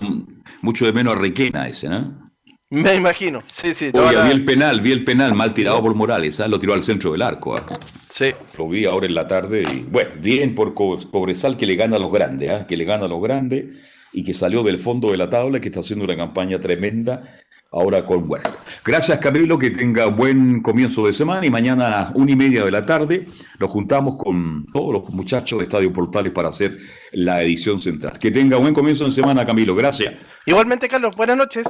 mucho 0.62 0.84
de 0.84 0.92
menos 0.92 1.14
a 1.14 1.18
Requena 1.18 1.68
ese, 1.68 1.88
¿no? 1.88 2.30
sí. 2.44 2.54
Me 2.68 2.94
imagino, 2.96 3.40
sí, 3.52 3.74
sí. 3.74 3.90
Oye, 3.94 4.16
la- 4.16 4.24
vi 4.24 4.30
el 4.32 4.44
penal, 4.44 4.80
vi 4.80 4.90
el 4.92 5.04
penal 5.04 5.34
mal 5.34 5.54
tirado 5.54 5.80
por 5.82 5.94
Morales, 5.94 6.40
¿ah? 6.40 6.48
lo 6.48 6.58
tiró 6.58 6.72
al 6.74 6.82
centro 6.82 7.12
del 7.12 7.22
arco. 7.22 7.54
¿ah? 7.54 7.64
Sí. 8.10 8.32
Lo 8.58 8.68
vi 8.68 8.84
ahora 8.86 9.06
en 9.06 9.14
la 9.14 9.26
tarde 9.26 9.62
y 9.72 9.80
bueno, 9.88 10.10
bien 10.20 10.54
por 10.54 10.74
Co- 10.74 10.98
Cobresal 11.10 11.56
que 11.56 11.66
le 11.66 11.76
gana 11.76 11.96
a 11.96 11.98
los 12.00 12.10
grandes, 12.12 12.50
¿ah? 12.50 12.66
que 12.66 12.76
le 12.76 12.84
gana 12.84 13.04
a 13.04 13.08
los 13.08 13.22
grandes 13.22 13.78
y 14.12 14.24
que 14.24 14.34
salió 14.34 14.64
del 14.64 14.78
fondo 14.80 15.12
de 15.12 15.16
la 15.16 15.30
tabla 15.30 15.58
y 15.58 15.60
que 15.60 15.68
está 15.68 15.78
haciendo 15.80 16.04
una 16.04 16.16
campaña 16.16 16.58
tremenda 16.58 17.22
ahora 17.70 18.04
con 18.04 18.28
Huerta. 18.28 18.52
Gracias 18.84 19.18
Camilo, 19.18 19.58
que 19.58 19.70
tenga 19.70 20.06
buen 20.06 20.60
comienzo 20.62 21.06
de 21.06 21.12
semana 21.12 21.46
y 21.46 21.50
mañana 21.50 21.86
a 21.86 21.90
las 21.90 22.14
una 22.14 22.32
y 22.32 22.36
media 22.36 22.64
de 22.64 22.70
la 22.70 22.84
tarde 22.84 23.26
nos 23.58 23.70
juntamos 23.70 24.16
con 24.16 24.64
todos 24.72 24.92
los 24.92 25.10
muchachos 25.10 25.58
de 25.58 25.64
Estadio 25.64 25.92
Portales 25.92 26.32
para 26.32 26.48
hacer 26.48 26.76
la 27.12 27.42
edición 27.42 27.80
central. 27.80 28.18
Que 28.18 28.30
tenga 28.30 28.56
buen 28.56 28.74
comienzo 28.74 29.04
de 29.04 29.12
semana 29.12 29.44
Camilo, 29.44 29.74
gracias. 29.74 30.14
Igualmente, 30.46 30.88
Carlos, 30.88 31.14
buenas 31.16 31.36
noches. 31.36 31.66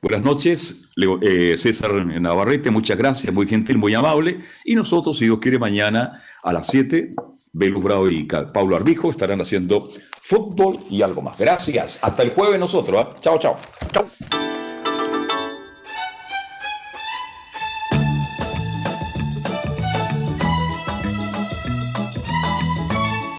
Buenas 0.00 0.22
noches, 0.22 0.90
eh, 1.22 1.56
César 1.58 1.92
Navarrete, 2.20 2.70
muchas 2.70 2.96
gracias, 2.96 3.34
muy 3.34 3.48
gentil, 3.48 3.78
muy 3.78 3.94
amable. 3.94 4.38
Y 4.64 4.76
nosotros, 4.76 5.18
si 5.18 5.24
Dios 5.24 5.40
quiere, 5.40 5.58
mañana 5.58 6.22
a 6.44 6.52
las 6.52 6.68
7, 6.68 7.08
Belus 7.52 7.82
Bravo 7.82 8.08
y 8.08 8.22
Pablo 8.24 8.76
Arbijo 8.76 9.10
estarán 9.10 9.40
haciendo 9.40 9.90
fútbol 10.20 10.78
y 10.88 11.02
algo 11.02 11.20
más. 11.20 11.36
Gracias, 11.36 11.98
hasta 12.00 12.22
el 12.22 12.30
jueves 12.30 12.60
nosotros. 12.60 13.06
¿ah? 13.08 13.14
Chao, 13.20 13.38
chao. 13.40 13.58
Chao. 13.92 14.06